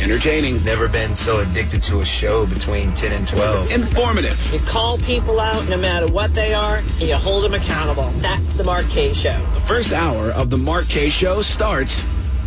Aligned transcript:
Entertaining. 0.00 0.64
Never 0.64 0.88
been 0.88 1.14
so 1.14 1.40
addicted 1.40 1.82
to 1.84 2.00
a 2.00 2.04
show 2.04 2.46
between 2.46 2.94
10 2.94 3.12
and 3.12 3.28
12. 3.28 3.70
Informative. 3.70 4.52
You 4.52 4.60
call 4.60 4.98
people 4.98 5.38
out 5.38 5.68
no 5.68 5.76
matter 5.76 6.06
what 6.06 6.34
they 6.34 6.54
are, 6.54 6.78
and 6.78 7.02
you 7.02 7.16
hold 7.16 7.44
them 7.44 7.54
accountable. 7.54 8.10
That's 8.16 8.54
the 8.54 8.64
Mark 8.64 8.88
Kaye 8.88 9.12
Show. 9.12 9.38
The 9.54 9.60
first 9.60 9.92
hour 9.92 10.30
of 10.30 10.50
the 10.50 10.58
Mark 10.58 10.88
Kaye 10.88 11.10
Show 11.10 11.42
starts 11.42 12.04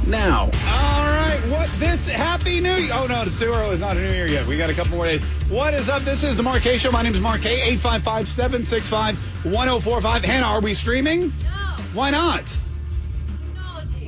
now. 0.07 0.45
All 0.45 0.51
right, 0.51 1.39
what 1.49 1.69
this 1.79 2.07
happy 2.07 2.59
new 2.59 2.73
year? 2.73 2.91
Oh 2.93 3.05
no, 3.07 3.23
the 3.23 3.31
sewer 3.31 3.63
is 3.71 3.79
not 3.79 3.95
a 3.97 4.01
new 4.01 4.11
year 4.13 4.27
yet. 4.27 4.45
We 4.47 4.57
got 4.57 4.69
a 4.69 4.73
couple 4.73 4.97
more 4.97 5.05
days. 5.05 5.23
What 5.49 5.73
is 5.73 5.87
up? 5.89 6.03
This 6.03 6.23
is 6.23 6.35
the 6.35 6.43
Mark 6.43 6.61
Kaye 6.63 6.77
Show. 6.77 6.91
My 6.91 7.01
name 7.03 7.13
is 7.13 7.21
Mark 7.21 7.41
Kaye. 7.41 7.77
855-765-1045. 7.77 10.23
Hannah, 10.23 10.47
are 10.47 10.61
we 10.61 10.73
streaming? 10.73 11.31
No. 11.43 11.75
Why 11.93 12.09
not? 12.09 12.57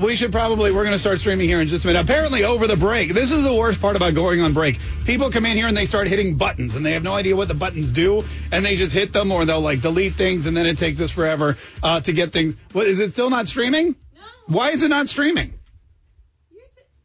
We 0.02 0.16
should 0.16 0.31
probably, 0.31 0.72
we're 0.72 0.84
going 0.84 0.94
to 0.94 0.99
start 0.99 1.20
streaming 1.20 1.48
here 1.48 1.62
in 1.62 1.67
just 1.67 1.85
a 1.85 1.88
minute. 1.88 2.02
Apparently, 2.02 2.44
over 2.44 2.67
the 2.67 2.76
break, 2.76 3.13
this 3.13 3.31
is 3.31 3.44
the 3.44 3.54
worst 3.54 3.80
part 3.80 3.95
about 3.95 4.13
going 4.13 4.41
on 4.41 4.54
break. 4.54 4.77
People 5.05 5.31
come 5.31 5.45
in 5.45 5.55
here 5.55 5.68
and 5.68 5.77
they 5.77 5.85
start 5.85 6.08
hitting 6.08 6.35
buttons 6.35 6.76
and 6.76 6.85
they 6.85 6.93
have 6.93 7.04
no 7.04 7.13
idea 7.13 7.35
what 7.35 7.48
the 7.48 7.54
buttons 7.54 7.91
do 7.91 8.24
and 8.52 8.65
they 8.65 8.76
just 8.76 8.93
hit 8.93 9.13
them 9.13 9.32
or 9.32 9.46
they'll 9.46 9.62
like 9.62 9.82
delete 9.82 10.15
things 10.15 10.48
and 10.48 10.55
then 10.55 10.65
it 10.65 10.77
takes 10.77 10.99
us 10.99 11.12
forever 11.12 11.57
uh, 11.82 12.02
to 12.02 12.12
get 12.12 12.34
things. 12.34 12.55
What, 12.74 12.87
is 12.87 12.99
it 12.99 13.13
still 13.13 13.29
not 13.29 13.48
streaming? 13.48 13.96
No. 14.15 14.21
Why 14.48 14.71
is 14.71 14.84
it 14.84 14.90
not 14.90 15.07
streaming? 15.07 15.54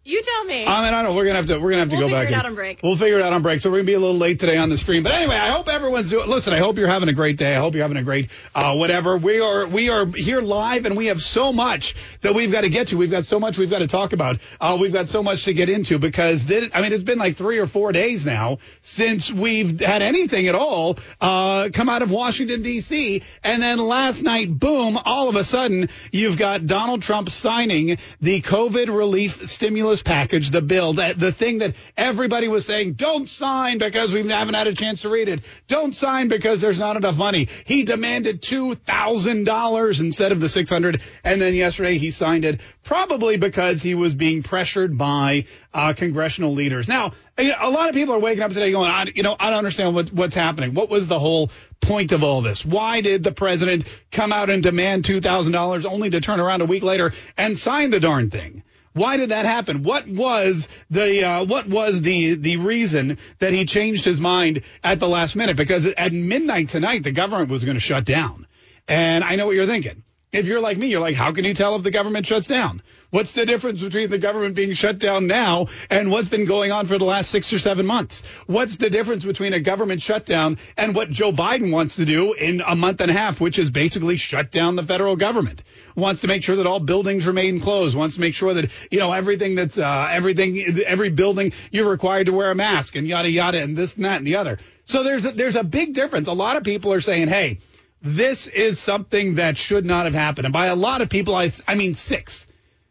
You 0.03 0.23
tell 0.23 0.45
me. 0.47 0.65
I 0.67 0.83
mean, 0.83 0.95
I 0.95 1.03
don't 1.03 1.11
know. 1.11 1.15
We're 1.17 1.27
gonna 1.27 1.37
have 1.37 1.47
to. 1.47 1.59
We're 1.59 1.71
gonna 1.73 1.81
have 1.81 1.91
to 1.91 1.97
We'll 1.97 2.09
go 2.09 2.15
back. 2.15 2.29
figure 2.29 2.37
it 2.39 2.39
out 2.41 2.47
on 2.47 2.55
break. 2.55 2.81
We'll 2.83 2.97
figure 2.97 3.19
it 3.19 3.23
out 3.23 3.35
on 3.35 3.43
break. 3.43 3.61
So 3.61 3.69
we're 3.71 3.77
gonna 3.79 3.87
be 3.87 3.93
a 3.95 4.01
little 4.01 4.17
late 4.17 4.41
today 4.41 4.57
on 4.57 4.71
the 4.71 4.79
stream. 4.79 5.03
But 5.03 5.13
anyway, 5.13 5.37
I 5.37 5.51
hope 5.51 5.69
everyone's 5.69 6.09
doing. 6.09 6.27
Listen, 6.27 6.55
I 6.55 6.59
hope 6.59 6.79
you're 6.79 6.89
having 6.89 7.11
a 7.11 7.13
great 7.13 7.37
day. 7.37 7.55
I 7.55 7.61
hope 7.61 7.75
you're 7.75 7.85
having 7.85 7.99
a 7.99 8.03
great 8.03 8.31
uh, 8.55 8.75
whatever. 8.77 9.19
We 9.19 9.41
are. 9.41 9.67
We 9.67 9.91
are 9.91 10.07
here 10.07 10.41
live, 10.41 10.87
and 10.87 10.97
we 10.97 11.07
have 11.07 11.21
so 11.21 11.53
much 11.53 11.97
that 12.23 12.35
we've 12.35 12.51
got 12.51 12.63
to 12.63 12.71
get 12.71 12.89
to. 12.89 12.97
We've 12.97 13.11
got 13.11 13.27
so 13.27 13.39
much 13.39 13.59
we've 13.59 13.69
got 13.69 13.81
to 13.81 13.89
talk 13.89 14.15
about. 14.15 14.39
Uh, 14.59 14.79
we've 14.81 14.93
got 14.93 15.07
so 15.07 15.23
much 15.23 15.45
to 15.45 15.53
get 15.53 15.69
into 15.69 15.99
because 15.99 16.47
this, 16.47 16.71
I 16.73 16.81
mean, 16.81 16.95
it's 16.95 17.05
been 17.05 17.19
like 17.19 17.37
three 17.37 17.59
or 17.59 17.67
four 17.67 17.93
days 17.93 18.25
now 18.25 18.57
since 18.81 19.31
we've 19.31 19.81
had 19.81 20.01
anything 20.01 20.49
at 20.49 20.55
all 20.55 20.99
uh, 21.21 21.69
come 21.75 21.91
out 21.91 22.01
of 22.01 22.11
Washington 22.11 22.63
D.C. 22.63 23.23
And 23.45 23.63
then 23.63 23.77
last 23.79 24.23
night, 24.23 24.59
boom! 24.59 24.99
All 25.05 25.29
of 25.29 25.37
a 25.37 25.45
sudden, 25.45 25.91
you've 26.11 26.39
got 26.39 26.67
Donald 26.67 27.03
Trump 27.03 27.29
signing 27.29 27.99
the 28.23 28.41
COVID 28.41 28.89
relief 28.89 29.47
stimulus 29.47 29.90
package, 30.03 30.51
the 30.51 30.63
bill, 30.63 30.95
that 30.95 31.19
the 31.19 31.33
thing 31.33 31.59
that 31.59 31.75
everybody 31.97 32.49
was 32.49 32.65
saying, 32.65 32.93
don't 32.93 33.29
sign 33.29 33.79
because 33.79 34.13
we 34.13 34.27
haven't 34.29 34.55
had 34.55 34.67
a 34.67 34.75
chance 34.75 35.03
to 35.03 35.09
read 35.09 35.29
it. 35.29 35.41
Don't 35.67 35.95
sign 35.95 36.29
because 36.29 36.61
there's 36.61 36.79
not 36.79 36.97
enough 36.97 37.17
money. 37.17 37.49
He 37.65 37.83
demanded 37.83 38.43
two 38.43 38.75
thousand 38.75 39.45
dollars 39.45 40.01
instead 40.01 40.33
of 40.33 40.41
the 40.41 40.49
six 40.49 40.71
hundred, 40.71 41.03
and 41.25 41.41
then 41.41 41.55
yesterday 41.55 41.99
he 41.99 42.11
signed 42.11 42.45
it, 42.45 42.61
probably 42.85 43.37
because 43.37 43.83
he 43.83 43.95
was 43.95 44.15
being 44.15 44.43
pressured 44.43 44.97
by 44.97 45.47
uh, 45.75 45.93
congressional 45.93 46.55
leaders. 46.55 46.89
Now, 46.89 47.13
a 47.39 47.71
lot 47.71 47.89
of 47.89 47.95
people 47.95 48.15
are 48.15 48.19
waking 48.19 48.43
up 48.43 48.53
today 48.53 48.71
going, 48.71 48.91
I, 48.91 49.07
you 49.15 49.23
know, 49.23 49.37
I 49.39 49.51
don't 49.51 49.59
understand 49.59 49.95
what, 49.95 50.13
what's 50.13 50.35
happening. 50.35 50.75
What 50.75 50.91
was 50.91 51.07
the 51.07 51.19
whole 51.19 51.51
point 51.81 52.13
of 52.13 52.23
all 52.23 52.43
this? 52.43 52.65
Why 52.65 53.01
did 53.01 53.23
the 53.23 53.33
president 53.33 53.85
come 54.11 54.33
out 54.33 54.51
and 54.51 54.63
demand 54.63 55.05
$2,000 55.05 55.85
only 55.85 56.11
to 56.11 56.21
turn 56.21 56.41
around 56.41 56.61
a 56.63 56.67
week 56.67 56.83
later 56.83 57.13
and 57.37 57.57
sign 57.57 57.91
the 57.91 58.01
darn 58.01 58.31
thing? 58.31 58.63
Why 58.93 59.17
did 59.17 59.29
that 59.29 59.45
happen? 59.45 59.83
What 59.85 60.09
was 60.09 60.67
the 60.91 61.25
uh, 61.25 61.45
what 61.45 61.67
was 61.67 62.03
the 62.03 62.35
the 62.35 62.57
reason 62.57 63.19
that 63.39 63.53
he 63.53 63.65
changed 63.65 64.05
his 64.05 64.21
mind 64.21 64.63
at 64.83 64.99
the 64.99 65.09
last 65.09 65.37
minute? 65.37 65.57
Because 65.57 65.87
at 65.87 66.13
midnight 66.13 66.71
tonight, 66.71 67.05
the 67.05 67.13
government 67.13 67.51
was 67.51 67.65
going 67.65 67.77
to 67.77 67.81
shut 67.81 68.05
down, 68.05 68.47
and 68.89 69.23
I 69.23 69.37
know 69.37 69.47
what 69.47 69.55
you're 69.55 69.67
thinking. 69.67 70.03
If 70.33 70.47
you're 70.47 70.61
like 70.61 70.79
me, 70.79 70.87
you're 70.87 71.01
like, 71.01 71.17
how 71.17 71.33
can 71.33 71.45
you 71.45 71.55
tell 71.55 71.75
if 71.75 71.83
the 71.83 71.91
government 71.91 72.25
shuts 72.25 72.47
down? 72.47 72.83
What's 73.11 73.33
the 73.33 73.45
difference 73.45 73.83
between 73.83 74.11
the 74.11 74.19
government 74.19 74.55
being 74.55 74.75
shut 74.75 75.01
down 75.01 75.27
now 75.27 75.67
and 75.91 76.13
what's 76.13 76.29
been 76.29 76.45
going 76.45 76.71
on 76.71 76.87
for 76.87 76.99
the 76.99 77.05
last 77.05 77.33
six 77.33 77.53
or 77.53 77.59
seven 77.59 77.85
months? 77.85 78.23
What's 78.47 78.77
the 78.77 78.89
difference 78.91 79.25
between 79.25 79.55
a 79.55 79.59
government 79.59 80.01
shutdown 80.01 80.59
and 80.77 80.95
what 80.95 81.11
Joe 81.11 81.33
Biden 81.33 81.73
wants 81.73 81.97
to 81.97 82.05
do 82.05 82.33
in 82.35 82.61
a 82.65 82.77
month 82.77 83.01
and 83.01 83.11
a 83.11 83.15
half, 83.15 83.41
which 83.41 83.59
is 83.59 83.73
basically 83.73 84.17
shut 84.17 84.53
down 84.53 84.77
the 84.77 84.85
federal 84.85 85.17
government? 85.17 85.65
Wants 85.97 86.21
to 86.21 86.29
make 86.29 86.45
sure 86.45 86.55
that 86.55 86.67
all 86.69 86.79
buildings 86.79 87.27
remain 87.27 87.59
closed. 87.59 87.97
Wants 87.97 88.15
to 88.15 88.21
make 88.21 88.37
sure 88.37 88.55
that 88.55 88.71
you 88.93 89.01
know 89.01 89.13
everything 89.13 89.57
that's 89.57 89.79
uh, 89.79 90.07
everything 90.09 90.61
every 90.87 91.11
building 91.11 91.53
you're 91.73 91.91
required 91.91 92.27
to 92.27 92.33
wear 92.33 92.53
a 92.53 92.55
mask 92.55 92.95
and 92.95 93.09
yada 93.09 93.29
yada 93.29 93.61
and 93.61 93.77
this 93.77 93.97
and 93.97 94.05
that 94.05 94.19
and 94.19 94.27
the 94.29 94.37
other. 94.37 94.59
So 94.85 95.03
there's 95.03 95.25
a, 95.25 95.33
there's 95.33 95.57
a 95.57 95.65
big 95.65 95.95
difference. 95.95 96.29
A 96.29 96.33
lot 96.33 96.57
of 96.57 96.63
people 96.63 96.93
are 96.93 97.01
saying, 97.01 97.27
hey 97.27 97.59
this 98.03 98.47
is 98.47 98.79
something 98.79 99.35
that 99.37 99.57
should 99.57 99.85
not 99.85 100.07
have 100.07 100.15
happened. 100.15 100.47
And 100.47 100.53
by 100.53 100.67
a 100.67 100.77
lot 100.77 101.01
of 101.01 101.09
people, 101.09 101.35
I, 101.35 101.53
I 101.67 101.75
mean 101.75 101.95
six. 101.95 102.47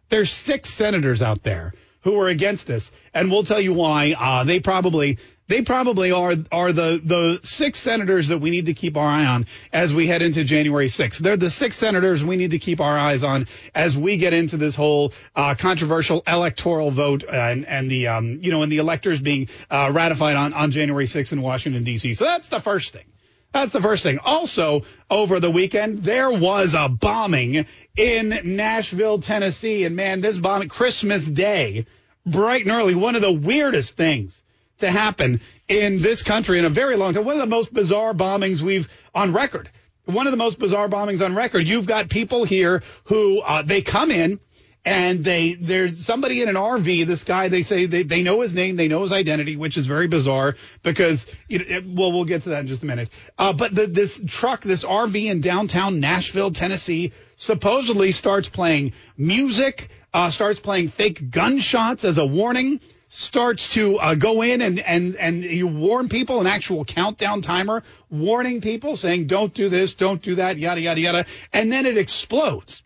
There's 0.09 0.31
six 0.31 0.69
senators 0.69 1.21
out 1.21 1.43
there 1.43 1.73
who 2.01 2.19
are 2.19 2.27
against 2.27 2.67
this, 2.67 2.91
and 3.13 3.29
we'll 3.29 3.43
tell 3.43 3.59
you 3.59 3.73
why. 3.73 4.15
Uh, 4.17 4.43
they 4.43 4.59
probably 4.59 5.17
they 5.49 5.63
probably 5.63 6.11
are 6.11 6.35
are 6.51 6.71
the 6.71 7.01
the 7.03 7.39
six 7.43 7.79
senators 7.79 8.29
that 8.29 8.37
we 8.37 8.51
need 8.51 8.67
to 8.67 8.73
keep 8.73 8.95
our 8.95 9.07
eye 9.07 9.25
on 9.25 9.47
as 9.73 9.93
we 9.93 10.07
head 10.07 10.21
into 10.21 10.43
January 10.43 10.87
6th. 10.87 11.17
They're 11.17 11.37
the 11.37 11.49
six 11.49 11.75
senators 11.75 12.23
we 12.23 12.37
need 12.37 12.51
to 12.51 12.59
keep 12.59 12.79
our 12.79 12.97
eyes 12.97 13.23
on 13.23 13.47
as 13.75 13.97
we 13.97 14.17
get 14.17 14.33
into 14.33 14.57
this 14.57 14.75
whole 14.75 15.11
uh, 15.35 15.55
controversial 15.55 16.23
electoral 16.25 16.91
vote 16.91 17.23
and 17.23 17.65
and 17.67 17.89
the 17.89 18.07
um, 18.07 18.39
you 18.41 18.51
know 18.51 18.61
and 18.63 18.71
the 18.71 18.77
electors 18.77 19.19
being 19.19 19.49
uh, 19.69 19.91
ratified 19.91 20.35
on 20.35 20.53
on 20.53 20.71
January 20.71 21.07
6th 21.07 21.33
in 21.33 21.41
Washington 21.41 21.83
D.C. 21.83 22.13
So 22.13 22.25
that's 22.25 22.47
the 22.47 22.59
first 22.59 22.93
thing. 22.93 23.05
That's 23.51 23.73
the 23.73 23.81
first 23.81 24.03
thing. 24.03 24.19
Also, 24.23 24.83
over 25.09 25.39
the 25.39 25.49
weekend, 25.49 26.03
there 26.03 26.29
was 26.29 26.75
a 26.75 26.87
bombing 26.87 27.65
in 27.97 28.39
Nashville, 28.43 29.17
Tennessee. 29.19 29.85
And 29.85 29.95
man, 29.95 30.21
this 30.21 30.37
bombing, 30.37 30.69
Christmas 30.69 31.25
Day, 31.25 31.87
bright 32.25 32.63
and 32.63 32.71
early, 32.71 32.93
one 32.93 33.15
of 33.15 33.21
the 33.21 33.31
weirdest 33.31 33.97
things 33.97 34.43
to 34.77 34.91
happen 34.91 35.41
in 35.67 36.01
this 36.01 36.21
country 36.21 36.59
in 36.59 36.65
a 36.65 36.69
very 36.69 36.95
long 36.95 37.13
time. 37.13 37.25
One 37.25 37.35
of 37.35 37.41
the 37.41 37.47
most 37.47 37.73
bizarre 37.73 38.13
bombings 38.13 38.61
we've 38.61 38.87
on 39.15 39.33
record. 39.33 39.69
One 40.05 40.27
of 40.27 40.31
the 40.31 40.37
most 40.37 40.59
bizarre 40.59 40.87
bombings 40.87 41.23
on 41.23 41.35
record. 41.35 41.67
You've 41.67 41.87
got 41.87 42.09
people 42.09 42.43
here 42.43 42.83
who, 43.05 43.41
uh, 43.41 43.61
they 43.63 43.81
come 43.81 44.11
in, 44.11 44.39
and 44.85 45.23
they 45.23 45.55
there's 45.55 46.03
somebody 46.03 46.41
in 46.41 46.49
an 46.49 46.55
RV. 46.55 47.05
This 47.05 47.23
guy, 47.23 47.49
they 47.49 47.63
say 47.63 47.85
they, 47.85 48.03
they 48.03 48.23
know 48.23 48.41
his 48.41 48.53
name, 48.53 48.75
they 48.75 48.87
know 48.87 49.01
his 49.01 49.11
identity, 49.11 49.55
which 49.55 49.77
is 49.77 49.87
very 49.87 50.07
bizarre 50.07 50.55
because 50.83 51.25
know, 51.49 51.65
it, 51.67 51.85
well, 51.85 52.11
we'll 52.11 52.25
get 52.25 52.43
to 52.43 52.49
that 52.49 52.61
in 52.61 52.67
just 52.67 52.83
a 52.83 52.85
minute. 52.85 53.09
Uh, 53.37 53.53
but 53.53 53.75
the, 53.75 53.87
this 53.87 54.19
truck, 54.27 54.61
this 54.61 54.83
RV 54.83 55.25
in 55.25 55.41
downtown 55.41 55.99
Nashville, 55.99 56.51
Tennessee, 56.51 57.11
supposedly 57.35 58.11
starts 58.11 58.47
playing 58.47 58.93
music, 59.17 59.89
uh, 60.13 60.29
starts 60.29 60.59
playing 60.59 60.89
fake 60.89 61.29
gunshots 61.29 62.03
as 62.05 62.17
a 62.17 62.25
warning. 62.25 62.79
Starts 63.11 63.69
to 63.69 63.97
uh, 63.97 64.13
go 64.13 64.43
in 64.43 64.61
and, 64.61 64.79
and, 64.79 65.15
and 65.15 65.43
you 65.43 65.65
warn 65.65 66.09
people, 66.09 66.41
an 66.41 66.45
actual 66.45 66.85
countdown 66.85 67.41
timer, 67.41 67.81
warning 68.11 68.61
people, 68.61 68.95
saying, 68.95 69.25
don't 69.25 69.51
do 69.51 69.67
this, 69.67 69.95
don't 69.95 70.21
do 70.21 70.35
that, 70.35 70.59
yada, 70.59 70.79
yada, 70.79 70.99
yada. 71.01 71.25
And 71.51 71.71
then 71.71 71.87
it 71.87 71.97
explodes 71.97 72.83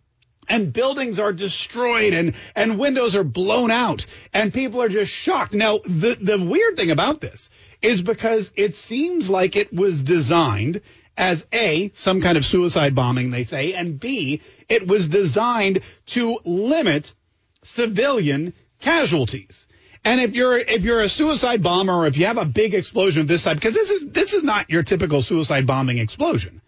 and 0.50 0.74
buildings 0.74 1.20
are 1.20 1.34
destroyed 1.34 2.14
and, 2.14 2.34
and 2.56 2.80
windows 2.80 3.16
are 3.16 3.24
blown 3.24 3.72
out 3.72 4.06
and 4.34 4.54
people 4.54 4.82
are 4.82 4.90
just 4.90 5.12
shocked. 5.12 5.54
Now, 5.54 5.80
the, 5.80 6.18
the 6.20 6.44
weird 6.44 6.78
thing 6.78 6.92
about 6.92 7.22
this 7.22 7.50
is 7.82 8.02
because 8.02 8.52
it 8.56 8.76
seems 8.76 9.30
like 9.30 9.56
it 9.56 9.74
was 9.74 10.04
designed 10.04 10.82
as 11.16 11.46
A, 11.54 11.92
some 11.94 12.22
kind 12.22 12.38
of 12.38 12.46
suicide 12.46 12.96
bombing, 12.96 13.32
they 13.32 13.44
say, 13.44 13.74
and 13.74 14.00
B, 14.00 14.42
it 14.68 14.88
was 14.88 15.08
designed 15.08 15.82
to 16.08 16.40
limit 16.44 17.14
civilian 17.64 18.54
casualties. 18.80 19.68
And 20.06 20.20
if 20.20 20.36
you're 20.36 20.58
if 20.58 20.84
you're 20.84 21.00
a 21.00 21.08
suicide 21.08 21.64
bomber 21.64 21.94
or 21.94 22.08
if 22.08 22.18
you 22.18 22.26
have 22.26 22.38
a 22.38 22.46
big 22.46 22.74
explosion 22.74 23.22
of 23.22 23.28
this 23.28 23.44
type, 23.44 23.56
because 23.56 23.74
this 23.74 23.90
is 23.90 24.08
this 24.08 24.34
is 24.34 24.44
not 24.44 24.70
your 24.70 24.84
typical 24.84 25.22
suicide 25.22 25.66
bombing 25.66 25.98
explosion. 25.98 26.62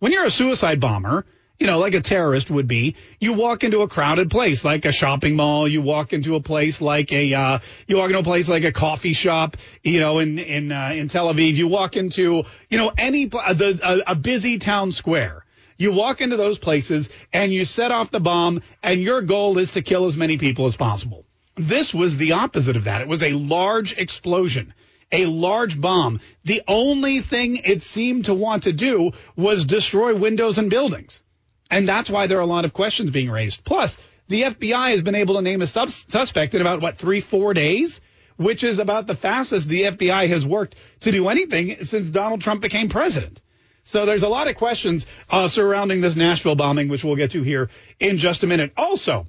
When 0.00 0.12
you're 0.12 0.24
a 0.24 0.30
suicide 0.30 0.80
bomber, 0.80 1.24
you 1.60 1.66
know, 1.66 1.78
like 1.78 1.92
a 1.92 2.00
terrorist 2.00 2.50
would 2.50 2.66
be, 2.66 2.96
you 3.20 3.34
walk 3.34 3.64
into 3.64 3.82
a 3.82 3.88
crowded 3.88 4.30
place 4.30 4.64
like 4.64 4.86
a 4.86 4.92
shopping 4.92 5.36
mall, 5.36 5.68
you 5.68 5.82
walk 5.82 6.14
into 6.14 6.34
a 6.34 6.40
place 6.40 6.80
like 6.80 7.12
a, 7.12 7.34
uh, 7.34 7.58
you 7.86 7.98
walk 7.98 8.06
into 8.06 8.20
a 8.20 8.24
place 8.24 8.48
like 8.48 8.64
a 8.64 8.72
coffee 8.72 9.12
shop, 9.12 9.58
you 9.82 10.00
know, 10.00 10.20
in, 10.20 10.38
in, 10.38 10.72
uh, 10.72 10.92
in 10.94 11.08
Tel 11.08 11.32
Aviv, 11.32 11.52
you 11.52 11.68
walk 11.68 11.98
into, 11.98 12.44
you 12.70 12.78
know, 12.78 12.90
any, 12.96 13.26
the, 13.26 13.78
a, 14.06 14.12
a 14.12 14.14
busy 14.14 14.58
town 14.58 14.90
square. 14.90 15.44
You 15.76 15.92
walk 15.92 16.22
into 16.22 16.38
those 16.38 16.58
places 16.58 17.10
and 17.30 17.52
you 17.52 17.66
set 17.66 17.90
off 17.90 18.10
the 18.10 18.20
bomb 18.20 18.62
and 18.82 18.98
your 18.98 19.20
goal 19.20 19.58
is 19.58 19.72
to 19.72 19.82
kill 19.82 20.06
as 20.06 20.16
many 20.16 20.38
people 20.38 20.66
as 20.66 20.76
possible. 20.76 21.26
This 21.56 21.92
was 21.92 22.16
the 22.16 22.32
opposite 22.32 22.78
of 22.78 22.84
that. 22.84 23.02
It 23.02 23.08
was 23.08 23.22
a 23.22 23.32
large 23.32 23.98
explosion, 23.98 24.72
a 25.12 25.26
large 25.26 25.78
bomb. 25.78 26.20
The 26.44 26.62
only 26.66 27.20
thing 27.20 27.56
it 27.56 27.82
seemed 27.82 28.26
to 28.26 28.34
want 28.34 28.62
to 28.62 28.72
do 28.72 29.12
was 29.36 29.66
destroy 29.66 30.14
windows 30.16 30.56
and 30.56 30.70
buildings. 30.70 31.22
And 31.70 31.88
that's 31.88 32.10
why 32.10 32.26
there 32.26 32.38
are 32.38 32.42
a 32.42 32.46
lot 32.46 32.64
of 32.64 32.72
questions 32.72 33.10
being 33.10 33.30
raised. 33.30 33.64
Plus, 33.64 33.96
the 34.28 34.42
FBI 34.42 34.90
has 34.90 35.02
been 35.02 35.14
able 35.14 35.36
to 35.36 35.42
name 35.42 35.62
a 35.62 35.66
suspect 35.66 36.54
in 36.54 36.60
about, 36.60 36.80
what, 36.80 36.98
three, 36.98 37.20
four 37.20 37.54
days? 37.54 38.00
Which 38.36 38.64
is 38.64 38.78
about 38.78 39.06
the 39.06 39.14
fastest 39.14 39.68
the 39.68 39.82
FBI 39.82 40.28
has 40.28 40.46
worked 40.46 40.74
to 41.00 41.12
do 41.12 41.28
anything 41.28 41.84
since 41.84 42.08
Donald 42.08 42.40
Trump 42.40 42.62
became 42.62 42.88
president. 42.88 43.42
So 43.84 44.06
there's 44.06 44.22
a 44.22 44.28
lot 44.28 44.48
of 44.48 44.56
questions 44.56 45.04
uh, 45.28 45.48
surrounding 45.48 46.00
this 46.00 46.16
Nashville 46.16 46.54
bombing, 46.54 46.88
which 46.88 47.04
we'll 47.04 47.16
get 47.16 47.32
to 47.32 47.42
here 47.42 47.70
in 47.98 48.18
just 48.18 48.42
a 48.42 48.46
minute. 48.46 48.72
Also, 48.76 49.26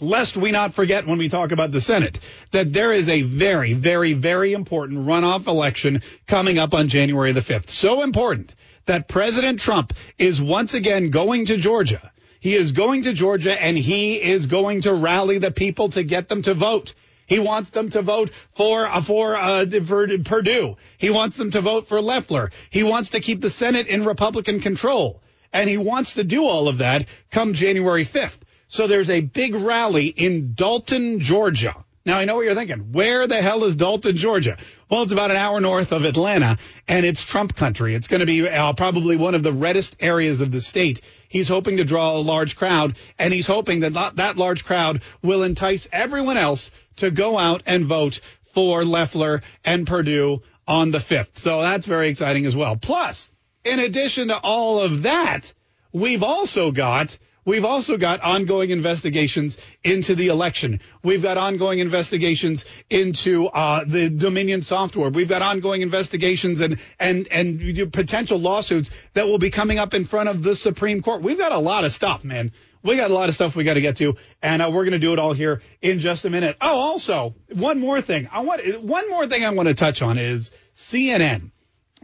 lest 0.00 0.36
we 0.36 0.50
not 0.50 0.74
forget 0.74 1.06
when 1.06 1.18
we 1.18 1.28
talk 1.28 1.52
about 1.52 1.70
the 1.70 1.80
Senate, 1.80 2.18
that 2.50 2.72
there 2.72 2.92
is 2.92 3.08
a 3.08 3.22
very, 3.22 3.72
very, 3.72 4.12
very 4.12 4.52
important 4.52 5.06
runoff 5.06 5.46
election 5.46 6.02
coming 6.26 6.58
up 6.58 6.74
on 6.74 6.88
January 6.88 7.32
the 7.32 7.40
5th. 7.40 7.70
So 7.70 8.02
important 8.02 8.54
that 8.86 9.08
President 9.08 9.60
Trump 9.60 9.92
is 10.18 10.40
once 10.40 10.74
again 10.74 11.10
going 11.10 11.46
to 11.46 11.56
Georgia. 11.56 12.12
He 12.40 12.54
is 12.54 12.72
going 12.72 13.04
to 13.04 13.14
Georgia 13.14 13.60
and 13.60 13.76
he 13.76 14.20
is 14.20 14.46
going 14.46 14.82
to 14.82 14.92
rally 14.92 15.38
the 15.38 15.50
people 15.50 15.88
to 15.90 16.02
get 16.02 16.28
them 16.28 16.42
to 16.42 16.54
vote. 16.54 16.94
He 17.26 17.38
wants 17.38 17.70
them 17.70 17.88
to 17.90 18.02
vote 18.02 18.30
for 18.52 18.86
uh, 18.86 19.00
for 19.00 19.34
uh, 19.34 19.66
for 19.84 20.18
Perdue. 20.18 20.76
He 20.98 21.10
wants 21.10 21.38
them 21.38 21.50
to 21.52 21.62
vote 21.62 21.88
for 21.88 22.02
Loeffler. 22.02 22.50
He 22.68 22.82
wants 22.82 23.10
to 23.10 23.20
keep 23.20 23.40
the 23.40 23.48
Senate 23.48 23.86
in 23.86 24.04
Republican 24.04 24.60
control, 24.60 25.22
and 25.52 25.68
he 25.68 25.78
wants 25.78 26.14
to 26.14 26.24
do 26.24 26.44
all 26.44 26.68
of 26.68 26.78
that 26.78 27.06
come 27.30 27.54
January 27.54 28.04
5th. 28.04 28.38
So 28.68 28.86
there's 28.86 29.10
a 29.10 29.22
big 29.22 29.54
rally 29.54 30.08
in 30.08 30.52
Dalton, 30.54 31.20
Georgia. 31.20 31.84
Now 32.04 32.18
I 32.18 32.26
know 32.26 32.34
what 32.34 32.44
you're 32.44 32.54
thinking. 32.54 32.92
Where 32.92 33.26
the 33.26 33.40
hell 33.40 33.64
is 33.64 33.74
Dalton, 33.74 34.16
Georgia? 34.16 34.58
Well, 34.90 35.02
it's 35.02 35.12
about 35.12 35.30
an 35.30 35.38
hour 35.38 35.60
north 35.60 35.92
of 35.92 36.04
Atlanta, 36.04 36.58
and 36.86 37.06
it's 37.06 37.24
Trump 37.24 37.56
country. 37.56 37.94
It's 37.94 38.06
going 38.06 38.20
to 38.20 38.26
be 38.26 38.46
uh, 38.46 38.74
probably 38.74 39.16
one 39.16 39.34
of 39.34 39.42
the 39.42 39.52
reddest 39.52 39.96
areas 40.00 40.40
of 40.40 40.50
the 40.50 40.60
state. 40.60 41.00
He's 41.28 41.48
hoping 41.48 41.78
to 41.78 41.84
draw 41.84 42.16
a 42.16 42.18
large 42.18 42.56
crowd, 42.56 42.96
and 43.18 43.32
he's 43.32 43.46
hoping 43.46 43.80
that 43.80 44.16
that 44.16 44.36
large 44.36 44.64
crowd 44.64 45.02
will 45.22 45.42
entice 45.42 45.88
everyone 45.90 46.36
else 46.36 46.70
to 46.96 47.10
go 47.10 47.38
out 47.38 47.62
and 47.66 47.86
vote 47.86 48.20
for 48.52 48.84
Loeffler 48.84 49.42
and 49.64 49.86
Perdue 49.86 50.42
on 50.68 50.90
the 50.90 50.98
5th. 50.98 51.38
So 51.38 51.62
that's 51.62 51.86
very 51.86 52.08
exciting 52.08 52.46
as 52.46 52.54
well. 52.54 52.76
Plus, 52.76 53.32
in 53.64 53.80
addition 53.80 54.28
to 54.28 54.38
all 54.38 54.80
of 54.80 55.04
that, 55.04 55.52
we've 55.92 56.22
also 56.22 56.70
got 56.70 57.16
We've 57.44 57.64
also 57.64 57.96
got 57.96 58.20
ongoing 58.22 58.70
investigations 58.70 59.56
into 59.82 60.14
the 60.14 60.28
election. 60.28 60.80
We've 61.02 61.22
got 61.22 61.36
ongoing 61.36 61.78
investigations 61.78 62.64
into 62.88 63.46
uh, 63.48 63.84
the 63.86 64.08
Dominion 64.08 64.62
software. 64.62 65.10
We've 65.10 65.28
got 65.28 65.42
ongoing 65.42 65.82
investigations 65.82 66.60
and 66.60 66.78
and 66.98 67.28
and 67.28 67.92
potential 67.92 68.38
lawsuits 68.38 68.90
that 69.12 69.26
will 69.26 69.38
be 69.38 69.50
coming 69.50 69.78
up 69.78 69.94
in 69.94 70.04
front 70.04 70.28
of 70.28 70.42
the 70.42 70.54
Supreme 70.54 71.02
Court. 71.02 71.22
We've 71.22 71.38
got 71.38 71.52
a 71.52 71.58
lot 71.58 71.84
of 71.84 71.92
stuff, 71.92 72.24
man 72.24 72.52
we 72.84 72.96
got 72.96 73.10
a 73.10 73.14
lot 73.14 73.28
of 73.30 73.34
stuff 73.34 73.56
we 73.56 73.64
got 73.64 73.74
to 73.74 73.80
get 73.80 73.96
to, 73.96 74.14
and 74.42 74.60
uh, 74.60 74.70
we're 74.72 74.84
going 74.84 74.92
to 74.92 74.98
do 74.98 75.14
it 75.14 75.18
all 75.18 75.32
here 75.32 75.62
in 75.80 76.00
just 76.00 76.24
a 76.26 76.30
minute. 76.30 76.56
Oh, 76.60 76.78
also 76.78 77.34
one 77.52 77.80
more 77.80 78.02
thing. 78.02 78.28
I 78.30 78.40
want 78.40 78.82
one 78.82 79.08
more 79.08 79.26
thing 79.26 79.44
I 79.44 79.50
want 79.50 79.68
to 79.68 79.74
touch 79.74 80.02
on 80.02 80.18
is 80.18 80.50
CNN 80.76 81.50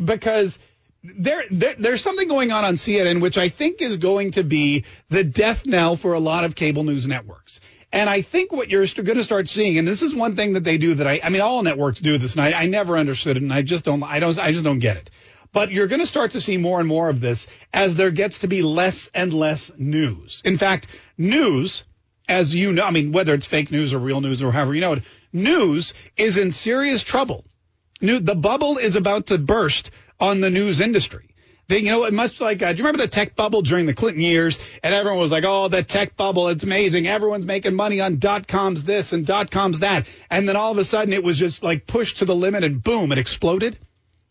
because 0.03 0.59
there, 1.03 1.45
there, 1.51 1.75
there's 1.79 2.03
something 2.03 2.29
going 2.29 2.53
on 2.53 2.65
on 2.65 2.75
CNN 2.75 3.21
which 3.21 3.39
I 3.39 3.49
think 3.49 3.81
is 3.81 3.97
going 3.97 4.33
to 4.33 4.45
be 4.45 4.85
the 5.09 5.25
death 5.25 5.67
knell 5.67 5.97
for 5.97 6.13
a 6.13 6.21
lot 6.21 6.45
of 6.45 6.55
cable 6.55 6.85
news 6.85 7.07
networks. 7.07 7.61
And 7.93 8.09
I 8.09 8.23
think 8.23 8.53
what 8.53 8.71
you're 8.71 8.87
going 8.87 9.17
to 9.17 9.25
start 9.25 9.49
seeing, 9.49 9.79
and 9.79 9.89
this 9.89 10.03
is 10.03 10.15
one 10.15 10.37
thing 10.37 10.53
that 10.53 10.63
they 10.63 10.79
do 10.79 10.95
that 10.95 11.07
I, 11.07 11.21
I 11.25 11.29
mean, 11.31 11.41
all 11.41 11.63
networks 11.63 12.01
do 12.01 12.19
this, 12.19 12.35
and 12.35 12.43
I, 12.43 12.53
I 12.53 12.67
never 12.67 12.97
understood 12.97 13.37
it, 13.37 13.43
and 13.43 13.53
I 13.53 13.63
just 13.63 13.85
don't, 13.85 14.03
I 14.03 14.21
don't, 14.21 14.39
I 14.39 14.53
just 14.53 14.63
don't 14.63 14.79
get 14.79 14.97
it. 14.97 15.11
But 15.53 15.73
you're 15.73 15.89
going 15.89 16.01
to 16.01 16.07
start 16.07 16.33
to 16.33 16.41
see 16.41 16.57
more 16.57 16.79
and 16.79 16.89
more 16.89 17.09
of 17.09 17.21
this 17.21 17.49
as 17.73 17.97
there 17.97 18.13
gets 18.13 18.39
to 18.39 18.47
be 18.47 18.63
less 18.63 19.11
and 19.13 19.33
less 19.33 19.73
news. 19.77 20.41
In 20.45 20.57
fact, 20.57 20.87
news, 21.19 21.83
as 22.29 22.55
you 22.55 22.73
know, 22.73 22.85
I 22.85 22.93
mean, 22.93 23.11
whether 23.11 23.35
it's 23.35 23.47
fake 23.47 23.73
news 23.73 23.93
or 23.93 23.99
real 23.99 24.21
news 24.21 24.43
or 24.43 24.53
however 24.53 24.75
you 24.75 24.81
know 24.81 24.93
it, 24.93 25.03
news 25.33 25.93
is 26.17 26.39
in 26.39 26.53
serious 26.53 27.03
trouble. 27.03 27.45
New, 28.01 28.21
the 28.21 28.37
bubble 28.37 28.79
is 28.79 28.95
about 28.95 29.27
to 29.27 29.39
burst 29.39 29.91
on 30.21 30.41
the 30.41 30.51
news 30.51 30.81
industry. 30.81 31.27
They, 31.69 31.79
you 31.79 31.91
know, 31.91 32.11
much 32.11 32.41
like, 32.41 32.63
uh, 32.63 32.73
do 32.73 32.79
you 32.79 32.85
remember 32.85 33.05
the 33.05 33.09
tech 33.09 33.37
bubble 33.37 33.63
during 33.63 33.87
the 33.87 33.95
Clinton 33.95 34.23
years? 34.23 34.59
And 34.83 34.93
everyone 34.93 35.21
was 35.21 35.31
like, 35.31 35.45
oh, 35.47 35.69
the 35.69 35.85
tech 35.85 36.17
bubble, 36.17 36.49
it's 36.49 36.65
amazing. 36.65 37.07
Everyone's 37.07 37.47
making 37.47 37.75
money 37.75 38.01
on 38.01 38.19
dot 38.19 38.49
coms 38.49 38.83
this 38.83 39.13
and 39.13 39.25
dot 39.25 39.53
coms 39.53 39.79
that. 39.79 40.09
And 40.29 40.49
then 40.49 40.57
all 40.57 40.73
of 40.73 40.79
a 40.79 40.85
sudden 40.85 41.13
it 41.13 41.23
was 41.23 41.39
just 41.39 41.63
like 41.63 41.87
pushed 41.87 42.19
to 42.19 42.25
the 42.25 42.35
limit 42.35 42.65
and 42.65 42.83
boom, 42.83 43.13
it 43.13 43.19
exploded. 43.19 43.79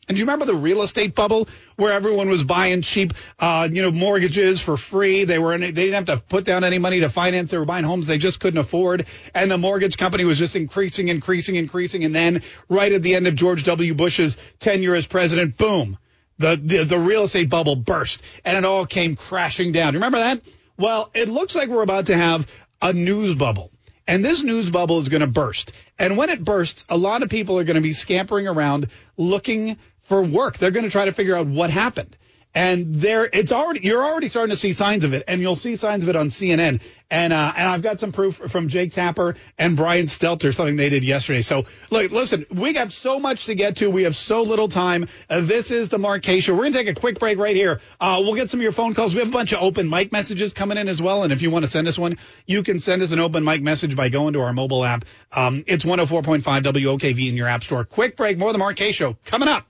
And 0.10 0.16
do 0.16 0.20
you 0.20 0.26
remember 0.26 0.46
the 0.46 0.56
real 0.56 0.82
estate 0.82 1.14
bubble 1.14 1.48
where 1.76 1.94
everyone 1.94 2.30
was 2.30 2.44
buying 2.44 2.82
cheap, 2.82 3.14
uh, 3.38 3.70
you 3.72 3.84
know, 3.84 3.92
mortgages 3.92 4.60
for 4.60 4.76
free? 4.76 5.24
They 5.24 5.38
were, 5.38 5.54
in, 5.54 5.62
they 5.62 5.72
didn't 5.72 6.08
have 6.08 6.18
to 6.18 6.24
put 6.26 6.46
down 6.46 6.64
any 6.64 6.80
money 6.80 7.02
to 7.02 7.10
finance. 7.10 7.52
They 7.52 7.60
were 7.60 7.66
buying 7.66 7.86
homes 7.86 8.08
they 8.08 8.18
just 8.18 8.40
couldn't 8.40 8.58
afford. 8.58 9.06
And 9.36 9.52
the 9.52 9.60
mortgage 9.60 9.98
company 9.98 10.26
was 10.26 10.40
just 10.40 10.56
increasing, 10.56 11.10
increasing, 11.10 11.56
increasing. 11.56 12.06
And 12.06 12.16
then 12.16 12.42
right 12.70 12.92
at 12.92 13.04
the 13.04 13.14
end 13.14 13.28
of 13.28 13.36
George 13.36 13.66
W. 13.66 13.94
Bush's 13.94 14.36
tenure 14.58 14.96
as 14.96 15.06
president, 15.06 15.58
boom, 15.58 16.00
the, 16.40 16.60
the, 16.60 16.86
the 16.86 16.98
real 16.98 17.24
estate 17.24 17.52
bubble 17.52 17.76
burst 17.76 18.24
and 18.44 18.58
it 18.58 18.66
all 18.66 18.88
came 18.88 19.16
crashing 19.16 19.72
down. 19.72 19.94
Remember 19.94 20.18
that? 20.18 20.42
Well, 20.76 21.12
it 21.14 21.30
looks 21.30 21.56
like 21.56 21.70
we're 21.70 21.84
about 21.84 22.08
to 22.08 22.18
have 22.18 22.48
a 22.82 22.94
news 22.94 23.36
bubble. 23.36 23.70
And 24.08 24.26
this 24.26 24.42
news 24.42 24.72
bubble 24.72 24.98
is 24.98 25.08
going 25.08 25.22
to 25.22 25.28
burst. 25.28 25.72
And 26.00 26.18
when 26.18 26.30
it 26.30 26.44
bursts, 26.44 26.84
a 26.90 26.98
lot 26.98 27.22
of 27.22 27.30
people 27.30 27.60
are 27.60 27.64
going 27.64 27.76
to 27.76 27.82
be 27.82 27.94
scampering 27.94 28.48
around 28.48 28.88
looking 29.18 29.78
for 30.10 30.22
work. 30.22 30.58
They're 30.58 30.72
going 30.72 30.86
to 30.86 30.92
try 30.92 31.06
to 31.06 31.14
figure 31.14 31.36
out 31.36 31.48
what 31.48 31.70
happened. 31.70 32.18
And 32.56 32.96
there, 32.96 33.30
it's 33.32 33.52
already, 33.52 33.82
you're 33.84 34.04
already 34.04 34.28
starting 34.28 34.50
to 34.50 34.56
see 34.56 34.74
signs 34.74 35.04
of 35.04 35.14
it, 35.14 35.24
and 35.28 35.40
you'll 35.40 35.56
see 35.56 35.76
signs 35.76 36.02
of 36.02 36.10
it 36.10 36.16
on 36.16 36.30
CNN. 36.30 36.82
And, 37.12 37.32
uh, 37.32 37.54
and 37.56 37.70
I've 37.70 37.84
got 37.84 38.00
some 38.00 38.12
proof 38.12 38.38
from 38.38 38.70
Jake 38.70 38.92
Tapper 38.92 39.36
and 39.60 39.78
Brian 39.78 40.08
Stelter, 40.08 40.54
something 40.54 40.76
they 40.76 40.90
did 40.90 41.04
yesterday. 41.04 41.42
So, 41.42 41.66
look, 41.92 42.12
listen, 42.12 42.48
we 42.52 42.74
got 42.74 42.92
so 42.92 43.20
much 43.20 43.46
to 43.46 43.56
get 43.56 43.78
to. 43.78 43.92
We 43.92 44.04
have 44.04 44.16
so 44.16 44.42
little 44.42 44.68
time. 44.68 45.08
Uh, 45.30 45.42
this 45.42 45.70
is 45.70 45.90
the 45.90 46.00
Show. 46.42 46.56
We're 46.56 46.66
to 46.66 46.72
take 46.72 46.88
a 46.88 47.00
quick 47.00 47.20
break 47.20 47.38
right 47.38 47.56
here. 47.56 47.82
Uh, 48.02 48.22
we'll 48.24 48.36
get 48.36 48.50
some 48.50 48.60
of 48.60 48.64
your 48.64 48.72
phone 48.72 48.96
calls. 48.96 49.14
We 49.14 49.20
have 49.20 49.30
a 49.30 49.32
bunch 49.32 49.54
of 49.54 49.62
open 49.62 49.88
mic 49.88 50.12
messages 50.12 50.54
coming 50.54 50.80
in 50.80 50.90
as 50.90 51.00
well. 51.00 51.24
And 51.24 51.32
if 51.32 51.44
you 51.44 51.52
want 51.52 51.66
to 51.66 51.72
send 51.72 51.88
us 51.88 52.00
one, 52.00 52.18
you 52.48 52.64
can 52.64 52.80
send 52.80 53.04
us 53.04 53.12
an 53.12 53.20
open 53.20 53.44
mic 53.44 53.62
message 53.62 53.96
by 53.96 54.10
going 54.10 54.34
to 54.34 54.42
our 54.42 54.54
mobile 54.54 54.84
app. 54.84 55.06
Um, 55.32 55.64
it's 55.68 55.86
104.5 55.86 56.42
WOKV 56.42 57.30
in 57.30 57.38
your 57.38 57.48
app 57.48 57.64
store. 57.64 57.86
Quick 57.86 58.18
break. 58.18 58.40
More 58.40 58.50
of 58.50 58.58
the 58.58 58.92
Show 58.92 59.18
coming 59.24 59.48
up. 59.48 59.69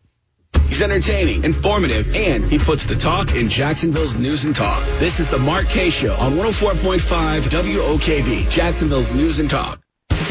He's 0.80 0.86
entertaining, 0.86 1.44
informative, 1.44 2.16
and 2.16 2.46
he 2.46 2.58
puts 2.58 2.86
the 2.86 2.96
talk 2.96 3.36
in 3.36 3.50
Jacksonville's 3.50 4.18
news 4.18 4.46
and 4.46 4.56
talk. 4.56 4.82
This 5.00 5.20
is 5.20 5.28
the 5.28 5.38
Mark 5.38 5.66
Kaye 5.68 5.90
Show 5.90 6.16
on 6.16 6.36
104.5 6.36 7.42
WOKV, 7.42 8.50
Jacksonville's 8.50 9.12
news 9.12 9.40
and 9.42 9.50
talk. 9.50 9.82
This 10.08 10.22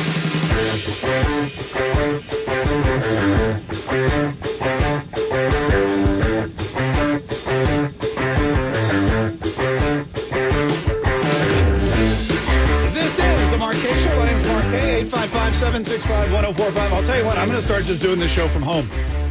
is 13.18 13.50
the 13.50 13.58
Mark 13.58 13.76
Kaye 13.76 14.02
Show. 14.02 14.16
My 14.16 14.24
name's 14.24 14.46
Mark 14.46 14.64
Kaye, 14.70 15.04
855-765-1045. 15.04 16.76
I'll 16.90 17.02
tell 17.02 17.18
you 17.18 17.26
what, 17.26 17.36
I'm 17.36 17.48
going 17.48 17.60
to 17.60 17.66
start 17.66 17.84
just 17.84 18.00
doing 18.00 18.18
this 18.18 18.30
show 18.30 18.48
from 18.48 18.62
home 18.62 18.88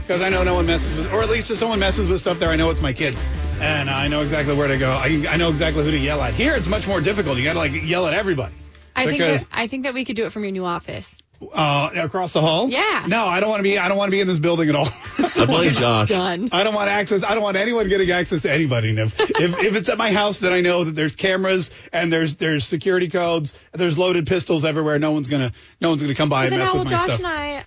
because 0.07 0.21
I 0.21 0.29
know 0.29 0.41
no 0.43 0.53
one 0.53 0.65
messes 0.65 0.95
with, 0.95 1.11
or 1.11 1.21
at 1.21 1.29
least 1.29 1.51
if 1.51 1.57
someone 1.57 1.79
messes 1.79 2.07
with 2.09 2.21
stuff 2.21 2.39
there, 2.39 2.49
I 2.49 2.55
know 2.55 2.69
it's 2.69 2.79
my 2.79 2.93
kids, 2.93 3.21
and 3.59 3.89
I 3.89 4.07
know 4.07 4.21
exactly 4.21 4.55
where 4.55 4.69
to 4.69 4.77
go. 4.77 4.91
I, 4.91 5.25
I 5.27 5.35
know 5.35 5.49
exactly 5.49 5.83
who 5.83 5.91
to 5.91 5.97
yell 5.97 6.21
at. 6.21 6.33
Here, 6.33 6.55
it's 6.55 6.67
much 6.67 6.87
more 6.87 7.01
difficult. 7.01 7.37
You 7.37 7.43
got 7.43 7.53
to 7.53 7.59
like 7.59 7.73
yell 7.73 8.07
at 8.07 8.13
everybody. 8.13 8.55
I 8.95 9.05
think 9.05 9.19
that, 9.19 9.45
I 9.51 9.67
think 9.67 9.83
that 9.83 9.93
we 9.93 10.05
could 10.05 10.15
do 10.15 10.25
it 10.25 10.31
from 10.31 10.43
your 10.43 10.53
new 10.53 10.63
office. 10.63 11.13
Uh, 11.53 11.91
across 11.95 12.33
the 12.33 12.41
hall? 12.41 12.69
Yeah. 12.69 13.05
No, 13.07 13.27
I 13.27 13.41
don't 13.41 13.49
want 13.49 13.59
to 13.59 13.63
be. 13.63 13.77
I 13.77 13.89
don't 13.89 13.97
want 13.97 14.09
to 14.09 14.11
be 14.11 14.21
in 14.21 14.27
this 14.27 14.39
building 14.39 14.69
at 14.69 14.75
all. 14.75 14.87
I 15.19 15.45
blame 15.45 15.73
Josh. 15.73 16.07
Done. 16.07 16.49
I 16.53 16.63
don't 16.63 16.73
want 16.73 16.89
access. 16.89 17.23
I 17.23 17.35
don't 17.35 17.43
want 17.43 17.57
anyone 17.57 17.89
getting 17.89 18.09
access 18.09 18.41
to 18.41 18.51
anybody. 18.51 18.95
Niv. 18.95 19.11
if 19.19 19.59
if 19.59 19.75
it's 19.75 19.89
at 19.89 19.97
my 19.97 20.11
house, 20.11 20.39
then 20.39 20.53
I 20.53 20.61
know 20.61 20.85
that 20.85 20.95
there's 20.95 21.15
cameras 21.15 21.69
and 21.91 22.11
there's 22.11 22.37
there's 22.37 22.65
security 22.65 23.09
codes. 23.09 23.53
There's 23.73 23.97
loaded 23.97 24.25
pistols 24.25 24.63
everywhere. 24.63 24.97
No 24.99 25.11
one's 25.11 25.27
gonna 25.27 25.51
no 25.81 25.89
one's 25.89 26.01
gonna 26.01 26.15
come 26.15 26.29
by 26.29 26.45
and 26.45 26.57
mess 26.57 26.73
with 26.73 26.85
my 26.85 26.89
Josh 26.89 27.03
stuff. 27.03 27.19
and 27.19 27.27
I 27.27 27.65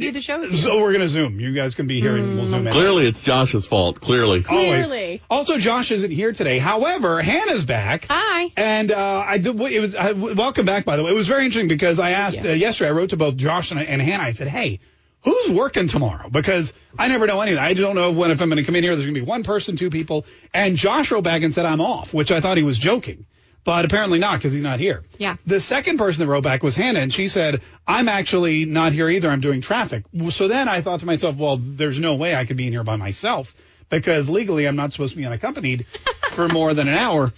do 0.00 0.12
the 0.12 0.20
show 0.20 0.38
with 0.38 0.50
you? 0.50 0.56
So 0.56 0.80
we're 0.80 0.92
gonna 0.92 1.08
zoom. 1.08 1.40
You 1.40 1.52
guys 1.52 1.74
can 1.74 1.86
be 1.86 2.00
here 2.00 2.16
and 2.16 2.36
we'll 2.36 2.46
zoom 2.46 2.66
in. 2.66 2.72
Clearly, 2.72 3.06
it's 3.06 3.20
Josh's 3.20 3.66
fault. 3.66 4.00
Clearly. 4.00 4.44
Always. 4.48 4.86
Clearly. 4.86 5.22
Also, 5.30 5.58
Josh 5.58 5.90
isn't 5.90 6.10
here 6.10 6.32
today. 6.32 6.58
However, 6.58 7.22
Hannah's 7.22 7.64
back. 7.64 8.06
Hi. 8.08 8.50
And 8.56 8.90
uh, 8.92 9.24
I 9.26 9.38
did. 9.38 9.60
It 9.60 9.80
was 9.80 9.94
I, 9.94 10.12
welcome 10.12 10.66
back. 10.66 10.84
By 10.84 10.96
the 10.96 11.04
way, 11.04 11.10
it 11.10 11.14
was 11.14 11.28
very 11.28 11.44
interesting 11.44 11.68
because 11.68 11.98
I 11.98 12.10
asked 12.10 12.44
uh, 12.44 12.50
yesterday. 12.50 12.90
I 12.90 12.92
wrote 12.92 13.10
to 13.10 13.16
both 13.16 13.36
Josh 13.36 13.70
and, 13.70 13.80
and 13.80 14.02
Hannah. 14.02 14.24
I 14.24 14.32
said, 14.32 14.48
"Hey, 14.48 14.80
who's 15.22 15.50
working 15.50 15.88
tomorrow?" 15.88 16.28
Because 16.28 16.72
I 16.98 17.08
never 17.08 17.26
know 17.26 17.40
anything. 17.40 17.60
I 17.60 17.74
don't 17.74 17.94
know 17.94 18.12
when 18.12 18.30
if 18.30 18.40
I'm 18.40 18.48
going 18.48 18.56
to 18.56 18.64
come 18.64 18.76
in 18.76 18.82
here. 18.82 18.94
There's 18.96 19.06
going 19.06 19.14
to 19.14 19.20
be 19.20 19.26
one 19.26 19.44
person, 19.44 19.76
two 19.76 19.90
people. 19.90 20.26
And 20.52 20.76
Josh 20.76 21.10
wrote 21.10 21.24
back 21.24 21.42
and 21.42 21.54
said 21.54 21.66
I'm 21.66 21.80
off, 21.80 22.12
which 22.12 22.30
I 22.32 22.40
thought 22.40 22.56
he 22.56 22.62
was 22.62 22.78
joking. 22.78 23.26
But 23.64 23.84
apparently 23.84 24.18
not 24.18 24.38
because 24.38 24.52
he's 24.52 24.62
not 24.62 24.78
here. 24.78 25.02
Yeah. 25.18 25.36
The 25.46 25.60
second 25.60 25.98
person 25.98 26.24
that 26.24 26.30
wrote 26.30 26.44
back 26.44 26.62
was 26.62 26.74
Hannah, 26.74 27.00
and 27.00 27.12
she 27.12 27.28
said, 27.28 27.62
I'm 27.86 28.08
actually 28.08 28.66
not 28.66 28.92
here 28.92 29.08
either. 29.08 29.30
I'm 29.30 29.40
doing 29.40 29.60
traffic. 29.60 30.04
So 30.30 30.48
then 30.48 30.68
I 30.68 30.82
thought 30.82 31.00
to 31.00 31.06
myself, 31.06 31.36
well, 31.36 31.56
there's 31.56 31.98
no 31.98 32.14
way 32.14 32.34
I 32.34 32.44
could 32.44 32.56
be 32.56 32.66
in 32.66 32.72
here 32.72 32.84
by 32.84 32.96
myself 32.96 33.56
because 33.88 34.28
legally 34.28 34.66
I'm 34.66 34.76
not 34.76 34.92
supposed 34.92 35.12
to 35.12 35.16
be 35.16 35.24
unaccompanied 35.24 35.86
for 36.32 36.48
more 36.48 36.74
than 36.74 36.88
an 36.88 36.94
hour. 36.94 37.32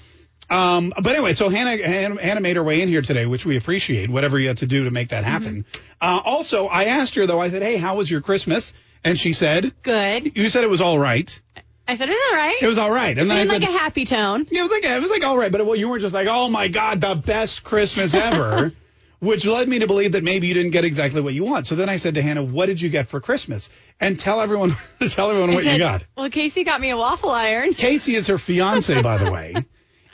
Um, 0.48 0.92
but 0.96 1.06
anyway, 1.12 1.32
so 1.32 1.48
Hannah, 1.48 1.82
Hannah, 1.82 2.20
Hannah 2.20 2.40
made 2.40 2.56
her 2.56 2.62
way 2.62 2.80
in 2.80 2.88
here 2.88 3.02
today, 3.02 3.26
which 3.26 3.44
we 3.44 3.56
appreciate, 3.56 4.10
whatever 4.10 4.38
you 4.38 4.48
had 4.48 4.58
to 4.58 4.66
do 4.66 4.84
to 4.84 4.90
make 4.90 5.08
that 5.08 5.24
happen. 5.24 5.64
Uh, 6.00 6.20
also, 6.24 6.66
I 6.66 6.84
asked 6.84 7.16
her, 7.16 7.26
though, 7.26 7.40
I 7.40 7.48
said, 7.48 7.62
hey, 7.62 7.76
how 7.76 7.96
was 7.96 8.10
your 8.10 8.20
Christmas? 8.20 8.72
And 9.02 9.18
she 9.18 9.32
said, 9.32 9.72
Good. 9.82 10.36
you 10.36 10.48
said 10.48 10.64
it 10.64 10.70
was 10.70 10.80
all 10.80 10.98
right. 10.98 11.40
I 11.88 11.96
said 11.96 12.08
it 12.08 12.12
was 12.12 12.22
all 12.32 12.36
right. 12.38 12.56
It 12.62 12.66
was 12.66 12.78
all 12.78 12.90
right. 12.90 13.16
And 13.16 13.30
then 13.30 13.36
I 13.36 13.40
in 13.42 13.48
said, 13.48 13.62
like 13.62 13.70
a 13.70 13.72
happy 13.72 14.04
tone. 14.04 14.46
yeah, 14.50 14.60
it 14.60 14.62
was 14.62 14.72
like, 14.72 14.84
it 14.84 15.00
was 15.00 15.10
like 15.10 15.24
all 15.24 15.36
right. 15.38 15.52
But 15.52 15.64
well, 15.66 15.76
you 15.76 15.88
weren't 15.88 16.02
just 16.02 16.14
like, 16.14 16.26
oh 16.28 16.48
my 16.48 16.68
God, 16.68 17.00
the 17.00 17.14
best 17.14 17.62
Christmas 17.62 18.14
ever. 18.14 18.72
Which 19.18 19.46
led 19.46 19.66
me 19.66 19.78
to 19.78 19.86
believe 19.86 20.12
that 20.12 20.22
maybe 20.22 20.46
you 20.46 20.52
didn't 20.52 20.72
get 20.72 20.84
exactly 20.84 21.22
what 21.22 21.32
you 21.32 21.42
want. 21.42 21.66
So 21.66 21.74
then 21.74 21.88
I 21.88 21.96
said 21.96 22.14
to 22.16 22.22
Hannah, 22.22 22.44
"What 22.44 22.66
did 22.66 22.82
you 22.82 22.90
get 22.90 23.08
for 23.08 23.18
Christmas?" 23.18 23.70
And 23.98 24.20
tell 24.20 24.42
everyone, 24.42 24.74
tell 25.08 25.30
everyone 25.30 25.50
I 25.50 25.54
what 25.54 25.64
you 25.64 25.78
got. 25.78 26.02
Well, 26.18 26.28
Casey 26.28 26.64
got 26.64 26.82
me 26.82 26.90
a 26.90 26.98
waffle 26.98 27.30
iron. 27.30 27.72
Casey 27.74 28.14
is 28.14 28.26
her 28.26 28.36
fiance, 28.36 29.00
by 29.00 29.16
the 29.16 29.30
way, 29.30 29.54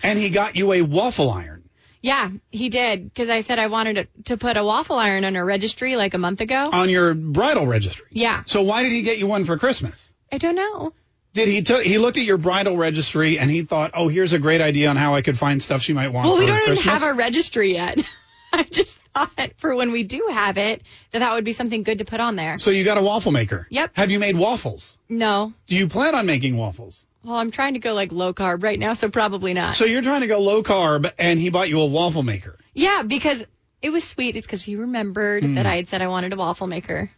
and 0.04 0.16
he 0.20 0.30
got 0.30 0.54
you 0.54 0.72
a 0.72 0.82
waffle 0.82 1.30
iron. 1.32 1.68
Yeah, 2.00 2.30
he 2.52 2.68
did 2.68 3.04
because 3.12 3.28
I 3.28 3.40
said 3.40 3.58
I 3.58 3.66
wanted 3.66 3.94
to, 3.94 4.22
to 4.24 4.36
put 4.36 4.56
a 4.56 4.64
waffle 4.64 4.96
iron 4.96 5.24
on 5.24 5.34
her 5.34 5.44
registry 5.44 5.96
like 5.96 6.14
a 6.14 6.18
month 6.18 6.40
ago. 6.40 6.68
on 6.72 6.88
your 6.88 7.12
bridal 7.12 7.66
registry. 7.66 8.06
Yeah. 8.10 8.44
So 8.46 8.62
why 8.62 8.84
did 8.84 8.92
he 8.92 9.02
get 9.02 9.18
you 9.18 9.26
one 9.26 9.46
for 9.46 9.58
Christmas? 9.58 10.14
I 10.30 10.38
don't 10.38 10.54
know. 10.54 10.92
Did 11.34 11.48
he 11.48 11.62
took 11.62 11.82
he 11.82 11.98
looked 11.98 12.18
at 12.18 12.24
your 12.24 12.36
bridal 12.38 12.76
registry 12.76 13.38
and 13.38 13.50
he 13.50 13.62
thought, 13.62 13.92
"Oh, 13.94 14.08
here's 14.08 14.32
a 14.32 14.38
great 14.38 14.60
idea 14.60 14.88
on 14.90 14.96
how 14.96 15.14
I 15.14 15.22
could 15.22 15.38
find 15.38 15.62
stuff 15.62 15.80
she 15.82 15.92
might 15.94 16.08
want 16.08 16.28
Well, 16.28 16.38
we 16.38 16.46
don't 16.46 16.56
Christmas." 16.58 16.80
even 16.80 16.90
have 16.92 17.02
a 17.02 17.14
registry 17.14 17.72
yet. 17.72 18.02
I 18.52 18.64
just 18.64 18.98
thought 19.14 19.30
for 19.56 19.74
when 19.74 19.92
we 19.92 20.02
do 20.04 20.28
have 20.30 20.58
it 20.58 20.82
that 21.12 21.20
that 21.20 21.32
would 21.34 21.44
be 21.44 21.54
something 21.54 21.84
good 21.84 21.98
to 21.98 22.04
put 22.04 22.20
on 22.20 22.36
there. 22.36 22.58
so 22.58 22.70
you 22.70 22.84
got 22.84 22.98
a 22.98 23.02
waffle 23.02 23.32
maker. 23.32 23.66
Yep. 23.70 23.92
Have 23.94 24.10
you 24.10 24.18
made 24.18 24.36
waffles? 24.36 24.98
No. 25.08 25.54
Do 25.66 25.74
you 25.76 25.88
plan 25.88 26.14
on 26.14 26.26
making 26.26 26.56
waffles? 26.58 27.06
Well, 27.24 27.36
I'm 27.36 27.50
trying 27.50 27.74
to 27.74 27.78
go 27.80 27.94
like 27.94 28.12
low 28.12 28.34
carb 28.34 28.62
right 28.62 28.78
now, 28.78 28.92
so 28.92 29.08
probably 29.08 29.54
not. 29.54 29.76
So 29.76 29.84
you're 29.86 30.02
trying 30.02 30.20
to 30.20 30.26
go 30.26 30.38
low 30.38 30.62
carb 30.62 31.10
and 31.18 31.38
he 31.40 31.48
bought 31.48 31.70
you 31.70 31.80
a 31.80 31.86
waffle 31.86 32.22
maker. 32.22 32.58
yeah, 32.74 33.02
because 33.04 33.42
it 33.80 33.88
was 33.90 34.04
sweet. 34.04 34.36
It's 34.36 34.46
because 34.46 34.62
he 34.62 34.76
remembered 34.76 35.44
Hmm. 35.44 35.54
that 35.54 35.64
I 35.64 35.76
had 35.76 35.88
said 35.88 36.02
I 36.02 36.08
wanted 36.08 36.32
a 36.34 36.36
waffle 36.36 36.66
maker. 36.66 37.10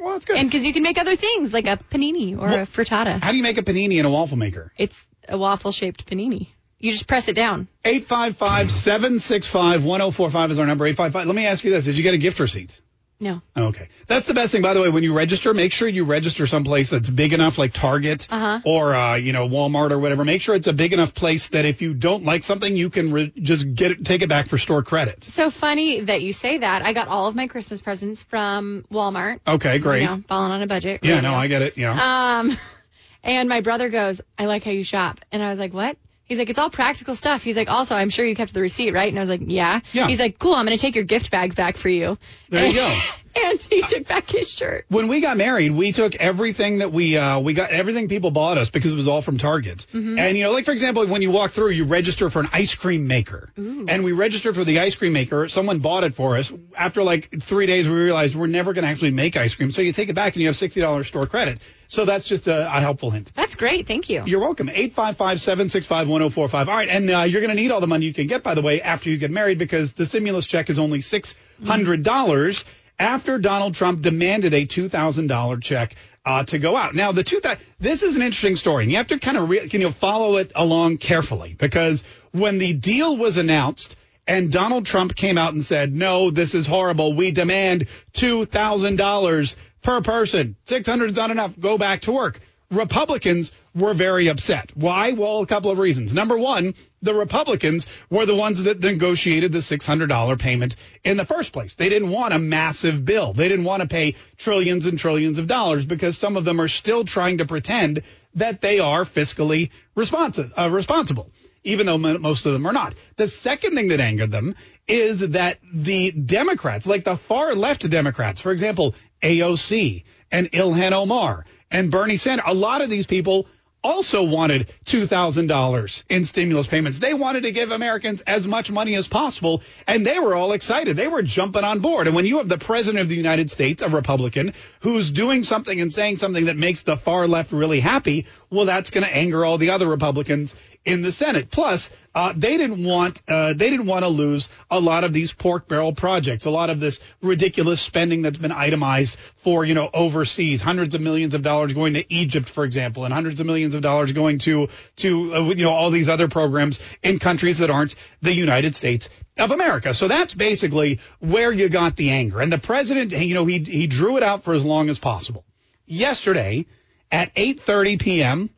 Well, 0.00 0.12
that's 0.14 0.24
good. 0.24 0.36
And 0.36 0.48
because 0.50 0.64
you 0.64 0.72
can 0.72 0.82
make 0.82 0.98
other 0.98 1.16
things 1.16 1.52
like 1.52 1.66
a 1.66 1.78
panini 1.90 2.34
or 2.34 2.46
Well- 2.46 2.62
a 2.62 2.66
frittata. 2.66 3.22
how 3.22 3.30
do 3.30 3.36
you 3.36 3.42
make 3.42 3.58
a 3.58 3.62
panini 3.62 3.98
in 3.98 4.04
a 4.06 4.10
waffle 4.10 4.36
maker? 4.36 4.72
It's 4.78 5.06
a 5.28 5.36
waffle 5.38 5.72
shaped 5.72 6.06
panini. 6.06 6.48
You 6.80 6.92
just 6.92 7.06
press 7.08 7.28
it 7.28 7.34
down. 7.34 7.66
855-765-1045 7.84 10.50
is 10.50 10.58
our 10.58 10.66
number. 10.66 10.86
855. 10.86 11.26
Let 11.26 11.36
me 11.36 11.46
ask 11.46 11.64
you 11.64 11.70
this. 11.72 11.84
Did 11.84 11.96
you 11.96 12.02
get 12.02 12.14
a 12.14 12.18
gift 12.18 12.38
receipt? 12.40 12.80
No. 13.20 13.42
Okay. 13.56 13.88
That's 14.06 14.28
the 14.28 14.34
best 14.34 14.52
thing. 14.52 14.62
By 14.62 14.74
the 14.74 14.80
way, 14.80 14.90
when 14.90 15.02
you 15.02 15.12
register, 15.12 15.52
make 15.52 15.72
sure 15.72 15.88
you 15.88 16.04
register 16.04 16.46
someplace 16.46 16.90
that's 16.90 17.10
big 17.10 17.32
enough, 17.32 17.58
like 17.58 17.72
Target 17.72 18.28
Uh-huh. 18.30 18.60
or, 18.64 18.94
uh, 18.94 19.16
you 19.16 19.32
know, 19.32 19.48
Walmart 19.48 19.90
or 19.90 19.98
whatever. 19.98 20.24
Make 20.24 20.40
sure 20.40 20.54
it's 20.54 20.68
a 20.68 20.72
big 20.72 20.92
enough 20.92 21.14
place 21.14 21.48
that 21.48 21.64
if 21.64 21.82
you 21.82 21.94
don't 21.94 22.22
like 22.22 22.44
something, 22.44 22.76
you 22.76 22.90
can 22.90 23.10
re- 23.12 23.32
just 23.36 23.74
get 23.74 23.90
it, 23.90 24.04
take 24.04 24.22
it 24.22 24.28
back 24.28 24.46
for 24.46 24.56
store 24.56 24.84
credit. 24.84 25.24
So 25.24 25.50
funny 25.50 26.02
that 26.02 26.22
you 26.22 26.32
say 26.32 26.58
that. 26.58 26.86
I 26.86 26.92
got 26.92 27.08
all 27.08 27.26
of 27.26 27.34
my 27.34 27.48
Christmas 27.48 27.82
presents 27.82 28.22
from 28.22 28.84
Walmart. 28.92 29.40
Okay, 29.48 29.78
great. 29.78 30.02
You 30.02 30.06
know, 30.08 30.22
falling 30.28 30.52
on 30.52 30.62
a 30.62 30.68
budget. 30.68 31.00
yeah, 31.02 31.16
radio. 31.16 31.30
no, 31.30 31.36
I 31.36 31.48
get 31.48 31.62
it. 31.62 31.76
Yeah. 31.76 32.38
Um, 32.38 32.56
and 33.24 33.48
my 33.48 33.62
brother 33.62 33.88
goes, 33.88 34.20
I 34.38 34.44
like 34.46 34.62
how 34.62 34.70
you 34.70 34.84
shop. 34.84 35.18
And 35.32 35.42
I 35.42 35.50
was 35.50 35.58
like, 35.58 35.74
what? 35.74 35.96
He's 36.28 36.38
like, 36.38 36.50
it's 36.50 36.58
all 36.58 36.70
practical 36.70 37.16
stuff. 37.16 37.42
He's 37.42 37.56
like, 37.56 37.68
also, 37.68 37.94
I'm 37.94 38.10
sure 38.10 38.24
you 38.24 38.36
kept 38.36 38.52
the 38.52 38.60
receipt, 38.60 38.92
right? 38.92 39.08
And 39.08 39.18
I 39.18 39.22
was 39.22 39.30
like, 39.30 39.40
yeah. 39.44 39.80
Yeah. 39.92 40.06
He's 40.08 40.20
like, 40.20 40.38
cool, 40.38 40.54
I'm 40.54 40.66
going 40.66 40.76
to 40.76 40.80
take 40.80 40.94
your 40.94 41.04
gift 41.04 41.30
bags 41.30 41.54
back 41.54 41.76
for 41.78 41.88
you. 41.88 42.18
There 42.50 42.66
you 42.66 42.74
go. 42.74 42.98
and 43.36 43.62
he 43.62 43.82
took 43.82 44.06
back 44.08 44.28
his 44.28 44.50
shirt. 44.50 44.84
when 44.88 45.08
we 45.08 45.20
got 45.20 45.36
married, 45.36 45.72
we 45.72 45.92
took 45.92 46.14
everything 46.16 46.78
that 46.78 46.92
we 46.92 47.16
uh, 47.16 47.40
we 47.40 47.52
got 47.52 47.70
everything 47.70 48.08
people 48.08 48.30
bought 48.30 48.58
us 48.58 48.70
because 48.70 48.92
it 48.92 48.96
was 48.96 49.08
all 49.08 49.22
from 49.22 49.38
Target. 49.38 49.86
Mm-hmm. 49.92 50.18
And 50.18 50.36
you 50.36 50.44
know, 50.44 50.52
like 50.52 50.64
for 50.64 50.72
example, 50.72 51.06
when 51.06 51.22
you 51.22 51.30
walk 51.30 51.52
through, 51.52 51.70
you 51.70 51.84
register 51.84 52.30
for 52.30 52.40
an 52.40 52.48
ice 52.52 52.74
cream 52.74 53.06
maker, 53.06 53.50
and 53.56 54.04
we 54.04 54.12
registered 54.12 54.54
for 54.54 54.64
the 54.64 54.80
ice 54.80 54.96
cream 54.96 55.12
maker. 55.12 55.48
Someone 55.48 55.78
bought 55.80 56.04
it 56.04 56.14
for 56.14 56.36
us. 56.36 56.52
After 56.76 57.02
like 57.02 57.42
three 57.42 57.66
days, 57.66 57.88
we 57.88 57.94
realized 57.94 58.36
we're 58.36 58.46
never 58.46 58.72
going 58.72 58.84
to 58.84 58.90
actually 58.90 59.12
make 59.12 59.36
ice 59.36 59.54
cream, 59.54 59.72
so 59.72 59.82
you 59.82 59.92
take 59.92 60.08
it 60.08 60.14
back 60.14 60.34
and 60.34 60.42
you 60.42 60.48
have 60.48 60.56
sixty 60.56 60.80
dollars 60.80 61.06
store 61.08 61.26
credit. 61.26 61.58
So 61.90 62.04
that's 62.04 62.28
just 62.28 62.46
a, 62.46 62.66
a 62.66 62.80
helpful 62.80 63.10
hint. 63.10 63.32
That's 63.34 63.54
great. 63.54 63.86
Thank 63.86 64.10
you. 64.10 64.22
You're 64.26 64.40
welcome. 64.40 64.68
855-765-1045. 64.68 66.54
All 66.54 66.64
right. 66.66 66.86
And 66.88 67.10
uh, 67.10 67.22
you're 67.22 67.40
going 67.40 67.48
to 67.48 67.60
need 67.60 67.70
all 67.70 67.80
the 67.80 67.86
money 67.86 68.04
you 68.04 68.12
can 68.12 68.26
get, 68.26 68.42
by 68.42 68.54
the 68.54 68.60
way, 68.60 68.82
after 68.82 69.08
you 69.08 69.16
get 69.16 69.30
married 69.30 69.58
because 69.58 69.94
the 69.94 70.04
stimulus 70.04 70.46
check 70.46 70.68
is 70.68 70.78
only 70.78 70.98
$600 70.98 72.64
after 72.98 73.38
Donald 73.38 73.74
Trump 73.74 74.02
demanded 74.02 74.54
a 74.54 74.66
$2,000 74.66 75.62
check 75.62 75.94
uh, 76.24 76.44
to 76.44 76.58
go 76.58 76.76
out. 76.76 76.94
Now, 76.94 77.12
the 77.12 77.24
two 77.24 77.40
this 77.80 78.02
is 78.02 78.16
an 78.16 78.22
interesting 78.22 78.56
story, 78.56 78.84
and 78.84 78.90
you 78.90 78.98
have 78.98 79.06
to 79.06 79.18
kind 79.18 79.36
of 79.36 79.48
re- 79.48 79.68
you 79.70 79.90
follow 79.92 80.36
it 80.36 80.52
along 80.54 80.98
carefully 80.98 81.54
because 81.58 82.04
when 82.32 82.58
the 82.58 82.74
deal 82.74 83.16
was 83.16 83.38
announced 83.38 83.96
and 84.26 84.52
Donald 84.52 84.84
Trump 84.84 85.14
came 85.16 85.38
out 85.38 85.54
and 85.54 85.64
said, 85.64 85.94
"No, 85.94 86.30
this 86.30 86.54
is 86.54 86.66
horrible. 86.66 87.14
We 87.14 87.30
demand 87.30 87.86
two 88.12 88.44
thousand 88.44 88.96
dollars 88.96 89.56
per 89.80 90.02
person. 90.02 90.56
Six 90.66 90.86
hundred 90.86 91.12
is 91.12 91.16
not 91.16 91.30
enough. 91.30 91.58
Go 91.58 91.78
back 91.78 92.02
to 92.02 92.12
work." 92.12 92.40
Republicans 92.70 93.50
were 93.74 93.94
very 93.94 94.28
upset. 94.28 94.72
Why? 94.74 95.12
Well, 95.12 95.40
a 95.40 95.46
couple 95.46 95.70
of 95.70 95.78
reasons. 95.78 96.12
Number 96.12 96.36
one, 96.36 96.74
the 97.02 97.14
Republicans 97.14 97.86
were 98.10 98.26
the 98.26 98.34
ones 98.34 98.62
that 98.64 98.80
negotiated 98.80 99.52
the 99.52 99.58
$600 99.58 100.38
payment 100.38 100.76
in 101.04 101.16
the 101.16 101.24
first 101.24 101.52
place. 101.52 101.74
They 101.74 101.88
didn't 101.88 102.10
want 102.10 102.34
a 102.34 102.38
massive 102.38 103.04
bill. 103.04 103.32
They 103.32 103.48
didn't 103.48 103.64
want 103.64 103.82
to 103.82 103.88
pay 103.88 104.16
trillions 104.36 104.86
and 104.86 104.98
trillions 104.98 105.38
of 105.38 105.46
dollars 105.46 105.86
because 105.86 106.18
some 106.18 106.36
of 106.36 106.44
them 106.44 106.60
are 106.60 106.68
still 106.68 107.04
trying 107.04 107.38
to 107.38 107.46
pretend 107.46 108.02
that 108.34 108.60
they 108.60 108.78
are 108.78 109.04
fiscally 109.04 109.70
responsive, 109.94 110.52
uh, 110.58 110.68
responsible, 110.70 111.30
even 111.64 111.86
though 111.86 111.98
mo- 111.98 112.18
most 112.18 112.46
of 112.46 112.52
them 112.52 112.66
are 112.66 112.72
not. 112.72 112.94
The 113.16 113.28
second 113.28 113.74
thing 113.74 113.88
that 113.88 114.00
angered 114.00 114.30
them 114.30 114.54
is 114.86 115.20
that 115.20 115.58
the 115.72 116.10
Democrats, 116.10 116.86
like 116.86 117.04
the 117.04 117.16
far 117.16 117.54
left 117.54 117.88
Democrats, 117.88 118.40
for 118.40 118.52
example, 118.52 118.94
AOC 119.22 120.04
and 120.30 120.50
Ilhan 120.52 120.92
Omar 120.92 121.44
and 121.70 121.90
Bernie 121.90 122.16
Sanders, 122.16 122.46
a 122.48 122.54
lot 122.54 122.80
of 122.80 122.90
these 122.90 123.06
people 123.06 123.46
also 123.88 124.22
wanted 124.22 124.68
$2,000 124.84 126.02
in 126.10 126.24
stimulus 126.26 126.66
payments. 126.66 126.98
They 126.98 127.14
wanted 127.14 127.44
to 127.44 127.52
give 127.52 127.70
Americans 127.70 128.20
as 128.20 128.46
much 128.46 128.70
money 128.70 128.94
as 128.94 129.08
possible, 129.08 129.62
and 129.86 130.06
they 130.06 130.18
were 130.18 130.36
all 130.36 130.52
excited. 130.52 130.96
They 130.96 131.08
were 131.08 131.22
jumping 131.22 131.64
on 131.64 131.80
board. 131.80 132.06
And 132.06 132.14
when 132.14 132.26
you 132.26 132.36
have 132.36 132.50
the 132.50 132.58
president 132.58 133.00
of 133.00 133.08
the 133.08 133.16
United 133.16 133.50
States, 133.50 133.80
a 133.80 133.88
Republican, 133.88 134.52
who's 134.80 135.10
doing 135.10 135.42
something 135.42 135.80
and 135.80 135.90
saying 135.90 136.18
something 136.18 136.44
that 136.44 136.58
makes 136.58 136.82
the 136.82 136.98
far 136.98 137.26
left 137.26 137.50
really 137.50 137.80
happy, 137.80 138.26
well, 138.50 138.66
that's 138.66 138.90
going 138.90 139.04
to 139.04 139.16
anger 139.16 139.42
all 139.42 139.56
the 139.56 139.70
other 139.70 139.86
Republicans 139.86 140.54
in 140.84 141.02
the 141.02 141.12
Senate. 141.12 141.50
Plus, 141.50 141.90
uh, 142.14 142.32
they 142.34 142.56
didn't 142.56 142.82
want 142.82 143.20
uh, 143.28 143.52
they 143.52 143.70
didn't 143.70 143.86
want 143.86 144.04
to 144.04 144.08
lose 144.08 144.48
a 144.70 144.80
lot 144.80 145.04
of 145.04 145.12
these 145.12 145.32
pork 145.32 145.68
barrel 145.68 145.92
projects, 145.92 146.46
a 146.46 146.50
lot 146.50 146.70
of 146.70 146.80
this 146.80 147.00
ridiculous 147.22 147.80
spending 147.80 148.22
that's 148.22 148.38
been 148.38 148.52
itemized 148.52 149.18
for 149.36 149.64
you 149.64 149.74
know 149.74 149.90
overseas, 149.92 150.60
hundreds 150.60 150.94
of 150.94 151.00
millions 151.00 151.34
of 151.34 151.42
dollars 151.42 151.72
going 151.72 151.94
to 151.94 152.12
Egypt, 152.12 152.48
for 152.48 152.64
example, 152.64 153.04
and 153.04 153.12
hundreds 153.12 153.38
of 153.38 153.46
millions 153.46 153.74
of 153.74 153.82
dollars 153.82 154.12
going 154.12 154.38
to 154.38 154.68
to 154.96 155.34
uh, 155.34 155.42
you 155.50 155.64
know 155.64 155.70
all 155.70 155.90
these 155.90 156.08
other 156.08 156.28
programs 156.28 156.78
in 157.02 157.18
countries 157.18 157.58
that 157.58 157.70
aren't 157.70 157.94
the 158.22 158.32
United 158.32 158.74
States 158.74 159.08
of 159.36 159.50
America. 159.50 159.94
So 159.94 160.08
that's 160.08 160.34
basically 160.34 161.00
where 161.20 161.52
you 161.52 161.68
got 161.68 161.96
the 161.96 162.10
anger. 162.10 162.40
And 162.40 162.52
the 162.52 162.58
president, 162.58 163.12
you 163.12 163.34
know, 163.34 163.44
he 163.44 163.58
he 163.58 163.86
drew 163.86 164.16
it 164.16 164.22
out 164.22 164.42
for 164.42 164.54
as 164.54 164.64
long 164.64 164.88
as 164.88 164.98
possible. 164.98 165.44
Yesterday 165.84 166.66
at 167.12 167.34
8:30 167.34 168.00
p.m. 168.00 168.50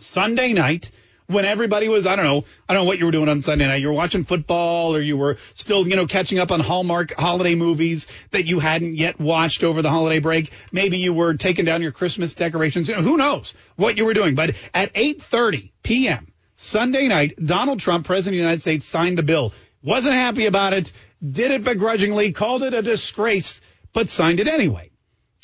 Sunday 0.00 0.52
night 0.52 0.90
when 1.30 1.44
everybody 1.44 1.88
was, 1.88 2.06
I 2.06 2.16
don't 2.16 2.24
know, 2.24 2.44
I 2.68 2.74
don't 2.74 2.84
know 2.84 2.88
what 2.88 2.98
you 2.98 3.06
were 3.06 3.12
doing 3.12 3.28
on 3.28 3.40
Sunday 3.42 3.66
night. 3.66 3.80
You 3.80 3.88
were 3.88 3.94
watching 3.94 4.24
football 4.24 4.94
or 4.94 5.00
you 5.00 5.16
were 5.16 5.38
still, 5.54 5.86
you 5.86 5.96
know, 5.96 6.06
catching 6.06 6.38
up 6.38 6.50
on 6.50 6.60
Hallmark 6.60 7.12
holiday 7.14 7.54
movies 7.54 8.06
that 8.32 8.46
you 8.46 8.58
hadn't 8.58 8.94
yet 8.94 9.20
watched 9.20 9.62
over 9.62 9.80
the 9.82 9.90
holiday 9.90 10.18
break. 10.18 10.50
Maybe 10.72 10.98
you 10.98 11.14
were 11.14 11.34
taking 11.34 11.64
down 11.64 11.82
your 11.82 11.92
Christmas 11.92 12.34
decorations. 12.34 12.88
You 12.88 12.96
know, 12.96 13.02
who 13.02 13.16
knows 13.16 13.54
what 13.76 13.96
you 13.96 14.04
were 14.04 14.14
doing. 14.14 14.34
But 14.34 14.56
at 14.74 14.92
8.30 14.94 15.70
p.m. 15.82 16.32
Sunday 16.56 17.08
night, 17.08 17.34
Donald 17.42 17.80
Trump, 17.80 18.06
President 18.06 18.34
of 18.34 18.38
the 18.38 18.42
United 18.42 18.60
States, 18.60 18.86
signed 18.86 19.16
the 19.16 19.22
bill. 19.22 19.52
Wasn't 19.82 20.14
happy 20.14 20.46
about 20.46 20.74
it, 20.74 20.92
did 21.26 21.52
it 21.52 21.64
begrudgingly, 21.64 22.32
called 22.32 22.62
it 22.62 22.74
a 22.74 22.82
disgrace, 22.82 23.60
but 23.92 24.10
signed 24.10 24.40
it 24.40 24.48
anyway. 24.48 24.90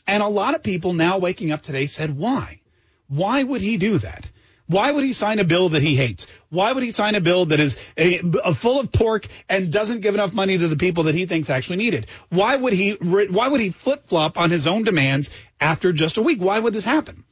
And 0.07 0.23
a 0.23 0.29
lot 0.29 0.55
of 0.55 0.63
people 0.63 0.93
now 0.93 1.19
waking 1.19 1.53
up 1.53 1.63
today 1.63 1.87
said, 1.87 2.19
why? 2.19 2.61
Why 3.09 3.43
would 3.43 3.61
he 3.61 3.77
do 3.77 3.99
that? 3.99 4.31
Why 4.69 4.91
would 4.91 5.05
he 5.05 5.13
sign 5.13 5.39
a 5.39 5.45
bill 5.45 5.69
that 5.71 5.83
he 5.83 5.95
hates? 5.95 6.27
Why 6.51 6.73
would 6.73 6.83
he 6.83 6.91
sign 6.91 7.15
a 7.15 7.21
bill 7.21 7.47
that 7.47 7.61
is 7.61 7.77
a, 7.97 8.21
a 8.45 8.55
full 8.55 8.81
of 8.81 8.91
pork 8.91 9.27
and 9.49 9.73
doesn't 9.73 10.01
give 10.01 10.15
enough 10.15 10.33
money 10.33 10.59
to 10.59 10.69
the 10.69 10.77
people 10.77 11.05
that 11.05 11.15
he 11.15 11.27
thinks 11.27 11.51
actually 11.51 11.77
need 11.77 11.95
it? 11.95 12.07
Why 12.31 12.57
would 12.57 12.73
he 12.73 12.93
why 12.93 13.49
would 13.49 13.61
he 13.61 13.71
flip 13.71 14.09
flop 14.09 14.39
on 14.39 14.51
his 14.51 14.67
own 14.67 14.83
demands 14.83 15.31
after 15.61 15.93
just 15.93 16.17
a 16.17 16.23
week? 16.23 16.41
Why 16.41 16.59
would 16.59 16.73
this 16.73 16.85
happen? 16.85 17.25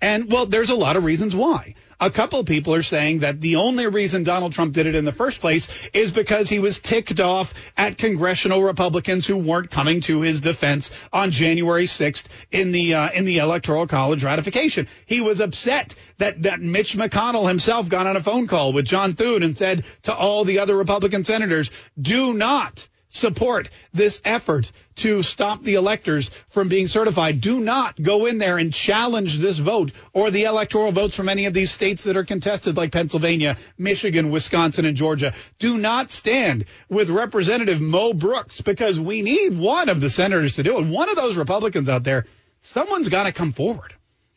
And 0.00 0.32
well, 0.32 0.46
there's 0.46 0.70
a 0.70 0.74
lot 0.74 0.96
of 0.96 1.04
reasons 1.04 1.34
why. 1.34 1.74
A 2.00 2.10
couple 2.10 2.40
of 2.40 2.46
people 2.46 2.74
are 2.74 2.82
saying 2.82 3.18
that 3.18 3.40
the 3.40 3.56
only 3.56 3.86
reason 3.86 4.24
Donald 4.24 4.52
Trump 4.52 4.72
did 4.72 4.86
it 4.86 4.94
in 4.94 5.04
the 5.04 5.12
first 5.12 5.40
place 5.40 5.68
is 5.92 6.10
because 6.10 6.48
he 6.48 6.58
was 6.58 6.80
ticked 6.80 7.20
off 7.20 7.52
at 7.76 7.98
congressional 7.98 8.62
Republicans 8.62 9.26
who 9.26 9.36
weren't 9.36 9.70
coming 9.70 10.00
to 10.02 10.22
his 10.22 10.40
defense 10.40 10.90
on 11.12 11.30
January 11.30 11.84
6th 11.84 12.24
in 12.50 12.72
the 12.72 12.94
uh, 12.94 13.10
in 13.10 13.26
the 13.26 13.38
Electoral 13.38 13.86
College 13.86 14.24
ratification. 14.24 14.88
He 15.04 15.20
was 15.20 15.40
upset 15.40 15.94
that 16.16 16.42
that 16.42 16.60
Mitch 16.60 16.96
McConnell 16.96 17.46
himself 17.46 17.88
got 17.90 18.06
on 18.06 18.16
a 18.16 18.22
phone 18.22 18.46
call 18.46 18.72
with 18.72 18.86
John 18.86 19.12
Thune 19.12 19.42
and 19.42 19.58
said 19.58 19.84
to 20.02 20.14
all 20.14 20.44
the 20.44 20.60
other 20.60 20.76
Republican 20.76 21.24
senators, 21.24 21.70
"Do 22.00 22.32
not 22.32 22.88
support 23.10 23.68
this 23.92 24.22
effort 24.24 24.70
to 24.94 25.22
stop 25.22 25.62
the 25.62 25.74
electors 25.74 26.30
from 26.48 26.68
being 26.68 26.86
certified. 26.86 27.40
Do 27.40 27.60
not 27.60 28.00
go 28.00 28.26
in 28.26 28.38
there 28.38 28.56
and 28.56 28.72
challenge 28.72 29.38
this 29.38 29.58
vote 29.58 29.92
or 30.12 30.30
the 30.30 30.44
electoral 30.44 30.92
votes 30.92 31.16
from 31.16 31.28
any 31.28 31.46
of 31.46 31.52
these 31.52 31.70
states 31.70 32.04
that 32.04 32.16
are 32.16 32.24
contested 32.24 32.76
like 32.76 32.92
Pennsylvania, 32.92 33.56
Michigan, 33.76 34.30
Wisconsin, 34.30 34.84
and 34.84 34.96
Georgia. 34.96 35.34
Do 35.58 35.76
not 35.76 36.12
stand 36.12 36.64
with 36.88 37.10
Representative 37.10 37.80
Mo 37.80 38.14
Brooks 38.14 38.60
because 38.60 38.98
we 38.98 39.22
need 39.22 39.58
one 39.58 39.88
of 39.88 40.00
the 40.00 40.10
senators 40.10 40.56
to 40.56 40.62
do 40.62 40.78
it. 40.78 40.86
One 40.86 41.10
of 41.10 41.16
those 41.16 41.36
Republicans 41.36 41.88
out 41.88 42.04
there, 42.04 42.26
someone's 42.62 43.08
got 43.08 43.24
to 43.24 43.32
come 43.32 43.52
forward. 43.52 43.92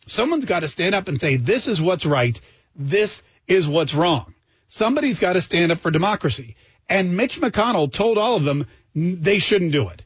Someone's 0.07 0.45
got 0.45 0.61
to 0.61 0.67
stand 0.67 0.95
up 0.95 1.07
and 1.07 1.21
say, 1.21 1.37
this 1.37 1.67
is 1.67 1.81
what's 1.81 2.05
right. 2.05 2.39
This 2.75 3.21
is 3.47 3.67
what's 3.67 3.93
wrong. 3.93 4.33
Somebody's 4.67 5.19
got 5.19 5.33
to 5.33 5.41
stand 5.41 5.71
up 5.71 5.79
for 5.79 5.91
democracy. 5.91 6.55
And 6.89 7.17
Mitch 7.17 7.39
McConnell 7.39 7.91
told 7.91 8.17
all 8.17 8.35
of 8.35 8.43
them 8.43 8.67
they 8.95 9.39
shouldn't 9.39 9.71
do 9.71 9.89
it. 9.89 10.05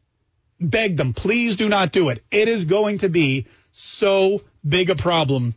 Begged 0.60 0.98
them, 0.98 1.14
please 1.14 1.56
do 1.56 1.70
not 1.70 1.92
do 1.92 2.10
it. 2.10 2.24
It 2.32 2.48
is 2.48 2.66
going 2.66 3.00
to 3.00 3.10
be 3.10 3.48
so 3.72 4.42
big 4.68 4.90
a 4.90 4.96
problem 4.96 5.56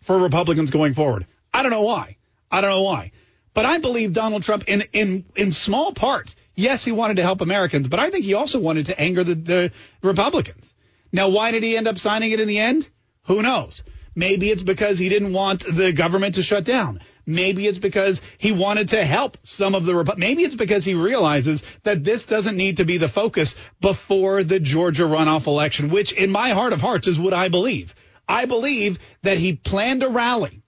for 0.00 0.18
Republicans 0.18 0.70
going 0.70 0.94
forward. 0.94 1.26
I 1.52 1.62
don't 1.62 1.70
know 1.70 1.82
why. 1.82 2.16
I 2.50 2.60
don't 2.60 2.70
know 2.70 2.82
why. 2.82 3.12
But 3.54 3.66
I 3.66 3.78
believe 3.78 4.12
Donald 4.12 4.42
Trump 4.42 4.64
in 4.66 4.82
in 4.92 5.24
in 5.36 5.52
small 5.52 5.92
part, 5.92 6.34
yes, 6.54 6.84
he 6.84 6.92
wanted 6.92 7.16
to 7.16 7.22
help 7.22 7.40
Americans, 7.40 7.88
but 7.88 8.00
I 8.00 8.10
think 8.10 8.24
he 8.24 8.34
also 8.34 8.58
wanted 8.58 8.86
to 8.86 8.98
anger 9.00 9.22
the, 9.24 9.34
the 9.34 9.72
Republicans. 10.02 10.74
Now, 11.12 11.28
why 11.28 11.50
did 11.50 11.62
he 11.62 11.76
end 11.76 11.86
up 11.86 11.98
signing 11.98 12.30
it 12.30 12.40
in 12.40 12.48
the 12.48 12.58
end? 12.58 12.88
Who 13.26 13.42
knows? 13.42 13.84
Maybe 14.14 14.50
it's 14.50 14.62
because 14.62 14.98
he 14.98 15.08
didn't 15.08 15.32
want 15.32 15.64
the 15.64 15.92
government 15.92 16.34
to 16.36 16.42
shut 16.42 16.64
down. 16.64 17.00
Maybe 17.26 17.66
it's 17.66 17.78
because 17.78 18.20
he 18.38 18.52
wanted 18.52 18.90
to 18.90 19.04
help 19.04 19.38
some 19.44 19.74
of 19.74 19.84
the 19.84 20.14
maybe 20.16 20.42
it's 20.42 20.56
because 20.56 20.84
he 20.84 20.94
realizes 20.94 21.62
that 21.84 22.02
this 22.02 22.26
doesn't 22.26 22.56
need 22.56 22.78
to 22.78 22.84
be 22.84 22.98
the 22.98 23.08
focus 23.08 23.54
before 23.80 24.42
the 24.42 24.58
Georgia 24.58 25.04
runoff 25.04 25.46
election, 25.46 25.88
which 25.88 26.12
in 26.12 26.30
my 26.30 26.50
heart 26.50 26.72
of 26.72 26.80
hearts 26.80 27.06
is 27.06 27.18
what 27.18 27.34
I 27.34 27.48
believe. 27.48 27.94
I 28.28 28.46
believe 28.46 28.98
that 29.22 29.38
he 29.38 29.54
planned 29.54 30.02
a 30.02 30.08
rally 30.08 30.62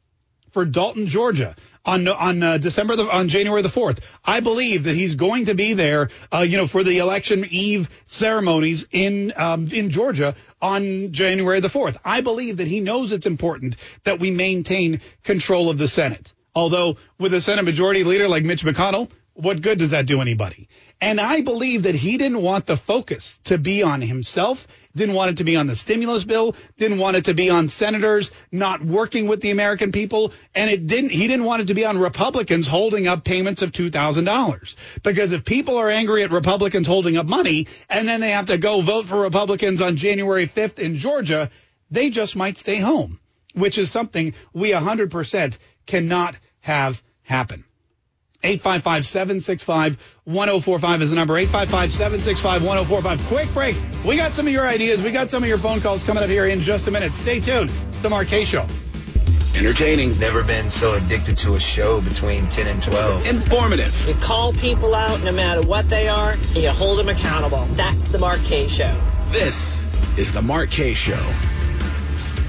for 0.50 0.64
Dalton, 0.64 1.06
Georgia 1.06 1.56
on 1.84 2.06
on 2.08 2.42
uh, 2.42 2.58
December 2.58 2.96
the, 2.96 3.10
on 3.10 3.28
January 3.28 3.62
the 3.62 3.68
4th. 3.68 4.00
I 4.24 4.40
believe 4.40 4.84
that 4.84 4.94
he's 4.94 5.14
going 5.14 5.46
to 5.46 5.54
be 5.54 5.74
there, 5.74 6.10
uh, 6.32 6.40
you 6.40 6.56
know, 6.56 6.66
for 6.66 6.84
the 6.84 6.98
election 6.98 7.46
eve 7.48 7.88
ceremonies 8.06 8.86
in 8.90 9.32
um, 9.36 9.68
in 9.72 9.90
Georgia 9.90 10.34
on 10.60 11.12
January 11.12 11.60
the 11.60 11.68
4th. 11.68 11.96
I 12.04 12.20
believe 12.20 12.58
that 12.58 12.68
he 12.68 12.80
knows 12.80 13.12
it's 13.12 13.26
important 13.26 13.76
that 14.04 14.20
we 14.20 14.30
maintain 14.30 15.00
control 15.22 15.70
of 15.70 15.78
the 15.78 15.88
Senate. 15.88 16.33
Although 16.54 16.96
with 17.18 17.34
a 17.34 17.40
Senate 17.40 17.64
majority 17.64 18.04
leader 18.04 18.28
like 18.28 18.44
Mitch 18.44 18.64
McConnell, 18.64 19.10
what 19.34 19.60
good 19.60 19.78
does 19.78 19.90
that 19.90 20.06
do 20.06 20.20
anybody? 20.20 20.68
And 21.00 21.20
I 21.20 21.40
believe 21.40 21.82
that 21.82 21.96
he 21.96 22.16
didn't 22.16 22.40
want 22.40 22.66
the 22.66 22.76
focus 22.76 23.40
to 23.44 23.58
be 23.58 23.82
on 23.82 24.00
himself, 24.00 24.68
didn't 24.94 25.16
want 25.16 25.32
it 25.32 25.36
to 25.38 25.44
be 25.44 25.56
on 25.56 25.66
the 25.66 25.74
stimulus 25.74 26.22
bill, 26.22 26.54
didn't 26.76 26.98
want 26.98 27.16
it 27.16 27.24
to 27.24 27.34
be 27.34 27.50
on 27.50 27.68
senators 27.68 28.30
not 28.52 28.82
working 28.82 29.26
with 29.26 29.40
the 29.40 29.50
American 29.50 29.90
people, 29.90 30.32
and 30.54 30.70
it 30.70 30.86
didn't 30.86 31.10
he 31.10 31.26
didn't 31.26 31.44
want 31.44 31.62
it 31.62 31.66
to 31.66 31.74
be 31.74 31.84
on 31.84 31.98
Republicans 31.98 32.68
holding 32.68 33.08
up 33.08 33.24
payments 33.24 33.60
of 33.60 33.72
$2,000. 33.72 34.76
Because 35.02 35.32
if 35.32 35.44
people 35.44 35.76
are 35.78 35.90
angry 35.90 36.22
at 36.22 36.30
Republicans 36.30 36.86
holding 36.86 37.16
up 37.16 37.26
money 37.26 37.66
and 37.90 38.06
then 38.06 38.20
they 38.20 38.30
have 38.30 38.46
to 38.46 38.56
go 38.56 38.80
vote 38.80 39.06
for 39.06 39.20
Republicans 39.20 39.82
on 39.82 39.96
January 39.96 40.46
5th 40.46 40.78
in 40.78 40.96
Georgia, 40.96 41.50
they 41.90 42.08
just 42.08 42.36
might 42.36 42.56
stay 42.56 42.78
home, 42.78 43.18
which 43.52 43.78
is 43.78 43.90
something 43.90 44.32
we 44.52 44.70
100% 44.70 45.58
cannot 45.86 46.38
have 46.64 47.02
happen. 47.22 47.64
855 48.42 49.06
765 49.06 49.96
1045 50.24 51.02
is 51.02 51.10
the 51.10 51.16
number. 51.16 51.36
855 51.36 51.92
765 51.92 52.62
1045. 52.62 53.26
Quick 53.28 53.54
break. 53.54 53.76
We 54.04 54.16
got 54.16 54.32
some 54.32 54.46
of 54.46 54.52
your 54.52 54.66
ideas. 54.66 55.02
We 55.02 55.12
got 55.12 55.30
some 55.30 55.42
of 55.42 55.48
your 55.48 55.58
phone 55.58 55.80
calls 55.80 56.04
coming 56.04 56.22
up 56.22 56.28
here 56.28 56.46
in 56.46 56.60
just 56.60 56.86
a 56.86 56.90
minute. 56.90 57.14
Stay 57.14 57.40
tuned. 57.40 57.70
It's 57.90 58.00
the 58.00 58.10
Mark 58.10 58.28
Kaye 58.28 58.44
Show. 58.44 58.66
Entertaining. 59.56 60.18
Never 60.18 60.42
been 60.42 60.70
so 60.70 60.94
addicted 60.94 61.36
to 61.38 61.54
a 61.54 61.60
show 61.60 62.00
between 62.00 62.48
10 62.48 62.66
and 62.66 62.82
12. 62.82 63.26
Informative. 63.26 64.08
You 64.08 64.14
call 64.14 64.52
people 64.54 64.94
out 64.94 65.22
no 65.22 65.32
matter 65.32 65.62
what 65.66 65.88
they 65.88 66.08
are, 66.08 66.32
and 66.32 66.56
you 66.56 66.70
hold 66.70 66.98
them 66.98 67.08
accountable. 67.08 67.64
That's 67.72 68.08
the 68.08 68.18
Mark 68.18 68.40
Kaye 68.42 68.68
Show. 68.68 68.98
This 69.30 69.86
is 70.18 70.32
the 70.32 70.42
Mark 70.42 70.70
Kaye 70.70 70.94
Show. 70.94 71.22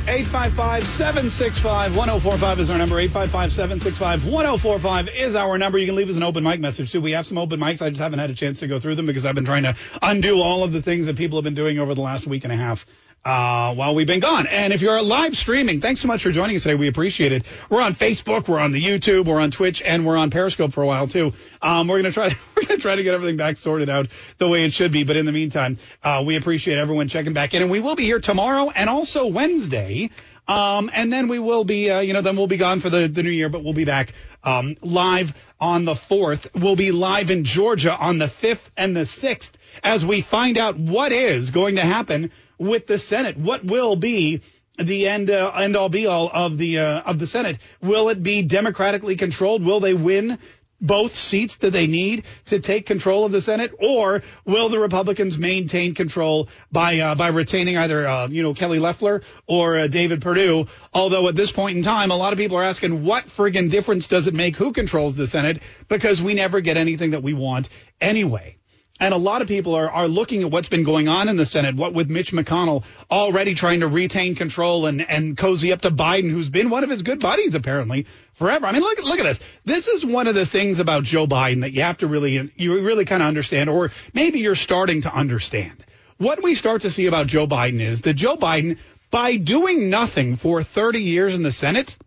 855 0.07 0.87
765 0.87 1.97
1045 1.97 2.59
is 2.59 2.69
our 2.69 2.77
number. 2.77 2.99
855 2.99 3.51
765 3.51 4.31
1045 4.31 5.09
is 5.09 5.35
our 5.35 5.57
number. 5.57 5.79
You 5.79 5.87
can 5.87 5.95
leave 5.95 6.09
us 6.09 6.15
an 6.15 6.21
open 6.21 6.43
mic 6.43 6.59
message 6.59 6.91
too. 6.91 7.01
We 7.01 7.13
have 7.13 7.25
some 7.25 7.39
open 7.39 7.59
mics. 7.59 7.81
I 7.81 7.89
just 7.89 8.01
haven't 8.01 8.19
had 8.19 8.29
a 8.29 8.35
chance 8.35 8.59
to 8.59 8.67
go 8.67 8.79
through 8.79 8.95
them 8.95 9.07
because 9.07 9.25
I've 9.25 9.33
been 9.33 9.45
trying 9.45 9.63
to 9.63 9.75
undo 10.03 10.41
all 10.41 10.63
of 10.63 10.73
the 10.73 10.81
things 10.83 11.07
that 11.07 11.17
people 11.17 11.39
have 11.39 11.43
been 11.43 11.55
doing 11.55 11.79
over 11.79 11.95
the 11.95 12.01
last 12.01 12.27
week 12.27 12.43
and 12.43 12.53
a 12.53 12.55
half 12.55 12.85
uh, 13.25 13.73
while 13.73 13.95
we've 13.95 14.05
been 14.05 14.19
gone. 14.19 14.45
And 14.45 14.71
if 14.71 14.81
you're 14.81 15.01
live 15.01 15.35
streaming, 15.35 15.81
thanks 15.81 15.99
so 15.99 16.07
much 16.07 16.21
for 16.21 16.31
joining 16.31 16.55
us 16.55 16.63
today. 16.63 16.75
We 16.75 16.87
appreciate 16.87 17.31
it. 17.31 17.43
We're 17.69 17.81
on 17.81 17.95
Facebook, 17.95 18.47
we're 18.47 18.59
on 18.59 18.71
the 18.71 18.81
YouTube, 18.81 19.25
we're 19.25 19.41
on 19.41 19.49
Twitch, 19.49 19.81
and 19.81 20.05
we're 20.05 20.17
on 20.17 20.29
Periscope 20.29 20.71
for 20.71 20.83
a 20.83 20.85
while 20.85 21.07
too. 21.07 21.33
Um, 21.61 21.87
we're 21.87 21.97
gonna 21.97 22.11
try 22.11 22.29
to, 22.29 22.35
we're 22.55 22.63
gonna 22.63 22.79
try 22.79 22.95
to 22.95 23.03
get 23.03 23.15
everything 23.15 23.37
back 23.37 23.57
sorted 23.57 23.89
out 23.89 24.07
the 24.37 24.47
way 24.47 24.63
it 24.63 24.73
should 24.73 24.91
be. 24.91 25.03
But 25.03 25.17
in 25.17 25.25
the 25.25 25.31
meantime, 25.31 25.79
uh, 26.03 26.23
we 26.25 26.35
appreciate 26.35 26.77
everyone 26.77 27.07
checking 27.07 27.33
back 27.33 27.55
in, 27.55 27.63
and 27.63 27.71
we 27.71 27.79
will 27.79 27.95
be 27.95 28.03
here 28.03 28.19
tomorrow 28.19 28.69
and 28.69 28.89
also 28.89 29.27
Wednesday. 29.27 30.11
Um, 30.47 30.91
and 30.93 31.11
then 31.11 31.27
we 31.27 31.39
will 31.39 31.63
be, 31.63 31.89
uh, 31.89 32.01
you 32.01 32.13
know, 32.13 32.21
then 32.21 32.37
we'll 32.37 32.45
be 32.45 32.57
gone 32.57 32.79
for 32.79 32.91
the, 32.91 33.07
the 33.07 33.23
new 33.23 33.31
year, 33.31 33.49
but 33.49 33.63
we'll 33.63 33.73
be 33.73 33.85
back 33.85 34.13
um, 34.43 34.77
live 34.83 35.33
on 35.59 35.85
the 35.85 35.95
4th. 35.95 36.61
We'll 36.61 36.75
be 36.75 36.91
live 36.91 37.31
in 37.31 37.45
Georgia 37.45 37.97
on 37.97 38.19
the 38.19 38.27
5th 38.27 38.69
and 38.77 38.95
the 38.95 39.01
6th 39.01 39.49
as 39.83 40.05
we 40.05 40.21
find 40.21 40.59
out 40.59 40.77
what 40.77 41.11
is 41.11 41.49
going 41.49 41.77
to 41.77 41.81
happen 41.81 42.29
with 42.57 42.87
the 42.87 42.97
Senate. 42.97 43.37
What 43.37 43.63
will 43.63 43.95
be 43.95 44.41
the 44.77 45.07
end 45.07 45.29
uh, 45.29 45.51
end 45.51 45.75
all 45.75 45.89
be 45.89 46.05
all 46.05 46.29
of 46.31 46.57
the 46.57 46.79
uh, 46.79 47.01
of 47.01 47.19
the 47.19 47.27
Senate? 47.27 47.57
Will 47.81 48.09
it 48.09 48.21
be 48.21 48.41
democratically 48.41 49.15
controlled? 49.15 49.65
Will 49.65 49.79
they 49.79 49.93
win 49.93 50.37
both 50.81 51.15
seats 51.15 51.55
that 51.57 51.71
they 51.71 51.87
need 51.87 52.25
to 52.45 52.59
take 52.59 52.85
control 52.85 53.25
of 53.25 53.31
the 53.31 53.41
Senate, 53.41 53.71
or 53.79 54.23
will 54.45 54.69
the 54.69 54.79
Republicans 54.79 55.37
maintain 55.37 55.95
control 55.95 56.49
by 56.71 56.99
uh, 56.99 57.15
by 57.15 57.29
retaining 57.29 57.77
either 57.77 58.05
uh, 58.05 58.27
you 58.27 58.43
know 58.43 58.53
Kelly 58.53 58.79
Loeffler 58.79 59.21
or 59.47 59.77
uh, 59.77 59.87
David 59.87 60.21
Perdue? 60.21 60.65
Although 60.93 61.27
at 61.27 61.35
this 61.35 61.51
point 61.51 61.77
in 61.77 61.83
time, 61.83 62.11
a 62.11 62.17
lot 62.17 62.33
of 62.33 62.39
people 62.39 62.57
are 62.57 62.63
asking, 62.63 63.05
what 63.05 63.25
friggin' 63.25 63.69
difference 63.69 64.07
does 64.07 64.27
it 64.27 64.33
make 64.33 64.55
who 64.55 64.73
controls 64.73 65.15
the 65.15 65.27
Senate? 65.27 65.61
Because 65.87 66.21
we 66.21 66.33
never 66.33 66.61
get 66.61 66.77
anything 66.77 67.11
that 67.11 67.23
we 67.23 67.33
want 67.33 67.69
anyway. 68.01 68.57
And 68.97 69.13
a 69.13 69.17
lot 69.17 69.41
of 69.41 69.49
people 69.49 69.75
are, 69.75 69.89
are 69.89 70.07
looking 70.07 70.43
at 70.43 70.51
what's 70.51 70.69
been 70.69 70.85
going 70.85 71.09
on 71.09 71.27
in 71.27 71.35
the 71.35 71.45
Senate, 71.45 71.75
what 71.75 71.93
with 71.93 72.09
Mitch 72.09 72.31
McConnell 72.31 72.85
already 73.11 73.53
trying 73.53 73.81
to 73.81 73.87
retain 73.87 74.35
control 74.35 74.85
and, 74.85 75.01
and 75.01 75.35
cozy 75.35 75.73
up 75.73 75.81
to 75.81 75.91
Biden, 75.91 76.31
who's 76.31 76.49
been 76.49 76.69
one 76.69 76.85
of 76.85 76.89
his 76.89 77.01
good 77.01 77.19
buddies 77.19 77.55
apparently 77.55 78.05
forever. 78.33 78.65
I 78.65 78.71
mean, 78.71 78.81
look, 78.81 79.03
look 79.03 79.19
at 79.19 79.23
this. 79.23 79.39
This 79.65 79.87
is 79.89 80.05
one 80.05 80.27
of 80.27 80.35
the 80.35 80.45
things 80.45 80.79
about 80.79 81.03
Joe 81.03 81.27
Biden 81.27 81.61
that 81.61 81.73
you 81.73 81.81
have 81.81 81.97
to 81.97 82.07
really, 82.07 82.51
you 82.55 82.79
really 82.79 83.03
kind 83.03 83.21
of 83.21 83.27
understand, 83.27 83.69
or 83.69 83.91
maybe 84.13 84.39
you're 84.39 84.55
starting 84.55 85.01
to 85.01 85.13
understand. 85.13 85.85
What 86.17 86.41
we 86.41 86.55
start 86.55 86.83
to 86.83 86.89
see 86.89 87.07
about 87.07 87.27
Joe 87.27 87.47
Biden 87.47 87.81
is 87.81 88.01
that 88.01 88.13
Joe 88.13 88.37
Biden, 88.37 88.77
by 89.11 89.35
doing 89.35 89.89
nothing 89.89 90.37
for 90.37 90.63
30 90.63 91.01
years 91.01 91.35
in 91.35 91.43
the 91.43 91.51
Senate, 91.51 91.97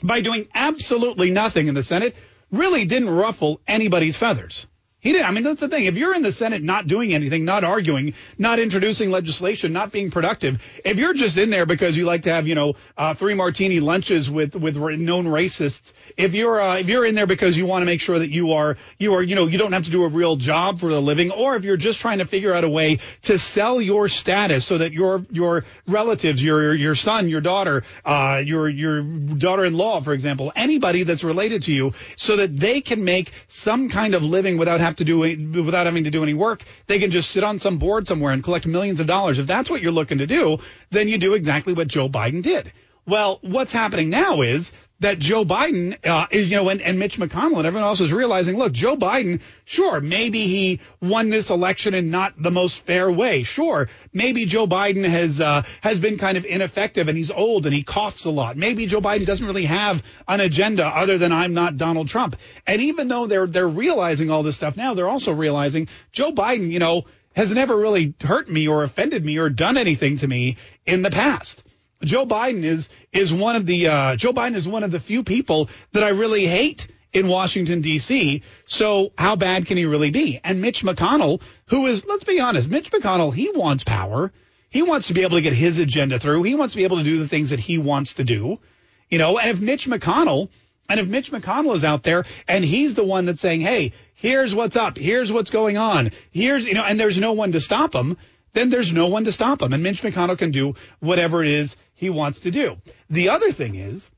by 0.00 0.20
doing 0.20 0.46
absolutely 0.54 1.32
nothing 1.32 1.66
in 1.66 1.74
the 1.74 1.82
Senate, 1.82 2.14
really 2.52 2.84
didn't 2.84 3.10
ruffle 3.10 3.60
anybody's 3.66 4.16
feathers. 4.16 4.66
He 5.00 5.12
didn't. 5.12 5.26
I 5.26 5.30
mean, 5.30 5.44
that's 5.44 5.60
the 5.60 5.68
thing. 5.68 5.86
If 5.86 5.96
you're 5.96 6.14
in 6.14 6.20
the 6.20 6.30
Senate 6.30 6.62
not 6.62 6.86
doing 6.86 7.14
anything, 7.14 7.46
not 7.46 7.64
arguing, 7.64 8.12
not 8.36 8.58
introducing 8.58 9.10
legislation, 9.10 9.72
not 9.72 9.92
being 9.92 10.10
productive, 10.10 10.62
if 10.84 10.98
you're 10.98 11.14
just 11.14 11.38
in 11.38 11.48
there 11.48 11.64
because 11.64 11.96
you 11.96 12.04
like 12.04 12.22
to 12.22 12.32
have, 12.32 12.46
you 12.46 12.54
know, 12.54 12.74
uh, 12.98 13.14
three 13.14 13.32
martini 13.32 13.80
lunches 13.80 14.30
with 14.30 14.54
with 14.54 14.76
known 14.76 15.24
racists, 15.24 15.94
if 16.18 16.34
you're 16.34 16.60
uh, 16.60 16.76
if 16.76 16.88
you're 16.90 17.06
in 17.06 17.14
there 17.14 17.26
because 17.26 17.56
you 17.56 17.64
want 17.64 17.80
to 17.80 17.86
make 17.86 18.02
sure 18.02 18.18
that 18.18 18.28
you 18.28 18.52
are 18.52 18.76
you 18.98 19.14
are 19.14 19.22
you 19.22 19.34
know 19.34 19.46
you 19.46 19.56
don't 19.56 19.72
have 19.72 19.84
to 19.84 19.90
do 19.90 20.04
a 20.04 20.08
real 20.08 20.36
job 20.36 20.78
for 20.78 20.90
the 20.90 21.00
living, 21.00 21.30
or 21.30 21.56
if 21.56 21.64
you're 21.64 21.78
just 21.78 22.00
trying 22.00 22.18
to 22.18 22.26
figure 22.26 22.52
out 22.52 22.64
a 22.64 22.68
way 22.68 22.98
to 23.22 23.38
sell 23.38 23.80
your 23.80 24.06
status 24.06 24.66
so 24.66 24.76
that 24.76 24.92
your 24.92 25.24
your 25.30 25.64
relatives, 25.86 26.44
your 26.44 26.74
your 26.74 26.94
son, 26.94 27.30
your 27.30 27.40
daughter, 27.40 27.84
uh, 28.04 28.42
your 28.44 28.68
your 28.68 29.00
daughter-in-law, 29.00 30.02
for 30.02 30.12
example, 30.12 30.52
anybody 30.54 31.04
that's 31.04 31.24
related 31.24 31.62
to 31.62 31.72
you, 31.72 31.94
so 32.16 32.36
that 32.36 32.54
they 32.54 32.82
can 32.82 33.02
make 33.02 33.32
some 33.48 33.88
kind 33.88 34.14
of 34.14 34.22
living 34.22 34.58
without 34.58 34.78
having 34.80 34.89
have 34.90 34.96
to 34.96 35.04
do 35.04 35.18
without 35.18 35.86
having 35.86 36.04
to 36.04 36.10
do 36.10 36.22
any 36.22 36.34
work. 36.34 36.62
They 36.86 36.98
can 36.98 37.10
just 37.10 37.30
sit 37.30 37.44
on 37.44 37.58
some 37.58 37.78
board 37.78 38.06
somewhere 38.06 38.32
and 38.32 38.44
collect 38.44 38.66
millions 38.66 39.00
of 39.00 39.06
dollars. 39.06 39.38
If 39.38 39.46
that's 39.46 39.70
what 39.70 39.80
you're 39.80 39.92
looking 39.92 40.18
to 40.18 40.26
do, 40.26 40.58
then 40.90 41.08
you 41.08 41.18
do 41.18 41.34
exactly 41.34 41.72
what 41.72 41.88
Joe 41.88 42.08
Biden 42.08 42.42
did. 42.42 42.72
Well, 43.10 43.40
what's 43.42 43.72
happening 43.72 44.08
now 44.08 44.42
is 44.42 44.70
that 45.00 45.18
Joe 45.18 45.44
Biden, 45.44 45.96
uh, 46.06 46.28
you 46.30 46.54
know, 46.54 46.68
and, 46.68 46.80
and 46.80 46.96
Mitch 46.96 47.18
McConnell 47.18 47.56
and 47.56 47.66
everyone 47.66 47.88
else 47.88 48.00
is 48.00 48.12
realizing, 48.12 48.56
look, 48.56 48.72
Joe 48.72 48.96
Biden, 48.96 49.40
sure, 49.64 50.00
maybe 50.00 50.46
he 50.46 50.78
won 51.02 51.28
this 51.28 51.50
election 51.50 51.92
in 51.94 52.12
not 52.12 52.40
the 52.40 52.52
most 52.52 52.86
fair 52.86 53.10
way. 53.10 53.42
Sure, 53.42 53.88
maybe 54.12 54.44
Joe 54.44 54.68
Biden 54.68 55.04
has 55.04 55.40
uh, 55.40 55.64
has 55.80 55.98
been 55.98 56.18
kind 56.18 56.38
of 56.38 56.44
ineffective 56.44 57.08
and 57.08 57.18
he's 57.18 57.32
old 57.32 57.66
and 57.66 57.74
he 57.74 57.82
coughs 57.82 58.26
a 58.26 58.30
lot. 58.30 58.56
Maybe 58.56 58.86
Joe 58.86 59.00
Biden 59.00 59.26
doesn't 59.26 59.44
really 59.44 59.64
have 59.64 60.04
an 60.28 60.38
agenda 60.38 60.86
other 60.86 61.18
than 61.18 61.32
I'm 61.32 61.52
not 61.52 61.76
Donald 61.76 62.06
Trump. 62.06 62.36
And 62.64 62.80
even 62.80 63.08
though 63.08 63.26
they're 63.26 63.48
they're 63.48 63.66
realizing 63.66 64.30
all 64.30 64.44
this 64.44 64.54
stuff 64.54 64.76
now, 64.76 64.94
they're 64.94 65.08
also 65.08 65.32
realizing 65.32 65.88
Joe 66.12 66.30
Biden, 66.30 66.70
you 66.70 66.78
know, 66.78 67.06
has 67.34 67.50
never 67.50 67.76
really 67.76 68.14
hurt 68.22 68.48
me 68.48 68.68
or 68.68 68.84
offended 68.84 69.24
me 69.24 69.38
or 69.38 69.50
done 69.50 69.76
anything 69.76 70.18
to 70.18 70.28
me 70.28 70.58
in 70.86 71.02
the 71.02 71.10
past. 71.10 71.64
Joe 72.02 72.26
Biden 72.26 72.64
is 72.64 72.88
is 73.12 73.32
one 73.32 73.56
of 73.56 73.66
the 73.66 73.88
uh, 73.88 74.16
Joe 74.16 74.32
Biden 74.32 74.54
is 74.54 74.66
one 74.66 74.84
of 74.84 74.90
the 74.90 75.00
few 75.00 75.22
people 75.22 75.68
that 75.92 76.02
I 76.02 76.08
really 76.08 76.46
hate 76.46 76.88
in 77.12 77.28
Washington 77.28 77.80
D.C. 77.80 78.42
So 78.66 79.12
how 79.18 79.36
bad 79.36 79.66
can 79.66 79.76
he 79.76 79.84
really 79.84 80.10
be? 80.10 80.40
And 80.42 80.62
Mitch 80.62 80.82
McConnell, 80.82 81.42
who 81.66 81.86
is 81.86 82.04
let's 82.06 82.24
be 82.24 82.40
honest, 82.40 82.68
Mitch 82.68 82.90
McConnell, 82.90 83.34
he 83.34 83.50
wants 83.50 83.84
power. 83.84 84.32
He 84.70 84.82
wants 84.82 85.08
to 85.08 85.14
be 85.14 85.22
able 85.22 85.36
to 85.36 85.42
get 85.42 85.52
his 85.52 85.78
agenda 85.78 86.18
through. 86.20 86.44
He 86.44 86.54
wants 86.54 86.74
to 86.74 86.78
be 86.78 86.84
able 86.84 86.98
to 86.98 87.04
do 87.04 87.18
the 87.18 87.28
things 87.28 87.50
that 87.50 87.58
he 87.58 87.76
wants 87.76 88.14
to 88.14 88.24
do. 88.24 88.60
You 89.08 89.18
know, 89.18 89.38
and 89.38 89.50
if 89.50 89.60
Mitch 89.60 89.88
McConnell 89.88 90.48
and 90.88 91.00
if 91.00 91.06
Mitch 91.06 91.32
McConnell 91.32 91.74
is 91.74 91.84
out 91.84 92.02
there 92.02 92.24
and 92.48 92.64
he's 92.64 92.94
the 92.94 93.04
one 93.04 93.26
that's 93.26 93.40
saying, 93.40 93.60
"Hey, 93.60 93.92
here's 94.14 94.54
what's 94.54 94.76
up. 94.76 94.96
Here's 94.96 95.30
what's 95.32 95.50
going 95.50 95.76
on. 95.76 96.12
Here's, 96.30 96.64
you 96.64 96.74
know, 96.74 96.84
and 96.84 96.98
there's 96.98 97.18
no 97.18 97.32
one 97.32 97.52
to 97.52 97.60
stop 97.60 97.94
him, 97.94 98.16
then 98.52 98.70
there's 98.70 98.92
no 98.92 99.06
one 99.06 99.24
to 99.24 99.32
stop 99.32 99.62
him. 99.62 99.72
And 99.72 99.82
Mitch 99.82 100.02
McConnell 100.02 100.38
can 100.38 100.50
do 100.50 100.74
whatever 100.98 101.42
it 101.42 101.48
is 101.48 101.76
he 102.00 102.08
wants 102.08 102.40
to 102.40 102.50
do. 102.50 102.78
The 103.10 103.28
other 103.28 103.52
thing 103.52 103.74
is, 103.74 104.10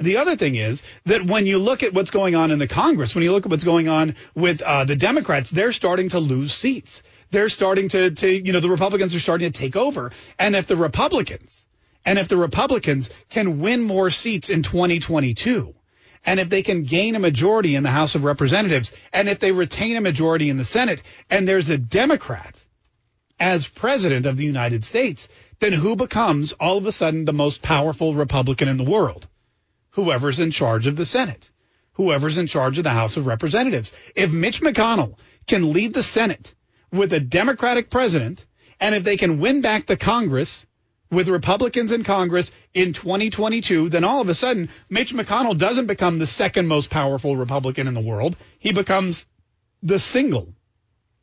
the 0.00 0.16
other 0.16 0.34
thing 0.34 0.56
is 0.56 0.82
that 1.06 1.22
when 1.22 1.46
you 1.46 1.58
look 1.58 1.84
at 1.84 1.94
what's 1.94 2.10
going 2.10 2.34
on 2.34 2.50
in 2.50 2.58
the 2.58 2.66
Congress, 2.66 3.14
when 3.14 3.22
you 3.22 3.30
look 3.30 3.46
at 3.46 3.50
what's 3.50 3.62
going 3.62 3.88
on 3.88 4.16
with 4.34 4.60
uh, 4.60 4.84
the 4.84 4.96
Democrats, 4.96 5.48
they're 5.48 5.70
starting 5.70 6.08
to 6.08 6.18
lose 6.18 6.52
seats. 6.52 7.00
They're 7.30 7.48
starting 7.48 7.90
to, 7.90 8.10
to, 8.10 8.28
you 8.28 8.52
know, 8.52 8.58
the 8.58 8.68
Republicans 8.68 9.14
are 9.14 9.20
starting 9.20 9.52
to 9.52 9.56
take 9.56 9.76
over. 9.76 10.10
And 10.36 10.56
if 10.56 10.66
the 10.66 10.74
Republicans, 10.76 11.64
and 12.04 12.18
if 12.18 12.26
the 12.26 12.36
Republicans 12.36 13.08
can 13.28 13.60
win 13.60 13.82
more 13.82 14.10
seats 14.10 14.50
in 14.50 14.64
2022, 14.64 15.76
and 16.26 16.40
if 16.40 16.48
they 16.48 16.64
can 16.64 16.82
gain 16.82 17.14
a 17.14 17.20
majority 17.20 17.76
in 17.76 17.84
the 17.84 17.90
House 17.90 18.16
of 18.16 18.24
Representatives, 18.24 18.92
and 19.12 19.28
if 19.28 19.38
they 19.38 19.52
retain 19.52 19.96
a 19.96 20.00
majority 20.00 20.50
in 20.50 20.56
the 20.56 20.64
Senate, 20.64 21.04
and 21.30 21.46
there's 21.46 21.70
a 21.70 21.78
Democrat 21.78 22.60
as 23.38 23.68
president 23.68 24.26
of 24.26 24.36
the 24.36 24.44
United 24.44 24.82
States, 24.82 25.28
then 25.60 25.72
who 25.72 25.96
becomes 25.96 26.52
all 26.52 26.76
of 26.76 26.86
a 26.86 26.92
sudden 26.92 27.24
the 27.24 27.32
most 27.32 27.62
powerful 27.62 28.14
Republican 28.14 28.68
in 28.68 28.76
the 28.76 28.84
world? 28.84 29.28
Whoever's 29.90 30.40
in 30.40 30.50
charge 30.50 30.86
of 30.86 30.96
the 30.96 31.06
Senate, 31.06 31.50
whoever's 31.92 32.38
in 32.38 32.46
charge 32.46 32.78
of 32.78 32.84
the 32.84 32.90
House 32.90 33.16
of 33.16 33.26
Representatives. 33.26 33.92
If 34.14 34.32
Mitch 34.32 34.60
McConnell 34.60 35.18
can 35.46 35.72
lead 35.72 35.94
the 35.94 36.02
Senate 36.02 36.54
with 36.92 37.12
a 37.12 37.20
Democratic 37.20 37.90
president, 37.90 38.46
and 38.78 38.94
if 38.94 39.02
they 39.02 39.16
can 39.16 39.40
win 39.40 39.60
back 39.60 39.86
the 39.86 39.96
Congress 39.96 40.64
with 41.10 41.28
Republicans 41.28 41.90
in 41.90 42.04
Congress 42.04 42.50
in 42.74 42.92
2022, 42.92 43.88
then 43.88 44.04
all 44.04 44.20
of 44.20 44.28
a 44.28 44.34
sudden 44.34 44.68
Mitch 44.88 45.14
McConnell 45.14 45.58
doesn't 45.58 45.86
become 45.86 46.18
the 46.18 46.26
second 46.26 46.68
most 46.68 46.90
powerful 46.90 47.34
Republican 47.34 47.88
in 47.88 47.94
the 47.94 48.00
world. 48.00 48.36
He 48.58 48.72
becomes 48.72 49.26
the 49.82 49.98
single 49.98 50.54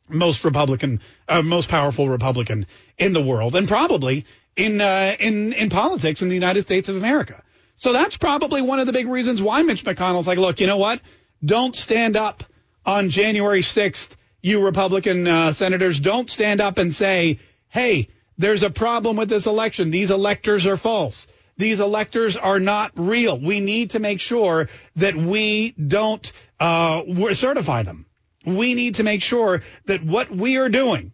most 0.08 0.44
Republican, 0.44 1.00
uh, 1.28 1.42
most 1.42 1.68
powerful 1.68 2.08
Republican 2.08 2.66
in 2.98 3.12
the 3.12 3.22
world, 3.22 3.54
and 3.54 3.68
probably 3.68 4.24
in 4.56 4.80
uh, 4.80 5.16
in 5.18 5.52
in 5.52 5.68
politics 5.68 6.22
in 6.22 6.28
the 6.28 6.34
United 6.34 6.62
States 6.62 6.88
of 6.88 6.96
America. 6.96 7.42
So 7.76 7.92
that's 7.92 8.16
probably 8.16 8.62
one 8.62 8.80
of 8.80 8.86
the 8.86 8.92
big 8.92 9.06
reasons 9.06 9.42
why 9.42 9.62
Mitch 9.62 9.84
McConnell's 9.84 10.26
like, 10.26 10.38
look, 10.38 10.60
you 10.60 10.66
know 10.66 10.78
what? 10.78 11.00
Don't 11.44 11.76
stand 11.76 12.16
up 12.16 12.42
on 12.86 13.10
January 13.10 13.60
6th, 13.60 14.16
you 14.40 14.64
Republican 14.64 15.26
uh, 15.26 15.52
senators. 15.52 16.00
Don't 16.00 16.30
stand 16.30 16.62
up 16.62 16.78
and 16.78 16.94
say, 16.94 17.38
hey, 17.68 18.08
there's 18.38 18.62
a 18.62 18.70
problem 18.70 19.16
with 19.16 19.28
this 19.28 19.46
election. 19.46 19.90
These 19.90 20.10
electors 20.10 20.66
are 20.66 20.78
false. 20.78 21.26
These 21.58 21.80
electors 21.80 22.36
are 22.36 22.60
not 22.60 22.92
real. 22.96 23.38
We 23.38 23.60
need 23.60 23.90
to 23.90 23.98
make 23.98 24.20
sure 24.20 24.68
that 24.96 25.14
we 25.14 25.72
don't 25.72 26.30
uh, 26.60 27.02
certify 27.34 27.82
them. 27.82 28.05
We 28.46 28.74
need 28.74 28.96
to 28.96 29.02
make 29.02 29.22
sure 29.22 29.62
that 29.86 30.02
what 30.02 30.30
we 30.30 30.56
are 30.56 30.68
doing 30.68 31.12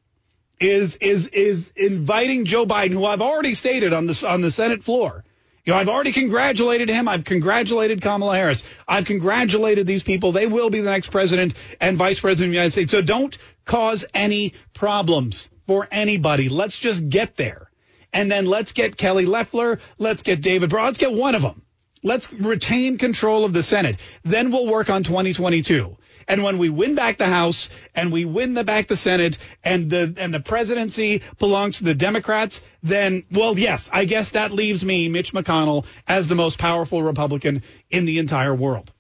is 0.60 0.96
is 0.96 1.26
is 1.28 1.72
inviting 1.74 2.44
Joe 2.44 2.66
Biden, 2.66 2.92
who 2.92 3.04
I've 3.04 3.22
already 3.22 3.54
stated 3.54 3.92
on 3.92 4.06
the 4.06 4.26
on 4.28 4.40
the 4.42 4.50
Senate 4.50 4.82
floor. 4.82 5.24
You 5.64 5.72
know, 5.72 5.78
I've 5.78 5.88
already 5.88 6.12
congratulated 6.12 6.88
him. 6.88 7.06
I've 7.06 7.24
congratulated 7.24 8.02
Kamala 8.02 8.34
Harris. 8.34 8.64
I've 8.86 9.04
congratulated 9.04 9.86
these 9.86 10.02
people. 10.02 10.32
They 10.32 10.48
will 10.48 10.70
be 10.70 10.80
the 10.80 10.90
next 10.90 11.10
president 11.10 11.54
and 11.80 11.96
vice 11.96 12.18
president 12.18 12.48
of 12.48 12.50
the 12.50 12.56
United 12.56 12.72
States. 12.72 12.90
So 12.90 13.00
don't 13.00 13.36
cause 13.64 14.04
any 14.12 14.54
problems 14.74 15.48
for 15.68 15.86
anybody. 15.92 16.48
Let's 16.48 16.78
just 16.78 17.08
get 17.08 17.36
there. 17.36 17.70
And 18.12 18.30
then 18.30 18.46
let's 18.46 18.72
get 18.72 18.96
Kelly 18.96 19.24
Loeffler. 19.24 19.78
Let's 19.98 20.22
get 20.22 20.42
David 20.42 20.68
Brown. 20.68 20.86
Let's 20.86 20.98
get 20.98 21.12
one 21.12 21.36
of 21.36 21.42
them. 21.42 21.62
Let's 22.02 22.30
retain 22.32 22.98
control 22.98 23.44
of 23.44 23.52
the 23.52 23.62
Senate. 23.62 23.98
Then 24.24 24.50
we'll 24.50 24.66
work 24.66 24.90
on 24.90 25.04
2022. 25.04 25.96
And 26.28 26.42
when 26.42 26.58
we 26.58 26.68
win 26.68 26.94
back 26.94 27.18
the 27.18 27.26
House 27.26 27.68
and 27.94 28.12
we 28.12 28.24
win 28.24 28.54
the 28.54 28.64
back 28.64 28.88
the 28.88 28.96
Senate 28.96 29.38
and 29.64 29.90
the 29.90 30.14
and 30.16 30.32
the 30.32 30.40
presidency 30.40 31.22
belongs 31.38 31.78
to 31.78 31.84
the 31.84 31.94
Democrats, 31.94 32.60
then 32.82 33.24
well, 33.30 33.58
yes, 33.58 33.88
I 33.92 34.04
guess 34.04 34.30
that 34.30 34.52
leaves 34.52 34.84
me, 34.84 35.08
Mitch 35.08 35.32
McConnell, 35.32 35.86
as 36.06 36.28
the 36.28 36.34
most 36.34 36.58
powerful 36.58 37.02
Republican 37.02 37.62
in 37.90 38.04
the 38.04 38.18
entire 38.18 38.54
world. 38.54 38.92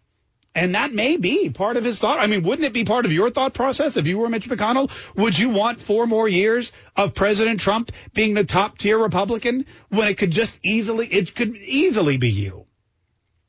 And 0.54 0.74
that 0.74 0.92
may 0.92 1.16
be 1.16 1.48
part 1.48 1.78
of 1.78 1.84
his 1.84 1.98
thought. 1.98 2.18
I 2.18 2.26
mean, 2.26 2.42
wouldn't 2.42 2.66
it 2.66 2.74
be 2.74 2.84
part 2.84 3.06
of 3.06 3.12
your 3.12 3.30
thought 3.30 3.54
process 3.54 3.96
if 3.96 4.06
you 4.06 4.18
were 4.18 4.28
Mitch 4.28 4.48
McConnell? 4.48 4.90
Would 5.16 5.38
you 5.38 5.48
want 5.48 5.80
four 5.80 6.06
more 6.06 6.28
years 6.28 6.72
of 6.94 7.14
President 7.14 7.60
Trump 7.60 7.90
being 8.12 8.34
the 8.34 8.44
top 8.44 8.76
tier 8.76 8.98
Republican 8.98 9.64
when 9.88 10.08
it 10.08 10.18
could 10.18 10.30
just 10.30 10.58
easily, 10.62 11.06
it 11.06 11.34
could 11.34 11.56
easily 11.56 12.18
be 12.18 12.30
you? 12.30 12.66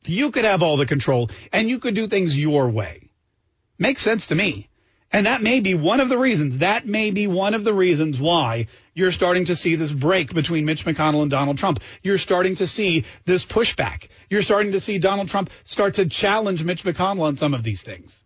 You 0.05 0.31
could 0.31 0.45
have 0.45 0.63
all 0.63 0.77
the 0.77 0.85
control 0.85 1.29
and 1.51 1.69
you 1.69 1.79
could 1.79 1.93
do 1.93 2.07
things 2.07 2.37
your 2.37 2.69
way. 2.69 3.02
Makes 3.77 4.01
sense 4.01 4.27
to 4.27 4.35
me. 4.35 4.69
And 5.11 5.27
that 5.27 5.43
may 5.43 5.59
be 5.59 5.75
one 5.75 5.99
of 5.99 6.09
the 6.09 6.17
reasons, 6.17 6.57
that 6.57 6.87
may 6.87 7.11
be 7.11 7.27
one 7.27 7.53
of 7.53 7.63
the 7.63 7.73
reasons 7.73 8.19
why 8.19 8.65
you're 8.95 9.11
starting 9.11 9.45
to 9.45 9.55
see 9.55 9.75
this 9.75 9.91
break 9.91 10.33
between 10.33 10.65
Mitch 10.65 10.85
McConnell 10.85 11.21
and 11.21 11.29
Donald 11.29 11.59
Trump. 11.59 11.81
You're 12.01 12.17
starting 12.17 12.55
to 12.55 12.65
see 12.65 13.05
this 13.25 13.45
pushback. 13.45 14.07
You're 14.29 14.41
starting 14.41 14.71
to 14.71 14.79
see 14.79 14.97
Donald 14.97 15.29
Trump 15.29 15.51
start 15.65 15.95
to 15.95 16.07
challenge 16.07 16.63
Mitch 16.63 16.83
McConnell 16.83 17.21
on 17.21 17.37
some 17.37 17.53
of 17.53 17.61
these 17.61 17.83
things. 17.83 18.23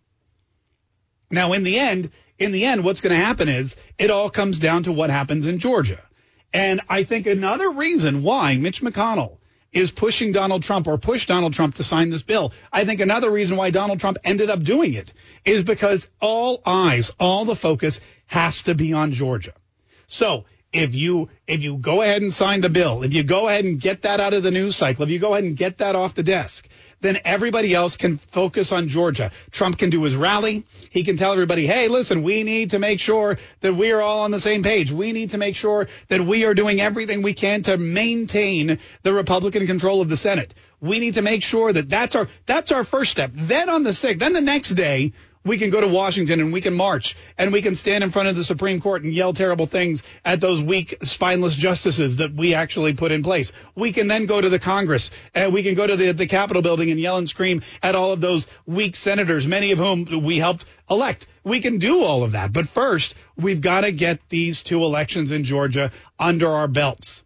Now, 1.30 1.52
in 1.52 1.62
the 1.62 1.78
end, 1.78 2.10
in 2.38 2.52
the 2.52 2.64
end, 2.64 2.84
what's 2.84 3.02
going 3.02 3.14
to 3.14 3.22
happen 3.22 3.50
is 3.50 3.76
it 3.98 4.10
all 4.10 4.30
comes 4.30 4.58
down 4.58 4.84
to 4.84 4.92
what 4.92 5.10
happens 5.10 5.46
in 5.46 5.58
Georgia. 5.58 6.02
And 6.54 6.80
I 6.88 7.02
think 7.02 7.26
another 7.26 7.70
reason 7.70 8.22
why 8.22 8.56
Mitch 8.56 8.80
McConnell 8.80 9.37
is 9.72 9.90
pushing 9.90 10.32
Donald 10.32 10.62
Trump 10.62 10.86
or 10.86 10.96
push 10.98 11.26
Donald 11.26 11.52
Trump 11.52 11.74
to 11.76 11.84
sign 11.84 12.10
this 12.10 12.22
bill. 12.22 12.52
I 12.72 12.84
think 12.84 13.00
another 13.00 13.30
reason 13.30 13.56
why 13.56 13.70
Donald 13.70 14.00
Trump 14.00 14.18
ended 14.24 14.50
up 14.50 14.62
doing 14.62 14.94
it 14.94 15.12
is 15.44 15.62
because 15.62 16.08
all 16.20 16.62
eyes, 16.64 17.10
all 17.20 17.44
the 17.44 17.56
focus 17.56 18.00
has 18.26 18.62
to 18.62 18.74
be 18.74 18.92
on 18.92 19.12
Georgia. 19.12 19.52
So 20.06 20.46
if 20.72 20.94
you 20.94 21.28
if 21.46 21.62
you 21.62 21.76
go 21.76 22.02
ahead 22.02 22.22
and 22.22 22.32
sign 22.32 22.60
the 22.60 22.68
bill, 22.68 23.02
if 23.02 23.12
you 23.12 23.22
go 23.22 23.48
ahead 23.48 23.64
and 23.64 23.80
get 23.80 24.02
that 24.02 24.20
out 24.20 24.34
of 24.34 24.42
the 24.42 24.50
news 24.50 24.76
cycle, 24.76 25.04
if 25.04 25.10
you 25.10 25.18
go 25.18 25.32
ahead 25.32 25.44
and 25.44 25.56
get 25.56 25.78
that 25.78 25.96
off 25.96 26.14
the 26.14 26.22
desk, 26.22 26.68
then 27.00 27.18
everybody 27.24 27.74
else 27.74 27.96
can 27.96 28.18
focus 28.18 28.72
on 28.72 28.88
Georgia. 28.88 29.30
Trump 29.50 29.78
can 29.78 29.90
do 29.90 30.02
his 30.02 30.16
rally. 30.16 30.64
He 30.90 31.04
can 31.04 31.16
tell 31.16 31.32
everybody, 31.32 31.66
hey, 31.66 31.88
listen, 31.88 32.22
we 32.22 32.42
need 32.42 32.70
to 32.70 32.78
make 32.78 33.00
sure 33.00 33.38
that 33.60 33.74
we 33.74 33.92
are 33.92 34.00
all 34.00 34.20
on 34.20 34.30
the 34.30 34.40
same 34.40 34.62
page. 34.62 34.90
We 34.90 35.12
need 35.12 35.30
to 35.30 35.38
make 35.38 35.56
sure 35.56 35.88
that 36.08 36.20
we 36.20 36.44
are 36.44 36.54
doing 36.54 36.80
everything 36.80 37.22
we 37.22 37.34
can 37.34 37.62
to 37.62 37.76
maintain 37.76 38.78
the 39.02 39.12
Republican 39.12 39.66
control 39.66 40.00
of 40.00 40.08
the 40.08 40.16
Senate. 40.16 40.54
We 40.80 40.98
need 40.98 41.14
to 41.14 41.22
make 41.22 41.42
sure 41.42 41.72
that 41.72 41.88
that's 41.88 42.14
our 42.14 42.28
that's 42.46 42.70
our 42.70 42.84
first 42.84 43.10
step. 43.10 43.32
Then 43.34 43.68
on 43.68 43.82
the 43.82 43.94
sixth, 43.94 44.20
then 44.20 44.32
the 44.32 44.40
next 44.40 44.70
day, 44.70 45.12
we 45.48 45.58
can 45.58 45.70
go 45.70 45.80
to 45.80 45.88
Washington 45.88 46.40
and 46.40 46.52
we 46.52 46.60
can 46.60 46.74
march 46.74 47.16
and 47.36 47.52
we 47.52 47.62
can 47.62 47.74
stand 47.74 48.04
in 48.04 48.10
front 48.10 48.28
of 48.28 48.36
the 48.36 48.44
Supreme 48.44 48.80
Court 48.80 49.02
and 49.02 49.12
yell 49.12 49.32
terrible 49.32 49.66
things 49.66 50.02
at 50.24 50.40
those 50.40 50.60
weak, 50.60 50.96
spineless 51.02 51.56
justices 51.56 52.18
that 52.18 52.34
we 52.34 52.54
actually 52.54 52.92
put 52.92 53.10
in 53.10 53.22
place. 53.22 53.52
We 53.74 53.92
can 53.92 54.06
then 54.06 54.26
go 54.26 54.40
to 54.40 54.48
the 54.48 54.58
Congress 54.58 55.10
and 55.34 55.52
we 55.52 55.62
can 55.62 55.74
go 55.74 55.86
to 55.86 55.96
the, 55.96 56.12
the 56.12 56.26
Capitol 56.26 56.62
building 56.62 56.90
and 56.90 57.00
yell 57.00 57.16
and 57.16 57.28
scream 57.28 57.62
at 57.82 57.96
all 57.96 58.12
of 58.12 58.20
those 58.20 58.46
weak 58.66 58.94
senators, 58.94 59.46
many 59.46 59.72
of 59.72 59.78
whom 59.78 60.22
we 60.22 60.38
helped 60.38 60.66
elect. 60.90 61.26
We 61.44 61.60
can 61.60 61.78
do 61.78 62.02
all 62.02 62.22
of 62.22 62.32
that. 62.32 62.52
But 62.52 62.68
first, 62.68 63.14
we've 63.36 63.60
got 63.60 63.80
to 63.80 63.92
get 63.92 64.20
these 64.28 64.62
two 64.62 64.84
elections 64.84 65.30
in 65.30 65.44
Georgia 65.44 65.90
under 66.18 66.48
our 66.48 66.68
belts. 66.68 67.22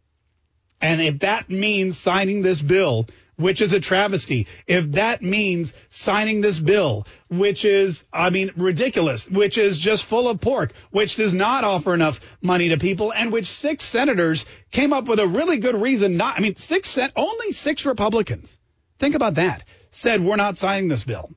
And 0.81 1.01
if 1.01 1.21
that 1.21 1.49
means 1.49 1.97
signing 1.97 2.43
this 2.43 2.61
bill, 2.61 3.07
which 3.43 3.61
is 3.61 3.73
a 3.73 3.81
travesty, 3.81 4.47
if 4.67 4.93
that 4.93 5.23
means 5.23 5.75
signing 5.91 6.41
this 6.41 6.59
bill, 6.59 7.07
which 7.29 7.65
is, 7.65 8.05
I 8.13 8.31
mean, 8.31 8.51
ridiculous, 8.57 9.29
which 9.29 9.59
is 9.59 9.79
just 9.79 10.05
full 10.05 10.29
of 10.29 10.41
pork, 10.41 10.73
which 10.91 11.17
does 11.17 11.35
not 11.35 11.65
offer 11.65 11.95
enough 11.95 12.21
money 12.41 12.71
to 12.71 12.79
people, 12.79 13.13
and 13.13 13.33
which 13.33 13.51
six 13.51 13.85
senators 13.85 14.45
came 14.71 14.93
up 14.93 15.07
with 15.09 15.19
a 15.19 15.27
really 15.27 15.59
good 15.59 15.81
reason 15.81 16.17
not, 16.17 16.39
I 16.39 16.41
mean, 16.41 16.57
six, 16.57 16.99
only 17.17 17.53
six 17.53 17.85
Republicans, 17.85 18.59
think 18.99 19.15
about 19.15 19.35
that, 19.35 19.65
said 19.91 20.25
we're 20.25 20.37
not 20.37 20.59
signing 20.59 20.89
this 20.89 21.05
bill. 21.05 21.31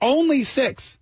Only 0.00 0.44
six. 0.44 0.98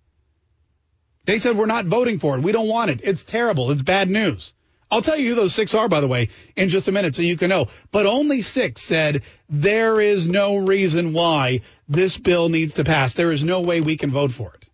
They 1.25 1.39
said 1.39 1.57
we're 1.57 1.67
not 1.67 1.85
voting 1.85 2.19
for 2.19 2.37
it. 2.37 2.43
We 2.43 2.51
don't 2.51 2.67
want 2.67 2.91
it. 2.91 3.01
It's 3.03 3.23
terrible. 3.23 3.71
It's 3.71 3.81
bad 3.81 4.09
news. 4.09 4.53
I'll 4.91 5.03
tell 5.03 5.17
you 5.17 5.29
who 5.29 5.35
those 5.35 5.53
six 5.53 5.75
are, 5.75 5.87
by 5.87 6.01
the 6.01 6.07
way, 6.07 6.29
in 6.55 6.69
just 6.69 6.87
a 6.87 6.91
minute 6.91 7.13
so 7.13 7.21
you 7.21 7.37
can 7.37 7.49
know. 7.49 7.67
But 7.91 8.07
only 8.07 8.41
six 8.41 8.81
said 8.81 9.21
there 9.47 10.01
is 10.01 10.25
no 10.25 10.57
reason 10.57 11.13
why 11.13 11.61
this 11.87 12.17
bill 12.17 12.49
needs 12.49 12.73
to 12.75 12.83
pass. 12.83 13.13
There 13.13 13.31
is 13.31 13.43
no 13.43 13.61
way 13.61 13.81
we 13.81 13.97
can 13.97 14.11
vote 14.11 14.31
for 14.31 14.53
it. 14.55 14.65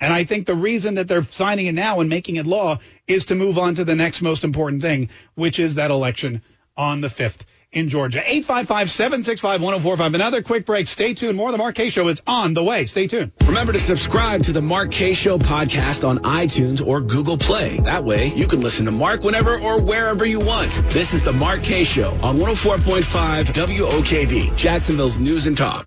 And 0.00 0.12
I 0.12 0.24
think 0.24 0.46
the 0.46 0.54
reason 0.54 0.94
that 0.94 1.08
they're 1.08 1.24
signing 1.24 1.66
it 1.66 1.72
now 1.72 2.00
and 2.00 2.08
making 2.08 2.36
it 2.36 2.46
law 2.46 2.78
is 3.06 3.26
to 3.26 3.34
move 3.34 3.58
on 3.58 3.74
to 3.74 3.84
the 3.84 3.96
next 3.96 4.22
most 4.22 4.44
important 4.44 4.80
thing, 4.80 5.10
which 5.34 5.58
is 5.58 5.74
that 5.74 5.90
election 5.90 6.42
on 6.76 7.00
the 7.00 7.08
5th 7.08 7.40
in 7.78 7.88
Georgia. 7.88 8.20
855-765-1045. 8.20 10.14
Another 10.14 10.42
quick 10.42 10.66
break. 10.66 10.86
Stay 10.86 11.14
tuned. 11.14 11.36
More 11.36 11.48
of 11.48 11.52
the 11.52 11.58
Mark 11.58 11.74
Kaye 11.74 11.90
Show 11.90 12.08
is 12.08 12.20
on 12.26 12.54
the 12.54 12.62
way. 12.62 12.86
Stay 12.86 13.06
tuned. 13.06 13.32
Remember 13.46 13.72
to 13.72 13.78
subscribe 13.78 14.42
to 14.44 14.52
the 14.52 14.60
Mark 14.62 14.90
Kaye 14.90 15.14
Show 15.14 15.38
podcast 15.38 16.06
on 16.06 16.18
iTunes 16.20 16.84
or 16.86 17.00
Google 17.00 17.38
Play. 17.38 17.78
That 17.78 18.04
way 18.04 18.26
you 18.28 18.46
can 18.46 18.60
listen 18.60 18.84
to 18.86 18.92
Mark 18.92 19.22
whenever 19.22 19.58
or 19.58 19.80
wherever 19.80 20.24
you 20.24 20.40
want. 20.40 20.70
This 20.90 21.14
is 21.14 21.22
the 21.22 21.32
Mark 21.32 21.62
Kaye 21.62 21.84
Show 21.84 22.10
on 22.22 22.36
104.5 22.36 23.44
WOKV, 23.46 24.56
Jacksonville's 24.56 25.18
News 25.18 25.46
and 25.46 25.56
Talk. 25.56 25.86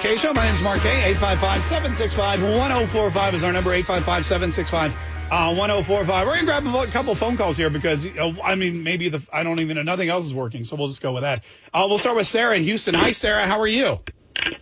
Kaye 0.00 0.16
Show. 0.16 0.32
My 0.32 0.44
name 0.44 0.54
is 0.54 0.62
Mark 0.62 0.80
Kaye. 0.80 1.14
855-765-1045 1.14 3.34
is 3.34 3.44
our 3.44 3.52
number. 3.52 3.70
855-765 3.70 4.94
uh, 5.30 5.54
1045. 5.54 6.26
We're 6.26 6.34
going 6.34 6.40
to 6.40 6.46
grab 6.46 6.66
a 6.66 6.86
couple 6.90 7.14
phone 7.14 7.36
calls 7.36 7.56
here 7.56 7.70
because, 7.70 8.06
uh, 8.06 8.32
I 8.42 8.54
mean, 8.54 8.82
maybe 8.82 9.08
the, 9.08 9.22
I 9.32 9.42
don't 9.42 9.60
even 9.60 9.76
know, 9.76 9.82
nothing 9.82 10.08
else 10.08 10.26
is 10.26 10.34
working, 10.34 10.64
so 10.64 10.76
we'll 10.76 10.88
just 10.88 11.02
go 11.02 11.12
with 11.12 11.22
that. 11.22 11.44
Uh, 11.72 11.86
we'll 11.88 11.98
start 11.98 12.16
with 12.16 12.26
Sarah 12.26 12.56
in 12.56 12.64
Houston. 12.64 12.94
Hi, 12.94 13.12
Sarah. 13.12 13.46
How 13.46 13.60
are 13.60 13.66
you? 13.66 14.00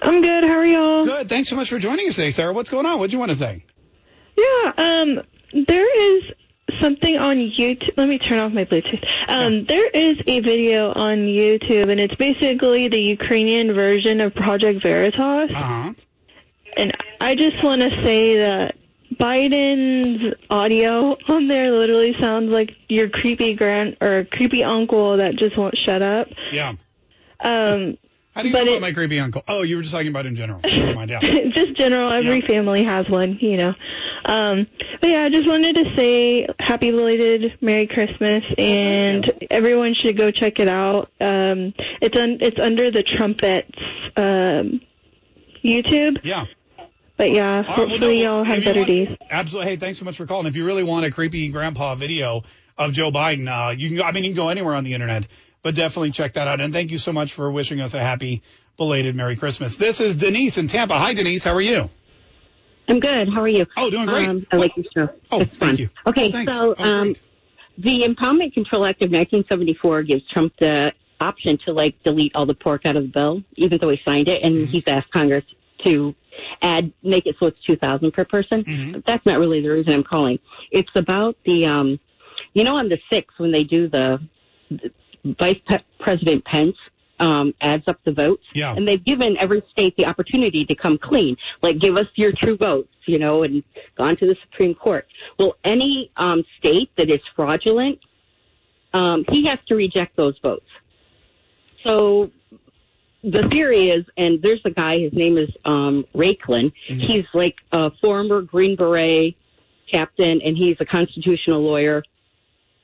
I'm 0.00 0.22
good. 0.22 0.44
How 0.44 0.56
are 0.56 0.64
y'all? 0.64 1.04
Good. 1.04 1.28
Thanks 1.28 1.48
so 1.48 1.56
much 1.56 1.70
for 1.70 1.78
joining 1.78 2.08
us 2.08 2.16
today, 2.16 2.30
Sarah. 2.30 2.52
What's 2.52 2.70
going 2.70 2.86
on? 2.86 2.98
What 2.98 3.10
do 3.10 3.14
you 3.14 3.18
want 3.18 3.30
to 3.30 3.36
say? 3.36 3.64
Yeah. 4.36 4.72
Um, 4.76 5.20
there 5.66 6.16
is 6.16 6.24
something 6.80 7.16
on 7.16 7.36
YouTube. 7.36 7.96
Let 7.96 8.08
me 8.08 8.18
turn 8.18 8.40
off 8.40 8.52
my 8.52 8.64
Bluetooth. 8.64 9.06
Um, 9.28 9.64
there 9.64 9.88
is 9.88 10.16
a 10.26 10.40
video 10.40 10.92
on 10.92 11.18
YouTube, 11.26 11.90
and 11.90 12.00
it's 12.00 12.14
basically 12.14 12.88
the 12.88 13.00
Ukrainian 13.00 13.74
version 13.74 14.20
of 14.20 14.34
Project 14.34 14.82
Veritas. 14.82 15.50
Uh-huh. 15.54 15.92
And 16.76 16.96
I 17.20 17.34
just 17.34 17.62
want 17.62 17.82
to 17.82 17.90
say 18.02 18.38
that 18.38 18.76
Biden's 19.14 20.34
audio 20.48 21.16
on 21.28 21.48
there 21.48 21.70
literally 21.70 22.14
sounds 22.20 22.50
like 22.50 22.70
your 22.88 23.08
creepy 23.08 23.54
grand 23.54 23.96
or 24.00 24.24
creepy 24.24 24.64
uncle 24.64 25.18
that 25.18 25.36
just 25.36 25.56
won't 25.56 25.76
shut 25.76 26.02
up. 26.02 26.28
Yeah. 26.50 26.74
Um, 27.40 27.98
How 28.34 28.42
do 28.42 28.48
you 28.48 28.52
But 28.54 28.60
know 28.60 28.62
about 28.72 28.76
it- 28.76 28.80
my 28.80 28.92
creepy 28.92 29.20
uncle? 29.20 29.42
Oh, 29.46 29.62
you 29.62 29.76
were 29.76 29.82
just 29.82 29.92
talking 29.92 30.08
about 30.08 30.24
in 30.26 30.34
general. 30.34 30.60
Never 30.64 30.94
mind. 30.94 31.10
Yeah. 31.10 31.20
just 31.50 31.74
general, 31.76 32.10
every 32.12 32.40
Yeah. 32.40 32.46
family 32.46 32.84
has 32.84 33.08
one, 33.08 33.38
you 33.40 33.56
know. 33.58 33.74
Um, 34.24 34.66
but 35.00 35.10
yeah, 35.10 35.24
I 35.24 35.28
just 35.30 35.46
wanted 35.48 35.76
to 35.76 35.96
say 35.96 36.46
happy 36.60 36.90
belated 36.92 37.58
Merry 37.60 37.86
Christmas, 37.88 38.42
and 38.56 39.30
everyone 39.50 39.94
should 39.94 40.16
go 40.16 40.30
check 40.30 40.60
it 40.60 40.68
out. 40.68 41.10
Um, 41.20 41.74
it's 42.00 42.16
un- 42.16 42.38
it's 42.40 42.58
under 42.60 42.90
the 42.90 43.02
Trumpets 43.02 43.68
um, 44.16 44.80
YouTube. 45.64 46.18
Yeah. 46.22 46.44
But 47.16 47.32
yeah, 47.32 47.58
right, 47.58 47.66
well, 47.68 47.76
hopefully 47.88 48.22
no, 48.22 48.36
y'all 48.36 48.44
have 48.44 48.64
better 48.64 48.80
want- 48.80 48.88
days. 48.88 49.08
Absolutely. 49.30 49.70
Hey, 49.72 49.76
thanks 49.76 49.98
so 49.98 50.04
much 50.04 50.16
for 50.16 50.26
calling. 50.26 50.46
If 50.46 50.56
you 50.56 50.64
really 50.64 50.82
want 50.84 51.04
a 51.04 51.10
creepy 51.10 51.48
grandpa 51.48 51.94
video 51.94 52.42
of 52.78 52.92
Joe 52.92 53.10
Biden, 53.10 53.48
uh, 53.48 53.70
you 53.72 53.88
can 53.88 53.96
go, 53.98 54.02
I 54.04 54.12
mean, 54.12 54.24
you 54.24 54.30
can 54.30 54.36
go 54.36 54.48
anywhere 54.48 54.74
on 54.74 54.84
the 54.84 54.94
internet, 54.94 55.26
but 55.62 55.74
definitely 55.74 56.10
check 56.10 56.34
that 56.34 56.48
out. 56.48 56.60
And 56.60 56.72
thank 56.72 56.90
you 56.90 56.98
so 56.98 57.12
much 57.12 57.32
for 57.32 57.50
wishing 57.50 57.80
us 57.80 57.94
a 57.94 58.00
happy 58.00 58.42
belated 58.76 59.14
Merry 59.14 59.36
Christmas. 59.36 59.76
This 59.76 60.00
is 60.00 60.16
Denise 60.16 60.58
in 60.58 60.68
Tampa. 60.68 60.98
Hi, 60.98 61.14
Denise. 61.14 61.44
How 61.44 61.54
are 61.54 61.60
you? 61.60 61.88
I'm 62.88 62.98
good. 63.00 63.28
How 63.32 63.42
are 63.42 63.48
you? 63.48 63.66
Oh, 63.76 63.90
doing 63.90 64.06
great. 64.06 64.28
Um, 64.28 64.46
I 64.50 64.56
like 64.56 64.72
your 64.76 64.84
show. 64.94 65.14
Oh, 65.30 65.40
it's 65.40 65.50
thank 65.50 65.60
fun. 65.60 65.76
you. 65.76 65.90
Okay, 66.06 66.32
Oh, 66.34 66.44
so 66.46 66.74
Oh, 66.78 66.84
um, 66.84 67.14
the 67.78 68.00
Impoundment 68.02 68.52
Control 68.54 68.84
Act 68.84 69.02
of 69.02 69.10
1974 69.10 70.02
gives 70.02 70.28
Trump 70.28 70.52
the 70.58 70.92
option 71.20 71.58
to 71.64 71.72
like 71.72 72.02
delete 72.02 72.32
all 72.34 72.44
the 72.46 72.54
pork 72.54 72.84
out 72.84 72.96
of 72.96 73.04
the 73.04 73.08
bill, 73.08 73.42
even 73.56 73.78
though 73.78 73.88
he 73.90 74.00
signed 74.04 74.28
it, 74.28 74.42
and 74.42 74.54
Mm-hmm. 74.54 74.72
he's 74.72 74.82
asked 74.88 75.10
Congress 75.12 75.44
to 75.84 76.14
add 76.60 76.92
make 77.02 77.26
it 77.26 77.36
so 77.38 77.46
it's 77.46 77.58
2,000 77.66 78.10
per 78.12 78.24
person. 78.24 78.64
Mm-hmm. 78.64 78.92
But 78.92 79.06
that's 79.06 79.24
not 79.24 79.38
really 79.38 79.62
the 79.62 79.68
reason 79.68 79.92
I'm 79.92 80.02
calling. 80.04 80.40
It's 80.72 80.90
about 80.96 81.36
the, 81.44 81.66
um, 81.66 82.00
you 82.52 82.64
know, 82.64 82.76
on 82.76 82.88
the 82.88 82.98
sixth 83.10 83.38
when 83.38 83.52
they 83.52 83.62
do 83.64 83.88
the 83.88 84.18
Vice 85.24 85.60
Pe- 85.68 85.78
President 85.98 86.44
Pence. 86.44 86.76
Um, 87.20 87.54
adds 87.60 87.84
up 87.86 88.00
the 88.02 88.10
votes, 88.10 88.42
Yeah. 88.52 88.74
and 88.74 88.88
they've 88.88 89.04
given 89.04 89.36
every 89.38 89.62
state 89.70 89.96
the 89.96 90.06
opportunity 90.06 90.64
to 90.64 90.74
come 90.74 90.98
clean, 90.98 91.36
like 91.62 91.78
give 91.78 91.96
us 91.96 92.08
your 92.16 92.32
true 92.32 92.56
votes, 92.56 92.88
you 93.06 93.20
know, 93.20 93.44
and 93.44 93.62
gone 93.96 94.16
to 94.16 94.26
the 94.26 94.34
Supreme 94.42 94.74
Court. 94.74 95.06
Well, 95.38 95.56
any 95.62 96.10
um, 96.16 96.42
state 96.58 96.90
that 96.96 97.08
is 97.10 97.20
fraudulent, 97.36 98.00
um, 98.92 99.24
he 99.28 99.46
has 99.46 99.60
to 99.68 99.76
reject 99.76 100.16
those 100.16 100.36
votes. 100.42 100.66
So 101.84 102.32
the 103.22 103.48
theory 103.48 103.90
is, 103.90 104.04
and 104.16 104.42
there's 104.42 104.62
a 104.64 104.70
guy, 104.70 104.98
his 104.98 105.12
name 105.12 105.38
is 105.38 105.50
um, 105.64 106.04
Raiklin. 106.16 106.72
He's 106.86 107.26
like 107.34 107.56
a 107.70 107.92
former 108.02 108.42
Green 108.42 108.74
Beret 108.74 109.36
captain, 109.88 110.40
and 110.42 110.56
he's 110.56 110.76
a 110.80 110.86
constitutional 110.86 111.60
lawyer. 111.62 112.02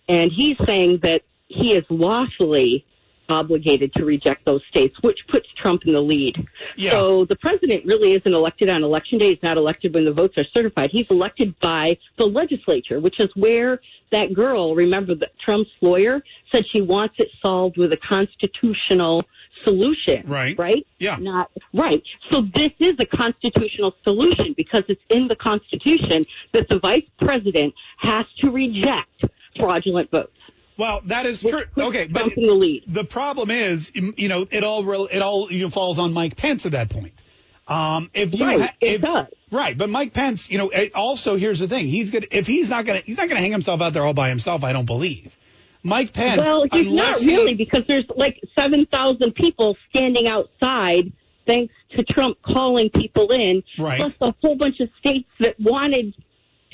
And 0.08 0.30
he's 0.30 0.56
saying 0.64 1.00
that 1.02 1.22
he 1.48 1.74
is 1.74 1.84
lawfully 1.90 2.84
obligated 3.28 3.92
to 3.94 4.04
reject 4.04 4.44
those 4.44 4.62
states, 4.70 4.96
which 5.02 5.18
puts 5.28 5.46
Trump 5.60 5.82
in 5.84 5.92
the 5.92 6.00
lead. 6.00 6.34
Yeah. 6.76 6.92
So 6.92 7.24
the 7.24 7.36
president 7.36 7.84
really 7.84 8.12
isn't 8.12 8.32
elected 8.32 8.70
on 8.70 8.82
election 8.82 9.18
day. 9.18 9.34
He's 9.34 9.42
not 9.42 9.56
elected 9.56 9.94
when 9.94 10.04
the 10.04 10.12
votes 10.12 10.38
are 10.38 10.46
certified. 10.54 10.90
He's 10.92 11.06
elected 11.10 11.58
by 11.60 11.98
the 12.16 12.26
legislature, 12.26 13.00
which 13.00 13.20
is 13.20 13.28
where 13.36 13.80
that 14.10 14.32
girl, 14.32 14.74
remember 14.74 15.14
that 15.16 15.38
Trump's 15.44 15.70
lawyer 15.82 16.22
said 16.50 16.64
she 16.72 16.80
wants 16.80 17.16
it 17.18 17.28
solved 17.44 17.76
with 17.76 17.92
a 17.92 17.98
constitutional 17.98 19.24
solution. 19.64 20.26
Right. 20.26 20.58
Right? 20.58 20.86
Yeah. 20.98 21.16
Not 21.20 21.50
right. 21.74 22.02
So 22.30 22.42
this 22.42 22.72
is 22.78 22.94
a 22.98 23.06
constitutional 23.06 23.94
solution 24.04 24.54
because 24.56 24.84
it's 24.88 25.02
in 25.10 25.28
the 25.28 25.36
Constitution 25.36 26.24
that 26.52 26.68
the 26.68 26.78
vice 26.78 27.04
president 27.20 27.74
has 27.98 28.24
to 28.40 28.50
reject 28.50 29.24
fraudulent 29.58 30.10
votes. 30.10 30.32
Well, 30.78 31.02
that 31.06 31.26
is 31.26 31.42
true. 31.42 31.64
Okay, 31.76 32.06
but 32.06 32.34
the 32.34 32.82
the 32.86 33.04
problem 33.04 33.50
is, 33.50 33.90
you 33.94 34.28
know, 34.28 34.46
it 34.50 34.62
all 34.64 35.06
it 35.06 35.20
all 35.20 35.50
you 35.52 35.62
know, 35.64 35.70
falls 35.70 35.98
on 35.98 36.12
Mike 36.12 36.36
Pence 36.36 36.64
at 36.66 36.72
that 36.72 36.88
point. 36.88 37.20
Um, 37.66 38.10
if 38.14 38.34
you 38.34 38.46
Right, 38.46 38.60
ha- 38.60 38.74
it 38.80 39.02
does. 39.02 39.26
right, 39.50 39.76
but 39.76 39.90
Mike 39.90 40.14
Pence, 40.14 40.48
you 40.50 40.56
know, 40.56 40.70
it 40.70 40.94
also 40.94 41.36
here's 41.36 41.58
the 41.58 41.68
thing: 41.68 41.88
he's 41.88 42.10
gonna 42.10 42.26
if 42.30 42.46
he's 42.46 42.70
not 42.70 42.86
gonna 42.86 43.00
he's 43.00 43.16
not 43.18 43.28
gonna 43.28 43.40
hang 43.40 43.50
himself 43.52 43.80
out 43.82 43.92
there 43.92 44.04
all 44.04 44.14
by 44.14 44.28
himself. 44.30 44.64
I 44.64 44.72
don't 44.72 44.86
believe. 44.86 45.36
Mike 45.82 46.12
Pence. 46.12 46.40
Well, 46.40 46.62
he's 46.72 46.86
not 46.86 46.90
unless 46.90 47.20
he- 47.22 47.36
really 47.36 47.54
because 47.54 47.82
there's 47.86 48.04
like 48.16 48.40
7,000 48.58 49.32
people 49.34 49.76
standing 49.90 50.26
outside 50.26 51.12
thanks 51.46 51.72
to 51.96 52.02
Trump 52.04 52.36
calling 52.42 52.90
people 52.90 53.32
in, 53.32 53.62
Right. 53.78 53.98
plus 53.98 54.16
a 54.20 54.34
whole 54.42 54.56
bunch 54.56 54.80
of 54.80 54.88
states 54.98 55.28
that 55.40 55.58
wanted 55.60 56.14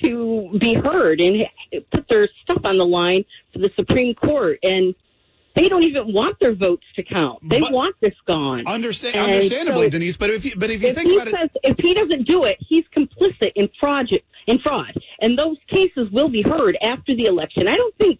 to 0.04 0.56
be 0.58 0.74
heard 0.74 1.20
and 1.20 1.46
put 1.90 2.08
their 2.08 2.28
stuff 2.42 2.62
on 2.64 2.78
the 2.78 2.86
line 2.86 3.24
for 3.52 3.58
the 3.58 3.70
Supreme 3.76 4.14
Court. 4.14 4.58
And 4.62 4.94
they 5.54 5.68
don't 5.68 5.82
even 5.84 6.12
want 6.12 6.38
their 6.40 6.54
votes 6.54 6.84
to 6.96 7.02
count. 7.02 7.48
They 7.48 7.60
But- 7.60 7.72
want 7.72 7.96
this 8.00 8.14
gone. 8.26 8.66
Understand, 8.66 9.16
And 9.16 9.32
understandably, 9.34 9.86
so- 9.86 9.90
Denise. 9.90 10.16
But 10.16 10.30
if 10.30 10.44
you 10.44 10.52
but 10.56 10.70
if 10.70 10.82
you 10.82 10.88
if 10.88 10.96
think 10.96 11.12
about 11.22 11.28
it, 11.28 11.50
if 11.62 11.76
he 11.78 11.94
doesn't 11.94 12.26
do 12.26 12.44
it, 12.44 12.58
he's 12.60 12.84
complicit 12.96 13.52
in 13.54 13.68
fraud. 13.80 14.08
In 14.46 14.58
fraud, 14.58 14.92
and 15.20 15.38
those 15.38 15.56
cases 15.68 16.10
will 16.10 16.28
be 16.28 16.42
heard 16.42 16.76
after 16.82 17.14
the 17.14 17.24
election. 17.26 17.66
I 17.66 17.76
don't 17.76 17.96
think, 17.96 18.18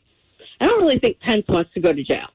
I 0.59 0.64
don't 0.66 0.81
really 0.81 0.99
think 0.99 1.20
Pence 1.20 1.44
wants 1.47 1.70
to 1.75 1.81
go 1.81 1.92
to 1.92 2.03
jail. 2.03 2.29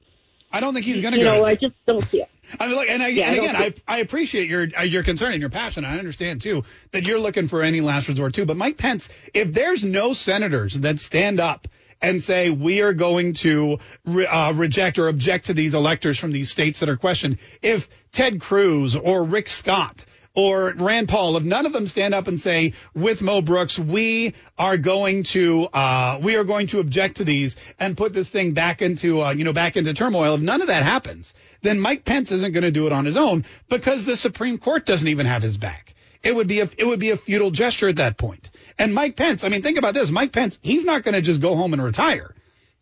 I 0.52 0.60
don't 0.60 0.74
think 0.74 0.86
he's 0.86 1.00
going 1.00 1.14
to 1.14 1.18
You 1.18 1.24
go. 1.24 1.38
know, 1.38 1.44
I 1.44 1.56
just 1.56 1.74
don't 1.86 2.04
see 2.04 2.22
it. 2.22 2.28
I 2.58 2.66
mean, 2.66 2.76
like, 2.76 2.90
and, 2.90 3.02
I, 3.02 3.08
Yeah, 3.08 3.30
and 3.30 3.34
I 3.34 3.38
again, 3.44 3.56
I, 3.56 3.62
think- 3.64 3.82
I 3.86 3.98
appreciate 3.98 4.48
your 4.48 4.66
uh, 4.78 4.82
your 4.82 5.02
concern 5.02 5.32
and 5.32 5.40
your 5.40 5.50
passion. 5.50 5.84
I 5.84 5.98
understand 5.98 6.40
too 6.40 6.64
that 6.92 7.04
you're 7.04 7.20
looking 7.20 7.48
for 7.48 7.62
any 7.62 7.80
last 7.80 8.08
resort 8.08 8.34
too. 8.34 8.44
But 8.46 8.56
Mike 8.56 8.76
Pence, 8.78 9.08
if 9.34 9.52
there's 9.52 9.84
no 9.84 10.12
senators 10.14 10.74
that 10.80 10.98
stand 11.00 11.38
up 11.40 11.68
and 12.02 12.22
say 12.22 12.48
we 12.50 12.80
are 12.80 12.94
going 12.94 13.34
to 13.34 13.78
re- 14.06 14.26
uh, 14.26 14.52
reject 14.54 14.98
or 14.98 15.08
object 15.08 15.46
to 15.46 15.54
these 15.54 15.74
electors 15.74 16.18
from 16.18 16.32
these 16.32 16.50
states 16.50 16.80
that 16.80 16.88
are 16.88 16.96
questioned, 16.96 17.38
if 17.62 17.88
Ted 18.12 18.40
Cruz 18.40 18.96
or 18.96 19.22
Rick 19.24 19.48
Scott 19.48 20.04
or 20.34 20.72
Rand 20.76 21.08
Paul, 21.08 21.36
if 21.36 21.42
none 21.42 21.66
of 21.66 21.72
them 21.72 21.86
stand 21.86 22.14
up 22.14 22.28
and 22.28 22.40
say, 22.40 22.74
with 22.94 23.20
Mo 23.20 23.42
Brooks, 23.42 23.78
we 23.78 24.34
are 24.56 24.76
going 24.76 25.24
to 25.24 25.64
uh, 25.66 26.20
we 26.22 26.36
are 26.36 26.44
going 26.44 26.68
to 26.68 26.78
object 26.78 27.16
to 27.16 27.24
these 27.24 27.56
and 27.78 27.96
put 27.96 28.12
this 28.12 28.30
thing 28.30 28.52
back 28.52 28.80
into 28.80 29.22
uh, 29.22 29.32
you 29.32 29.44
know 29.44 29.52
back 29.52 29.76
into 29.76 29.92
turmoil. 29.92 30.34
If 30.34 30.40
none 30.40 30.60
of 30.60 30.68
that 30.68 30.84
happens, 30.84 31.34
then 31.62 31.80
Mike 31.80 32.04
Pence 32.04 32.30
isn't 32.30 32.52
going 32.52 32.62
to 32.62 32.70
do 32.70 32.86
it 32.86 32.92
on 32.92 33.04
his 33.04 33.16
own 33.16 33.44
because 33.68 34.04
the 34.04 34.16
Supreme 34.16 34.58
Court 34.58 34.86
doesn't 34.86 35.08
even 35.08 35.26
have 35.26 35.42
his 35.42 35.58
back. 35.58 35.94
It 36.22 36.34
would 36.34 36.46
be 36.46 36.60
a 36.60 36.68
it 36.78 36.86
would 36.86 37.00
be 37.00 37.10
a 37.10 37.16
futile 37.16 37.50
gesture 37.50 37.88
at 37.88 37.96
that 37.96 38.16
point. 38.16 38.50
And 38.78 38.94
Mike 38.94 39.16
Pence, 39.16 39.42
I 39.42 39.48
mean, 39.48 39.62
think 39.62 39.78
about 39.78 39.94
this. 39.94 40.10
Mike 40.10 40.32
Pence, 40.32 40.58
he's 40.62 40.84
not 40.84 41.02
going 41.02 41.14
to 41.14 41.22
just 41.22 41.40
go 41.40 41.54
home 41.56 41.72
and 41.72 41.82
retire. 41.82 42.34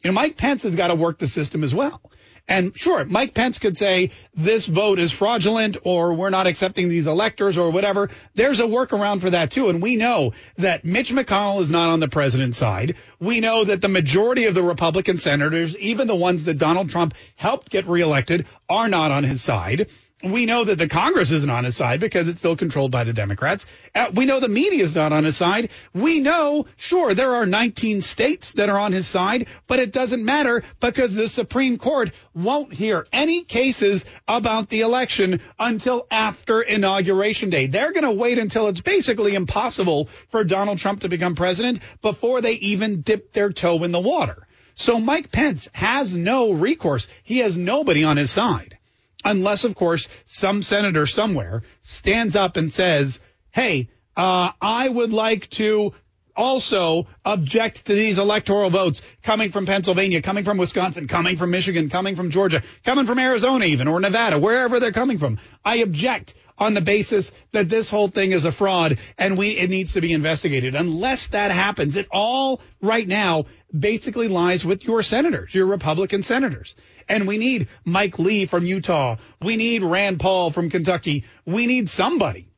You 0.03 0.11
know, 0.11 0.15
Mike 0.15 0.37
Pence 0.37 0.63
has 0.63 0.77
got 0.77 0.89
to 0.89 0.95
work 0.95 1.19
the 1.19 1.27
system 1.27 1.65
as 1.65 1.75
well. 1.75 2.01
And 2.49 2.75
sure, 2.75 3.05
Mike 3.05 3.35
Pence 3.35 3.59
could 3.59 3.77
say 3.77 4.11
this 4.35 4.65
vote 4.65 4.99
is 4.99 5.13
fraudulent 5.13 5.77
or 5.85 6.15
we're 6.15 6.31
not 6.31 6.47
accepting 6.47 6.89
these 6.89 7.07
electors 7.07 7.59
or 7.59 7.71
whatever. 7.71 8.09
There's 8.35 8.59
a 8.59 8.65
workaround 8.65 9.21
for 9.21 9.29
that 9.31 9.51
too. 9.51 9.69
And 9.69 9.83
we 9.83 9.97
know 9.97 10.33
that 10.57 10.83
Mitch 10.83 11.13
McConnell 11.13 11.61
is 11.61 11.71
not 11.71 11.91
on 11.91 12.01
the 12.01 12.09
president's 12.09 12.57
side. 12.57 12.95
We 13.21 13.41
know 13.41 13.65
that 13.65 13.83
the 13.83 13.89
majority 13.89 14.47
of 14.47 14.55
the 14.55 14.63
Republican 14.63 15.19
senators, 15.19 15.77
even 15.77 16.09
the 16.09 16.17
ones 16.17 16.45
that 16.45 16.57
Donald 16.57 16.89
Trump 16.89 17.15
helped 17.37 17.69
get 17.69 17.87
reelected, 17.87 18.47
are 18.67 18.89
not 18.89 19.11
on 19.11 19.25
his 19.25 19.43
side. 19.43 19.91
We 20.25 20.47
know 20.47 20.65
that 20.65 20.79
the 20.79 20.89
Congress 20.89 21.31
isn't 21.31 21.49
on 21.49 21.63
his 21.63 21.77
side 21.77 22.01
because 22.01 22.27
it's 22.29 22.41
still 22.41 22.57
controlled 22.57 22.91
by 22.91 23.05
the 23.05 23.13
Democrats. 23.13 23.67
Uh, 23.95 24.11
we 24.13 24.27
know 24.27 24.41
the 24.41 24.49
media 24.49 24.83
is 24.83 24.93
not 24.93 25.13
on 25.13 25.23
his 25.23 25.37
side. 25.37 25.71
We 25.95 26.19
know, 26.19 26.67
sure, 26.77 27.15
there 27.15 27.37
are 27.37 27.47
19 27.47 28.01
states 28.01 28.51
that 28.53 28.69
are 28.69 28.81
on 28.81 28.91
his 28.91 29.07
side, 29.07 29.47
but 29.69 29.79
it 29.79 29.93
doesn't 29.93 30.25
matter 30.25 30.65
because 30.81 31.15
the 31.15 31.29
Supreme 31.29 31.79
Court 31.79 32.11
won't 32.35 32.75
hear 32.75 33.07
any 33.13 33.45
cases 33.45 34.05
about 34.27 34.69
the 34.71 34.81
election 34.81 35.41
until 35.57 36.09
after 36.11 36.63
inauguration 36.63 37.51
day. 37.51 37.69
They're 37.69 37.93
going 37.93 38.03
to 38.03 38.11
wait 38.11 38.39
until 38.39 38.67
it's 38.67 38.81
basically 38.81 39.37
impossible 39.37 40.09
for 40.31 40.43
Donald 40.43 40.79
Trump 40.79 41.03
to 41.03 41.09
become 41.09 41.37
president 41.37 41.79
before 42.03 42.41
they 42.41 42.55
even 42.55 43.03
dip 43.03 43.33
their 43.33 43.53
toe 43.53 43.85
in 43.85 43.93
the 43.93 44.01
water. 44.01 44.49
So 44.75 44.99
Mike 44.99 45.31
Pence 45.31 45.69
has 45.75 46.13
no 46.13 46.51
recourse. 46.51 47.07
He 47.23 47.39
has 47.39 47.57
nobody 47.57 48.03
on 48.03 48.17
his 48.17 48.33
side 48.33 48.78
unless, 49.25 49.65
of 49.65 49.75
course, 49.75 50.09
some 50.27 50.63
senator 50.63 51.07
somewhere 51.07 51.63
stands 51.83 52.37
up 52.37 52.57
and 52.57 52.71
says, 52.71 53.19
hey, 53.51 53.89
uh, 54.17 54.53
I 54.61 54.89
would 54.89 55.13
like 55.13 55.49
to 55.51 55.95
also 56.39 57.09
object 57.25 57.87
to 57.87 57.95
these 57.95 58.19
electoral 58.19 58.71
votes 58.71 59.03
coming 59.23 59.51
from 59.51 59.67
Pennsylvania, 59.67 60.23
coming 60.23 60.45
from 60.45 60.57
Wisconsin, 60.57 61.09
coming 61.09 61.37
from 61.37 61.51
Michigan, 61.51 61.91
coming 61.91 62.15
from 62.15 62.31
Georgia, 62.31 62.63
coming 62.85 63.07
from 63.07 63.19
Arizona 63.19 63.65
even, 63.65 63.89
or 63.89 63.99
Nevada, 63.99 64.39
wherever 64.39 64.79
they're 64.79 64.93
coming 64.93 65.19
from. 65.19 65.39
I 65.65 65.77
object 65.79 66.35
on 66.57 66.75
the 66.75 66.81
basis 66.81 67.31
that 67.53 67.69
this 67.69 67.91
whole 67.91 68.09
thing 68.09 68.33
is 68.33 68.45
a 68.45 68.53
fraud 68.53 68.99
and 69.17 69.37
we 69.37 69.51
it 69.51 69.71
needs 69.71 69.93
to 69.93 70.01
be 70.01 70.13
investigated. 70.13 70.75
Unless 70.75 71.29
that 71.29 71.51
happens, 71.51 71.97
it 71.97 72.07
all 72.11 72.61
right 72.81 73.07
now 73.07 73.47
basically 73.77 74.29
lies 74.29 74.65
with 74.65 74.85
your 74.85 75.03
senators, 75.03 75.55
your 75.55 75.67
Republican 75.67 76.23
senators. 76.23 76.75
And 77.09 77.27
we 77.27 77.38
need 77.38 77.68
Mike 77.85 78.18
Lee 78.18 78.47
from 78.47 78.66
Utah. 78.66 79.16
We 79.42 79.57
need 79.57 79.83
Rand 79.83 80.21
Paul 80.21 80.51
from 80.51 80.71
Kentucky. 80.71 81.25
We 81.47 81.66
need 81.66 81.88
somebody, 81.88 82.49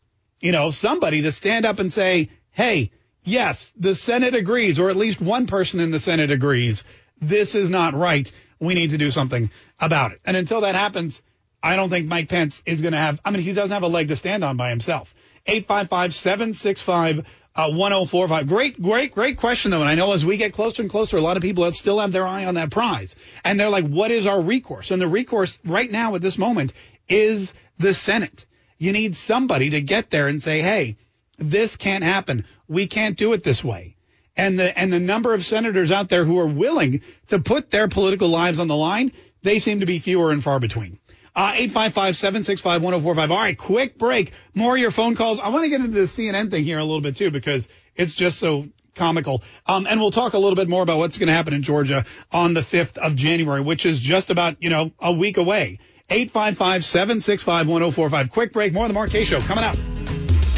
you 0.41 0.53
know, 0.53 0.71
somebody 0.71 1.23
to 1.23 1.33
stand 1.33 1.65
up 1.65 1.79
and 1.79 1.93
say, 1.93 2.31
hey, 2.51 2.91
yes, 3.23 3.73
the 3.77 3.95
Senate 3.95 4.35
agrees, 4.35 4.79
or 4.79 4.91
at 4.91 4.97
least 4.97 5.21
one 5.21 5.47
person 5.47 5.81
in 5.81 5.91
the 5.91 5.99
Senate 5.99 6.31
agrees. 6.31 6.85
This 7.21 7.55
is 7.55 7.71
not 7.71 7.95
right. 7.95 8.31
We 8.59 8.75
need 8.75 8.91
to 8.91 8.99
do 8.99 9.11
something 9.11 9.51
about 9.79 10.13
it. 10.13 10.21
And 10.25 10.37
until 10.37 10.63
that 10.63 10.75
happens, 10.75 11.23
I 11.63 11.77
don't 11.77 11.91
think 11.91 12.07
Mike 12.07 12.29
Pence 12.29 12.63
is 12.67 12.81
going 12.81 12.93
to 12.93 12.99
have, 12.99 13.21
I 13.25 13.31
mean, 13.31 13.43
he 13.43 13.53
doesn't 13.53 13.73
have 13.73 13.83
a 13.83 13.89
leg 13.89 14.09
to 14.09 14.17
stand 14.17 14.45
on 14.45 14.57
by 14.57 14.71
himself. 14.71 15.15
855 15.47 16.15
765 16.15 17.27
uh, 17.55 17.71
1045. 17.71 18.47
Great, 18.47 18.81
great, 18.81 19.13
great 19.13 19.37
question, 19.37 19.71
though. 19.71 19.81
And 19.81 19.89
I 19.89 19.95
know 19.95 20.13
as 20.13 20.25
we 20.25 20.37
get 20.37 20.53
closer 20.53 20.83
and 20.83 20.91
closer, 20.91 21.17
a 21.17 21.21
lot 21.21 21.37
of 21.37 21.43
people 21.43 21.71
still 21.73 21.99
have 21.99 22.13
their 22.13 22.27
eye 22.27 22.45
on 22.45 22.55
that 22.55 22.71
prize. 22.71 23.17
And 23.45 23.59
they're 23.59 23.71
like, 23.71 23.87
what 23.87 24.11
is 24.11 24.27
our 24.27 24.41
recourse? 24.41 24.91
And 24.91 25.03
the 25.03 25.09
recourse 25.09 25.59
right 25.65 25.91
now 25.91 26.15
at 26.15 26.23
this 26.23 26.39
moment 26.39 26.73
is 27.09 27.53
the 27.79 27.93
Senate. 27.93 28.47
You 28.79 28.93
need 28.93 29.17
somebody 29.17 29.71
to 29.71 29.81
get 29.81 30.11
there 30.11 30.29
and 30.29 30.43
say, 30.43 30.63
hey, 30.63 30.97
this 31.39 31.77
can't 31.77 32.05
happen. 32.05 32.45
We 32.69 32.87
can't 32.87 33.17
do 33.17 33.33
it 33.33 33.43
this 33.43 33.65
way. 33.65 33.97
And 34.37 34.59
the, 34.59 34.79
and 34.79 34.93
the 34.93 35.01
number 35.01 35.35
of 35.35 35.45
senators 35.45 35.91
out 35.91 36.09
there 36.09 36.25
who 36.25 36.39
are 36.39 36.47
willing 36.47 37.03
to 37.29 37.41
put 37.41 37.71
their 37.71 37.89
political 37.89 38.29
lives 38.29 38.59
on 38.59 38.69
the 38.69 38.77
line, 38.77 39.13
they 39.43 39.59
seem 39.59 39.81
to 39.81 39.87
be 39.87 39.99
fewer 39.99 40.31
and 40.31 40.43
far 40.43 40.61
between. 40.61 40.99
Uh, 41.35 41.53
855-765-1045. 41.53 43.31
All 43.31 43.37
right, 43.37 43.57
quick 43.57 43.97
break. 43.99 44.33
More 44.55 44.75
of 44.75 44.81
your 44.81 44.91
phone 44.91 45.15
calls. 45.15 45.39
I 45.39 45.49
want 45.49 45.65
to 45.65 45.71
get 45.71 45.81
into 45.81 45.99
the 45.99 46.07
CNN 46.07 46.51
thing 46.51 46.65
here 46.65 46.79
a 46.79 46.85
little 46.85 47.01
bit 47.01 47.17
too 47.17 47.31
because 47.31 47.69
it's 47.95 48.15
just 48.15 48.39
so 48.39 48.67
comical. 48.95 49.43
Um, 49.67 49.87
and 49.87 50.01
we'll 50.01 50.11
talk 50.11 50.33
a 50.35 50.39
little 50.39 50.57
bit 50.57 50.69
more 50.69 50.83
about 50.83 50.99
what's 50.99 51.19
going 51.19 51.29
to 51.29 51.33
happen 51.33 51.55
in 51.55 51.63
Georgia 51.63 52.05
on 52.33 52.55
the 52.55 52.61
5th 52.61 52.99
of 52.99 53.15
January, 53.17 53.61
which 53.61 53.87
is 53.87 54.01
just 54.01 54.31
about, 54.31 54.61
you 54.63 54.71
know, 54.71 54.91
a 55.01 55.13
week 55.13 55.37
away. 55.37 55.79
855-765-1045. 56.09 58.31
Quick 58.31 58.53
break. 58.53 58.73
More 58.73 58.85
of 58.85 58.89
the 58.89 58.95
Mark 58.95 59.11
Kaye 59.11 59.25
Show 59.25 59.41
coming 59.41 59.65
up. 59.65 59.77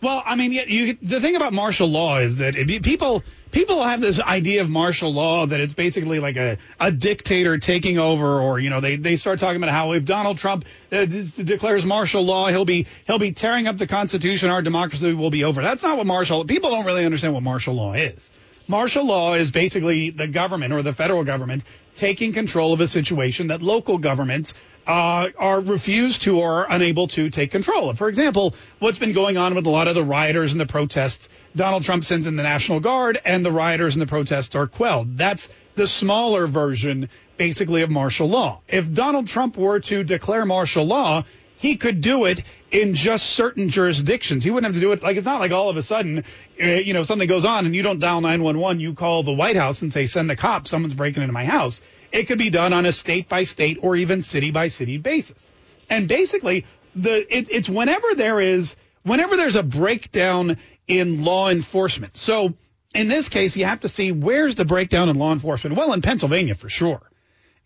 Well, 0.02 0.20
I 0.26 0.34
mean, 0.34 0.50
you, 0.50 0.98
the 1.00 1.20
thing 1.20 1.36
about 1.36 1.52
martial 1.52 1.86
law 1.86 2.18
is 2.18 2.38
that 2.38 2.56
you, 2.56 2.80
people 2.80 3.22
people 3.52 3.84
have 3.84 4.00
this 4.00 4.20
idea 4.20 4.62
of 4.62 4.68
martial 4.68 5.12
law 5.14 5.46
that 5.46 5.60
it's 5.60 5.74
basically 5.74 6.18
like 6.18 6.36
a, 6.36 6.58
a 6.80 6.90
dictator 6.90 7.56
taking 7.58 7.98
over, 7.98 8.40
or 8.40 8.58
you 8.58 8.68
know, 8.68 8.80
they, 8.80 8.96
they 8.96 9.14
start 9.14 9.38
talking 9.38 9.62
about 9.62 9.70
how 9.70 9.92
if 9.92 10.04
Donald 10.04 10.38
Trump 10.38 10.64
uh, 10.90 11.04
declares 11.04 11.86
martial 11.86 12.24
law, 12.24 12.48
he'll 12.48 12.64
be 12.64 12.88
he'll 13.06 13.20
be 13.20 13.30
tearing 13.30 13.68
up 13.68 13.78
the 13.78 13.86
Constitution, 13.86 14.50
our 14.50 14.60
democracy 14.60 15.12
will 15.14 15.30
be 15.30 15.44
over. 15.44 15.62
That's 15.62 15.84
not 15.84 15.96
what 15.96 16.06
martial. 16.08 16.44
People 16.46 16.70
don't 16.70 16.84
really 16.84 17.04
understand 17.04 17.32
what 17.32 17.44
martial 17.44 17.74
law 17.74 17.92
is. 17.92 18.28
Martial 18.68 19.04
law 19.04 19.34
is 19.34 19.50
basically 19.50 20.10
the 20.10 20.28
government 20.28 20.72
or 20.72 20.82
the 20.82 20.92
federal 20.92 21.24
government 21.24 21.64
taking 21.94 22.32
control 22.32 22.72
of 22.72 22.80
a 22.80 22.86
situation 22.86 23.48
that 23.48 23.62
local 23.62 23.98
governments 23.98 24.54
uh, 24.86 25.28
are 25.38 25.60
refused 25.60 26.22
to 26.22 26.40
or 26.40 26.64
are 26.64 26.66
unable 26.70 27.06
to 27.08 27.30
take 27.30 27.50
control 27.50 27.90
of. 27.90 27.98
For 27.98 28.08
example, 28.08 28.54
what's 28.78 28.98
been 28.98 29.12
going 29.12 29.36
on 29.36 29.54
with 29.54 29.66
a 29.66 29.70
lot 29.70 29.88
of 29.88 29.94
the 29.94 30.04
rioters 30.04 30.52
and 30.52 30.60
the 30.60 30.66
protests, 30.66 31.28
Donald 31.54 31.84
Trump 31.84 32.04
sends 32.04 32.26
in 32.26 32.36
the 32.36 32.42
National 32.42 32.80
Guard 32.80 33.18
and 33.24 33.44
the 33.44 33.52
rioters 33.52 33.94
and 33.94 34.02
the 34.02 34.06
protests 34.06 34.54
are 34.54 34.66
quelled. 34.66 35.16
That's 35.16 35.48
the 35.74 35.86
smaller 35.86 36.46
version, 36.46 37.08
basically, 37.36 37.82
of 37.82 37.90
martial 37.90 38.28
law. 38.28 38.60
If 38.68 38.92
Donald 38.92 39.28
Trump 39.28 39.56
were 39.56 39.80
to 39.80 40.04
declare 40.04 40.44
martial 40.44 40.84
law, 40.84 41.24
he 41.62 41.76
could 41.76 42.00
do 42.00 42.24
it 42.24 42.42
in 42.72 42.96
just 42.96 43.24
certain 43.24 43.68
jurisdictions. 43.68 44.42
He 44.42 44.50
wouldn't 44.50 44.74
have 44.74 44.74
to 44.74 44.84
do 44.84 44.90
it 44.90 45.00
like 45.00 45.16
it's 45.16 45.24
not 45.24 45.38
like 45.38 45.52
all 45.52 45.68
of 45.68 45.76
a 45.76 45.82
sudden, 45.84 46.24
uh, 46.60 46.66
you 46.66 46.92
know, 46.92 47.04
something 47.04 47.28
goes 47.28 47.44
on 47.44 47.66
and 47.66 47.74
you 47.76 47.82
don't 47.82 48.00
dial 48.00 48.20
911, 48.20 48.80
you 48.80 48.94
call 48.94 49.22
the 49.22 49.32
White 49.32 49.54
House 49.54 49.80
and 49.80 49.92
say, 49.92 50.06
send 50.06 50.28
the 50.28 50.34
cops, 50.34 50.70
someone's 50.70 50.94
breaking 50.94 51.22
into 51.22 51.32
my 51.32 51.44
house. 51.44 51.80
It 52.10 52.24
could 52.24 52.38
be 52.38 52.50
done 52.50 52.72
on 52.72 52.84
a 52.84 52.92
state 52.92 53.28
by 53.28 53.44
state 53.44 53.78
or 53.80 53.94
even 53.94 54.22
city 54.22 54.50
by 54.50 54.68
city 54.68 54.98
basis. 54.98 55.52
And 55.88 56.08
basically, 56.08 56.66
the 56.96 57.14
it, 57.32 57.48
it's 57.48 57.68
whenever 57.68 58.16
there 58.16 58.40
is 58.40 58.74
whenever 59.04 59.36
there's 59.36 59.56
a 59.56 59.62
breakdown 59.62 60.56
in 60.88 61.22
law 61.24 61.48
enforcement. 61.48 62.16
So 62.16 62.54
in 62.92 63.06
this 63.06 63.28
case, 63.28 63.56
you 63.56 63.66
have 63.66 63.80
to 63.82 63.88
see 63.88 64.10
where's 64.10 64.56
the 64.56 64.64
breakdown 64.64 65.08
in 65.08 65.16
law 65.16 65.32
enforcement. 65.32 65.76
Well, 65.76 65.92
in 65.92 66.02
Pennsylvania 66.02 66.56
for 66.56 66.68
sure. 66.68 67.02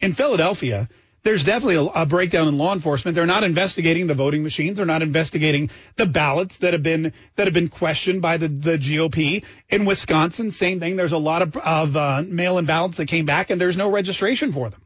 In 0.01 0.13
Philadelphia, 0.13 0.91
there's 1.27 1.43
definitely 1.43 1.75
a, 1.75 2.03
a, 2.03 2.07
breakdown 2.07 2.47
in 2.47 2.57
law 2.57 2.73
enforcement. 2.73 3.17
They're 3.17 3.27
not 3.27 3.43
investigating 3.43 4.07
the 4.07 4.15
voting 4.15 4.45
machines. 4.45 4.77
They're 4.77 4.87
not 4.87 5.03
investigating 5.03 5.71
the 5.97 6.07
ballots 6.07 6.59
that 6.59 6.73
have 6.73 6.85
been 6.85 7.13
that 7.35 7.49
have 7.49 7.53
been 7.53 7.69
questioned 7.69 8.23
by 8.23 8.37
the, 8.37 8.47
the 8.47 8.79
GOP 8.79 9.43
in 9.69 9.85
Wisconsin. 9.85 10.53
Same 10.53 10.79
thing. 10.79 10.95
There's 10.95 11.13
a 11.13 11.19
lot 11.19 11.43
of, 11.43 11.57
of 11.57 11.97
uh, 11.97 12.23
mail-in 12.25 12.65
ballots 12.67 12.99
that 12.99 13.07
came 13.09 13.27
back, 13.27 13.51
and 13.51 13.61
there's 13.61 13.77
no 13.77 13.91
registration 13.91 14.53
for 14.53 14.71
them. 14.71 14.81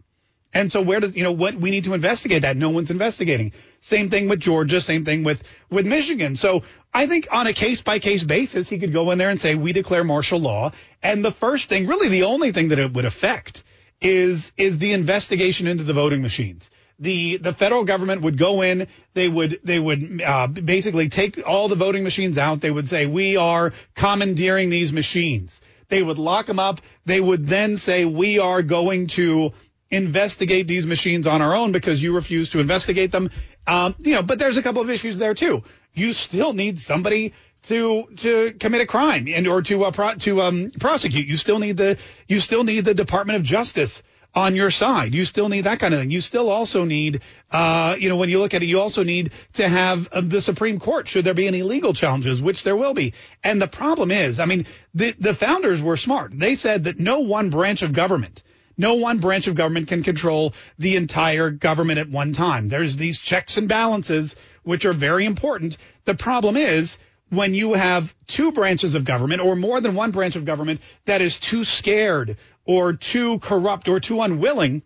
And 0.54 0.72
so 0.72 0.80
where 0.80 0.98
does 0.98 1.14
you 1.14 1.24
know 1.24 1.32
what 1.32 1.54
we 1.54 1.70
need 1.70 1.84
to 1.84 1.92
investigate 1.92 2.40
that? 2.42 2.56
No 2.56 2.70
one's 2.70 2.90
investigating. 2.90 3.52
Same 3.80 4.08
thing 4.08 4.26
with 4.30 4.40
Georgia. 4.40 4.80
Same 4.80 5.04
thing 5.04 5.24
with 5.24 5.42
with 5.68 5.86
Michigan. 5.86 6.36
So 6.36 6.62
I 6.92 7.06
think 7.06 7.28
on 7.30 7.48
a 7.48 7.52
case 7.52 7.82
by 7.82 7.98
case 7.98 8.24
basis, 8.24 8.66
he 8.66 8.78
could 8.78 8.94
go 8.94 9.10
in 9.10 9.18
there 9.18 9.28
and 9.28 9.38
say 9.38 9.56
we 9.56 9.74
declare 9.74 10.04
martial 10.04 10.40
law. 10.40 10.72
And 11.02 11.22
the 11.22 11.32
first 11.32 11.68
thing, 11.68 11.86
really 11.86 12.08
the 12.08 12.22
only 12.22 12.50
thing 12.52 12.68
that 12.68 12.78
it 12.78 12.94
would 12.94 13.04
affect 13.04 13.62
is 14.00 14.52
is 14.56 14.78
the 14.78 14.92
investigation 14.92 15.66
into 15.66 15.84
the 15.84 15.92
voting 15.92 16.22
machines. 16.22 16.70
The 16.98 17.38
the 17.38 17.52
federal 17.52 17.84
government 17.84 18.22
would 18.22 18.38
go 18.38 18.62
in. 18.62 18.86
They 19.14 19.28
would 19.28 19.60
they 19.64 19.78
would 19.78 20.22
uh, 20.24 20.46
basically 20.48 21.08
take 21.08 21.40
all 21.46 21.68
the 21.68 21.74
voting 21.76 22.04
machines 22.04 22.36
out. 22.38 22.60
They 22.60 22.70
would 22.70 22.88
say 22.88 23.06
we 23.06 23.36
are 23.36 23.72
commandeering 23.94 24.68
these 24.70 24.92
machines. 24.92 25.60
They 25.88 26.02
would 26.02 26.18
lock 26.18 26.46
them 26.46 26.58
up. 26.58 26.80
They 27.06 27.20
would 27.20 27.46
then 27.46 27.76
say 27.76 28.04
we 28.04 28.38
are 28.38 28.62
going 28.62 29.08
to 29.08 29.52
investigate 29.90 30.68
these 30.68 30.86
machines 30.86 31.26
on 31.26 31.42
our 31.42 31.54
own 31.54 31.72
because 31.72 32.02
you 32.02 32.14
refuse 32.14 32.50
to 32.50 32.60
investigate 32.60 33.10
them. 33.10 33.30
Um, 33.66 33.94
you 34.00 34.14
know, 34.14 34.22
but 34.22 34.38
there's 34.38 34.56
a 34.56 34.62
couple 34.62 34.82
of 34.82 34.90
issues 34.90 35.18
there 35.18 35.34
too. 35.34 35.62
You 35.92 36.12
still 36.12 36.52
need 36.52 36.80
somebody 36.80 37.34
to 37.64 38.06
to 38.18 38.52
commit 38.58 38.80
a 38.80 38.86
crime 38.86 39.26
and 39.28 39.46
or 39.46 39.62
to 39.62 39.84
uh, 39.84 39.90
pro, 39.90 40.14
to 40.14 40.42
um, 40.42 40.70
prosecute. 40.78 41.26
You 41.26 41.36
still 41.36 41.58
need 41.58 41.76
the 41.76 41.98
you 42.26 42.40
still 42.40 42.64
need 42.64 42.84
the 42.84 42.94
Department 42.94 43.36
of 43.36 43.42
Justice 43.42 44.02
on 44.34 44.54
your 44.54 44.70
side. 44.70 45.14
You 45.14 45.24
still 45.24 45.48
need 45.48 45.62
that 45.62 45.80
kind 45.80 45.92
of 45.92 46.00
thing. 46.00 46.10
You 46.10 46.20
still 46.20 46.50
also 46.50 46.84
need, 46.84 47.20
uh, 47.50 47.96
you 47.98 48.08
know, 48.08 48.16
when 48.16 48.28
you 48.28 48.38
look 48.38 48.54
at 48.54 48.62
it, 48.62 48.66
you 48.66 48.80
also 48.80 49.02
need 49.02 49.32
to 49.54 49.68
have 49.68 50.08
uh, 50.12 50.20
the 50.20 50.40
Supreme 50.40 50.78
Court 50.78 51.08
should 51.08 51.24
there 51.24 51.34
be 51.34 51.48
any 51.48 51.62
legal 51.62 51.92
challenges, 51.92 52.40
which 52.40 52.62
there 52.62 52.76
will 52.76 52.94
be. 52.94 53.14
And 53.42 53.60
the 53.60 53.66
problem 53.66 54.10
is, 54.10 54.38
I 54.38 54.46
mean, 54.46 54.66
the 54.94 55.14
the 55.18 55.34
founders 55.34 55.82
were 55.82 55.96
smart. 55.96 56.32
They 56.38 56.54
said 56.54 56.84
that 56.84 56.98
no 56.98 57.20
one 57.20 57.50
branch 57.50 57.82
of 57.82 57.92
government 57.92 58.42
no 58.80 58.94
one 58.94 59.18
branch 59.18 59.46
of 59.46 59.54
government 59.54 59.88
can 59.88 60.02
control 60.02 60.54
the 60.78 60.96
entire 60.96 61.50
government 61.50 61.98
at 61.98 62.08
one 62.08 62.32
time. 62.32 62.68
There's 62.68 62.96
these 62.96 63.18
checks 63.18 63.58
and 63.58 63.68
balances, 63.68 64.34
which 64.62 64.86
are 64.86 64.94
very 64.94 65.26
important. 65.26 65.76
The 66.06 66.14
problem 66.14 66.56
is 66.56 66.96
when 67.28 67.54
you 67.54 67.74
have 67.74 68.14
two 68.26 68.52
branches 68.52 68.94
of 68.94 69.04
government 69.04 69.42
or 69.42 69.54
more 69.54 69.80
than 69.80 69.94
one 69.94 70.10
branch 70.10 70.34
of 70.34 70.44
government 70.44 70.80
that 71.04 71.20
is 71.20 71.38
too 71.38 71.64
scared 71.64 72.38
or 72.64 72.94
too 72.94 73.38
corrupt 73.38 73.88
or 73.88 74.00
too 74.00 74.20
unwilling 74.22 74.82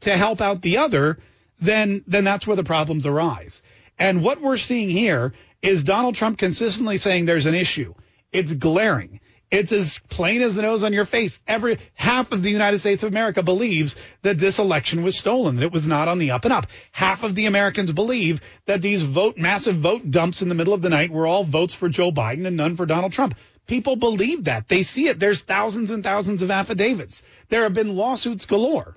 to 0.00 0.16
help 0.16 0.40
out 0.40 0.60
the 0.60 0.78
other, 0.78 1.18
then, 1.60 2.02
then 2.06 2.24
that's 2.24 2.46
where 2.46 2.56
the 2.56 2.64
problems 2.64 3.06
arise. 3.06 3.62
And 3.98 4.22
what 4.22 4.42
we're 4.42 4.56
seeing 4.56 4.90
here 4.90 5.32
is 5.62 5.84
Donald 5.84 6.16
Trump 6.16 6.38
consistently 6.38 6.98
saying 6.98 7.24
there's 7.24 7.46
an 7.46 7.54
issue. 7.54 7.94
It's 8.32 8.52
glaring. 8.52 9.20
It's 9.50 9.70
as 9.70 9.98
plain 10.08 10.42
as 10.42 10.56
the 10.56 10.62
nose 10.62 10.82
on 10.82 10.92
your 10.92 11.04
face. 11.04 11.38
Every 11.46 11.78
half 11.94 12.32
of 12.32 12.42
the 12.42 12.50
United 12.50 12.78
States 12.78 13.04
of 13.04 13.12
America 13.12 13.44
believes 13.44 13.94
that 14.22 14.38
this 14.38 14.58
election 14.58 15.04
was 15.04 15.16
stolen, 15.16 15.56
that 15.56 15.66
it 15.66 15.72
was 15.72 15.86
not 15.86 16.08
on 16.08 16.18
the 16.18 16.32
up 16.32 16.44
and 16.44 16.52
up. 16.52 16.66
Half 16.90 17.22
of 17.22 17.36
the 17.36 17.46
Americans 17.46 17.92
believe 17.92 18.40
that 18.66 18.82
these 18.82 19.02
vote 19.02 19.38
massive 19.38 19.76
vote 19.76 20.10
dumps 20.10 20.42
in 20.42 20.48
the 20.48 20.56
middle 20.56 20.74
of 20.74 20.82
the 20.82 20.88
night 20.88 21.10
were 21.10 21.28
all 21.28 21.44
votes 21.44 21.74
for 21.74 21.88
Joe 21.88 22.10
Biden 22.10 22.46
and 22.46 22.56
none 22.56 22.74
for 22.74 22.86
Donald 22.86 23.12
Trump. 23.12 23.36
People 23.68 23.94
believe 23.94 24.44
that. 24.44 24.68
They 24.68 24.82
see 24.82 25.08
it. 25.08 25.20
There's 25.20 25.42
thousands 25.42 25.92
and 25.92 26.02
thousands 26.02 26.42
of 26.42 26.50
affidavits. 26.50 27.22
There 27.48 27.62
have 27.62 27.74
been 27.74 27.96
lawsuits 27.96 28.46
galore. 28.46 28.96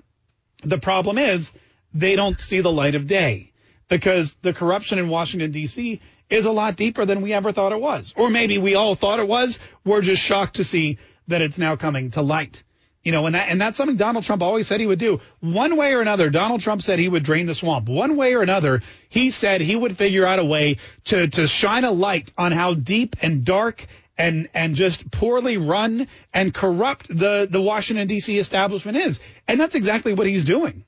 The 0.64 0.78
problem 0.78 1.16
is 1.16 1.52
they 1.94 2.16
don't 2.16 2.40
see 2.40 2.60
the 2.60 2.72
light 2.72 2.96
of 2.96 3.06
day 3.06 3.52
because 3.88 4.34
the 4.42 4.52
corruption 4.52 4.98
in 4.98 5.08
Washington 5.08 5.52
D.C 5.52 6.00
is 6.30 6.46
a 6.46 6.50
lot 6.50 6.76
deeper 6.76 7.04
than 7.04 7.20
we 7.20 7.32
ever 7.32 7.52
thought 7.52 7.72
it 7.72 7.80
was. 7.80 8.14
Or 8.16 8.30
maybe 8.30 8.58
we 8.58 8.74
all 8.74 8.94
thought 8.94 9.20
it 9.20 9.28
was. 9.28 9.58
We're 9.84 10.00
just 10.00 10.22
shocked 10.22 10.56
to 10.56 10.64
see 10.64 10.98
that 11.28 11.42
it's 11.42 11.58
now 11.58 11.76
coming 11.76 12.12
to 12.12 12.22
light. 12.22 12.62
You 13.02 13.12
know, 13.12 13.24
and 13.24 13.34
that, 13.34 13.48
and 13.48 13.58
that's 13.58 13.78
something 13.78 13.96
Donald 13.96 14.24
Trump 14.24 14.42
always 14.42 14.66
said 14.66 14.78
he 14.78 14.86
would 14.86 14.98
do. 14.98 15.20
One 15.40 15.76
way 15.76 15.94
or 15.94 16.02
another, 16.02 16.28
Donald 16.28 16.60
Trump 16.60 16.82
said 16.82 16.98
he 16.98 17.08
would 17.08 17.22
drain 17.22 17.46
the 17.46 17.54
swamp. 17.54 17.88
One 17.88 18.16
way 18.16 18.34
or 18.34 18.42
another, 18.42 18.82
he 19.08 19.30
said 19.30 19.62
he 19.62 19.74
would 19.74 19.96
figure 19.96 20.26
out 20.26 20.38
a 20.38 20.44
way 20.44 20.76
to, 21.04 21.26
to 21.28 21.46
shine 21.46 21.84
a 21.84 21.90
light 21.90 22.30
on 22.36 22.52
how 22.52 22.74
deep 22.74 23.16
and 23.22 23.42
dark 23.42 23.86
and, 24.18 24.50
and 24.52 24.74
just 24.76 25.10
poorly 25.10 25.56
run 25.56 26.08
and 26.34 26.52
corrupt 26.52 27.08
the, 27.08 27.48
the 27.50 27.62
Washington 27.62 28.06
DC 28.06 28.38
establishment 28.38 28.98
is. 28.98 29.18
And 29.48 29.58
that's 29.58 29.74
exactly 29.74 30.12
what 30.12 30.26
he's 30.26 30.44
doing. 30.44 30.84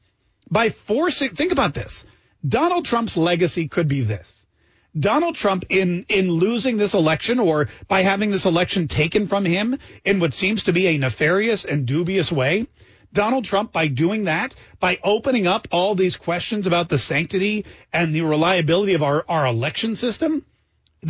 By 0.51 0.69
forcing, 0.69 1.31
think 1.31 1.51
about 1.51 1.73
this. 1.73 2.05
Donald 2.47 2.85
Trump's 2.85 3.17
legacy 3.17 3.69
could 3.69 3.89
be 3.89 4.03
this. 4.03 4.42
Donald 4.99 5.35
Trump 5.35 5.65
in 5.71 6.05
in 6.09 6.31
losing 6.31 6.77
this 6.77 6.93
election 6.95 7.39
or 7.39 7.69
by 7.89 8.03
having 8.03 8.31
this 8.31 8.45
election 8.45 8.89
taken 8.89 9.27
from 9.27 9.45
him 9.45 9.79
in 10.05 10.21
what 10.21 10.35
seems 10.35 10.65
to 10.65 10.73
be 10.73 10.87
a 10.89 10.99
nefarious 10.99 11.65
and 11.65 11.87
dubious 11.87 12.31
way, 12.31 12.67
Donald 13.13 13.45
Trump 13.45 13.73
by 13.73 13.89
doing 13.89 14.25
that, 14.25 14.55
by 14.81 14.99
opening 15.03 15.47
up 15.47 15.69
all 15.71 15.95
these 15.95 16.17
questions 16.17 16.67
about 16.67 16.89
the 16.89 16.99
sanctity 16.99 17.65
and 17.93 18.15
the 18.15 18.21
reliability 18.21 18.95
of 18.95 19.03
our, 19.03 19.25
our 19.29 19.47
election 19.47 19.97
system, 19.97 20.45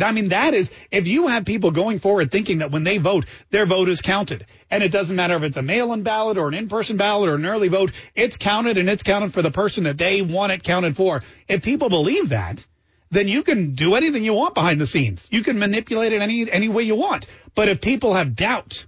I 0.01 0.11
mean, 0.11 0.29
that 0.29 0.53
is, 0.53 0.71
if 0.89 1.07
you 1.07 1.27
have 1.27 1.45
people 1.45 1.69
going 1.69 1.99
forward 1.99 2.31
thinking 2.31 2.59
that 2.59 2.71
when 2.71 2.83
they 2.83 2.97
vote, 2.97 3.25
their 3.51 3.67
vote 3.67 3.89
is 3.89 4.01
counted, 4.01 4.47
and 4.71 4.81
it 4.81 4.91
doesn't 4.91 5.15
matter 5.15 5.35
if 5.35 5.43
it's 5.43 5.57
a 5.57 5.61
mail-in 5.61 6.01
ballot 6.01 6.37
or 6.37 6.47
an 6.47 6.55
in-person 6.55 6.97
ballot 6.97 7.29
or 7.29 7.35
an 7.35 7.45
early 7.45 7.67
vote, 7.67 7.91
it's 8.15 8.35
counted 8.35 8.77
and 8.77 8.89
it's 8.89 9.03
counted 9.03 9.33
for 9.33 9.43
the 9.43 9.51
person 9.51 9.83
that 9.83 9.99
they 9.99 10.23
want 10.23 10.51
it 10.51 10.63
counted 10.63 10.95
for. 10.95 11.21
If 11.47 11.61
people 11.61 11.89
believe 11.89 12.29
that, 12.29 12.65
then 13.13 13.27
you 13.27 13.43
can 13.43 13.75
do 13.75 13.95
anything 13.95 14.25
you 14.25 14.33
want 14.33 14.55
behind 14.55 14.81
the 14.81 14.85
scenes. 14.85 15.27
You 15.31 15.43
can 15.43 15.59
manipulate 15.59 16.13
it 16.13 16.21
any 16.21 16.49
any 16.51 16.69
way 16.69 16.83
you 16.83 16.95
want. 16.95 17.27
But 17.55 17.69
if 17.69 17.81
people 17.81 18.13
have 18.13 18.35
doubt, 18.35 18.85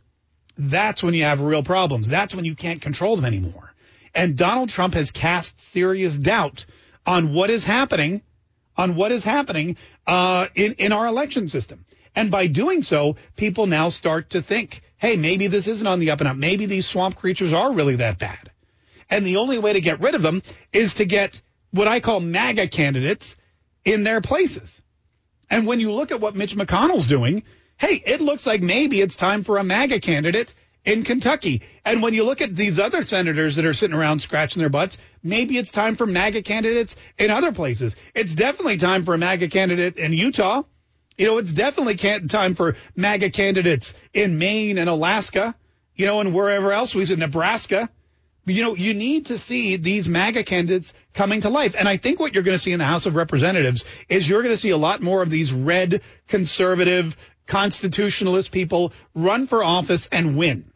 that's 0.57 1.03
when 1.03 1.13
you 1.13 1.23
have 1.23 1.41
real 1.41 1.63
problems. 1.63 2.07
That's 2.07 2.33
when 2.33 2.45
you 2.45 2.55
can't 2.55 2.81
control 2.81 3.15
them 3.15 3.25
anymore. 3.25 3.73
And 4.13 4.37
Donald 4.37 4.69
Trump 4.69 4.93
has 4.93 5.11
cast 5.11 5.61
serious 5.61 6.17
doubt 6.17 6.65
on 7.05 7.33
what 7.33 7.49
is 7.49 7.63
happening, 7.63 8.21
on 8.77 8.95
what 8.95 9.11
is 9.11 9.23
happening 9.23 9.77
uh, 10.07 10.47
in 10.55 10.73
in 10.73 10.91
our 10.91 11.05
election 11.05 11.47
system. 11.47 11.85
And 12.15 12.31
by 12.31 12.47
doing 12.47 12.81
so, 12.81 13.17
people 13.35 13.67
now 13.67 13.89
start 13.89 14.31
to 14.31 14.41
think, 14.41 14.81
hey, 14.97 15.17
maybe 15.17 15.47
this 15.47 15.67
isn't 15.67 15.85
on 15.85 15.99
the 15.99 16.11
up 16.11 16.21
and 16.21 16.29
up. 16.29 16.37
Maybe 16.37 16.65
these 16.65 16.87
swamp 16.87 17.17
creatures 17.17 17.51
are 17.53 17.73
really 17.73 17.97
that 17.97 18.17
bad. 18.17 18.51
And 19.09 19.25
the 19.25 19.37
only 19.37 19.59
way 19.59 19.73
to 19.73 19.81
get 19.81 19.99
rid 19.99 20.15
of 20.15 20.21
them 20.21 20.41
is 20.71 20.95
to 20.95 21.05
get 21.05 21.41
what 21.71 21.87
I 21.87 21.99
call 21.99 22.21
MAGA 22.21 22.69
candidates 22.69 23.35
in 23.85 24.03
their 24.03 24.19
places. 24.19 24.81
And 25.49 25.67
when 25.67 25.79
you 25.79 25.91
look 25.91 26.11
at 26.11 26.19
what 26.19 26.35
Mitch 26.35 26.55
McConnell's 26.55 27.07
doing, 27.07 27.43
hey, 27.77 28.01
it 28.05 28.19
looks 28.19 28.45
like 28.45 28.61
maybe 28.61 28.99
it's 28.99 29.15
time 29.15 29.43
for 29.43 29.57
a 29.57 29.63
MAGA 29.63 29.99
candidate 29.99 30.53
in 30.83 31.03
Kentucky. 31.03 31.61
And 31.83 32.01
when 32.01 32.13
you 32.13 32.23
look 32.23 32.41
at 32.41 32.55
these 32.55 32.79
other 32.79 33.05
senators 33.05 33.55
that 33.55 33.65
are 33.65 33.73
sitting 33.73 33.95
around 33.95 34.19
scratching 34.19 34.59
their 34.59 34.69
butts, 34.69 34.97
maybe 35.23 35.57
it's 35.57 35.71
time 35.71 35.95
for 35.95 36.05
MAGA 36.05 36.41
candidates 36.41 36.95
in 37.17 37.29
other 37.29 37.51
places. 37.51 37.95
It's 38.13 38.33
definitely 38.33 38.77
time 38.77 39.05
for 39.05 39.13
a 39.13 39.17
MAGA 39.17 39.49
candidate 39.49 39.97
in 39.97 40.13
Utah. 40.13 40.63
You 41.17 41.27
know, 41.27 41.37
it's 41.37 41.51
definitely 41.51 41.95
time 41.95 42.55
for 42.55 42.75
MAGA 42.95 43.29
candidates 43.29 43.93
in 44.13 44.37
Maine 44.37 44.77
and 44.77 44.89
Alaska, 44.89 45.55
you 45.95 46.05
know, 46.05 46.19
and 46.19 46.33
wherever 46.33 46.73
else 46.73 46.93
we 46.93 47.09
in 47.09 47.19
Nebraska 47.19 47.89
you 48.45 48.63
know, 48.63 48.75
you 48.75 48.93
need 48.93 49.27
to 49.27 49.37
see 49.37 49.75
these 49.75 50.07
MAGA 50.07 50.43
candidates 50.43 50.93
coming 51.13 51.41
to 51.41 51.49
life. 51.49 51.75
And 51.77 51.87
I 51.87 51.97
think 51.97 52.19
what 52.19 52.33
you're 52.33 52.43
going 52.43 52.57
to 52.57 52.63
see 52.63 52.73
in 52.73 52.79
the 52.79 52.85
House 52.85 53.05
of 53.05 53.15
Representatives 53.15 53.85
is 54.07 54.29
you're 54.29 54.43
going 54.43 54.53
to 54.53 54.59
see 54.59 54.69
a 54.69 54.77
lot 54.77 55.01
more 55.01 55.21
of 55.21 55.29
these 55.29 55.51
red, 55.51 56.01
conservative, 56.27 57.17
constitutionalist 57.47 58.51
people 58.51 58.93
run 59.13 59.47
for 59.47 59.63
office 59.63 60.07
and 60.11 60.37
win. 60.37 60.71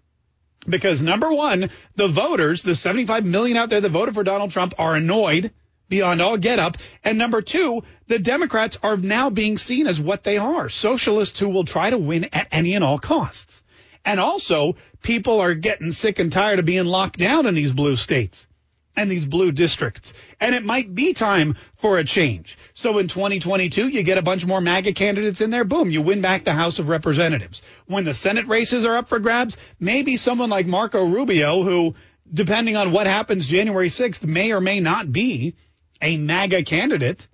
Because 0.67 1.01
number 1.01 1.31
one, 1.31 1.69
the 1.95 2.07
voters, 2.07 2.63
the 2.63 2.75
75 2.75 3.25
million 3.25 3.57
out 3.57 3.69
there 3.69 3.81
that 3.81 3.89
voted 3.89 4.13
for 4.13 4.23
Donald 4.23 4.51
Trump 4.51 4.73
are 4.77 4.95
annoyed 4.95 5.51
beyond 5.87 6.21
all 6.21 6.37
get 6.37 6.59
up. 6.59 6.77
And 7.03 7.17
number 7.17 7.41
two, 7.41 7.83
the 8.07 8.19
Democrats 8.19 8.77
are 8.83 8.97
now 8.97 9.29
being 9.29 9.57
seen 9.57 9.87
as 9.87 9.99
what 9.99 10.23
they 10.23 10.37
are, 10.37 10.69
socialists 10.69 11.39
who 11.39 11.49
will 11.49 11.63
try 11.65 11.89
to 11.89 11.97
win 11.97 12.25
at 12.33 12.47
any 12.51 12.75
and 12.75 12.83
all 12.83 12.99
costs. 12.99 13.63
And 14.05 14.19
also, 14.19 14.75
people 15.01 15.39
are 15.39 15.53
getting 15.53 15.91
sick 15.91 16.19
and 16.19 16.31
tired 16.31 16.59
of 16.59 16.65
being 16.65 16.85
locked 16.85 17.17
down 17.17 17.45
in 17.45 17.55
these 17.55 17.73
blue 17.73 17.95
states 17.95 18.45
and 18.95 19.09
these 19.09 19.25
blue 19.25 19.51
districts. 19.51 20.13
And 20.39 20.53
it 20.53 20.65
might 20.65 20.93
be 20.93 21.13
time 21.13 21.55
for 21.77 21.97
a 21.97 22.03
change. 22.03 22.57
So 22.73 22.97
in 22.97 23.07
2022, 23.07 23.87
you 23.87 24.03
get 24.03 24.17
a 24.17 24.21
bunch 24.21 24.45
more 24.45 24.59
MAGA 24.59 24.93
candidates 24.93 25.41
in 25.41 25.51
there. 25.51 25.63
Boom, 25.63 25.89
you 25.89 26.01
win 26.01 26.21
back 26.21 26.43
the 26.43 26.53
House 26.53 26.79
of 26.79 26.89
Representatives. 26.89 27.61
When 27.85 28.03
the 28.03 28.13
Senate 28.13 28.47
races 28.47 28.85
are 28.85 28.97
up 28.97 29.07
for 29.07 29.19
grabs, 29.19 29.57
maybe 29.79 30.17
someone 30.17 30.49
like 30.49 30.65
Marco 30.65 31.05
Rubio, 31.05 31.63
who, 31.63 31.95
depending 32.31 32.75
on 32.75 32.91
what 32.91 33.07
happens 33.07 33.47
January 33.47 33.89
6th, 33.89 34.25
may 34.25 34.51
or 34.51 34.59
may 34.59 34.79
not 34.79 35.11
be 35.11 35.55
a 36.01 36.17
MAGA 36.17 36.63
candidate. 36.63 37.27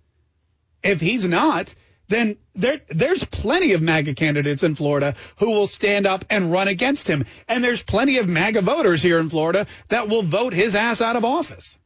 If 0.84 1.01
he's 1.01 1.26
not, 1.26 1.74
then 2.08 2.38
there, 2.53 2.82
there's 2.89 3.24
plenty 3.24 3.74
of 3.74 3.82
MAGA 3.82 4.14
candidates 4.16 4.64
in 4.64 4.76
Florida 4.76 5.16
who 5.38 5.51
will 5.51 5.68
stand 5.68 6.06
up 6.06 6.26
and 6.30 6.51
run 6.51 6.68
against 6.68 7.08
him. 7.08 7.26
And 7.47 7.64
there's 7.64 7.82
plenty 7.82 8.20
of 8.20 8.28
MAGA 8.28 8.62
voters 8.62 9.01
here 9.01 9.20
in 9.20 9.30
Florida 9.30 9.66
that 9.89 10.08
will 10.08 10.22
vote 10.22 10.53
his 10.53 10.76
ass 10.76 11.01
out 11.01 11.16
of 11.16 11.26
office. 11.26 11.78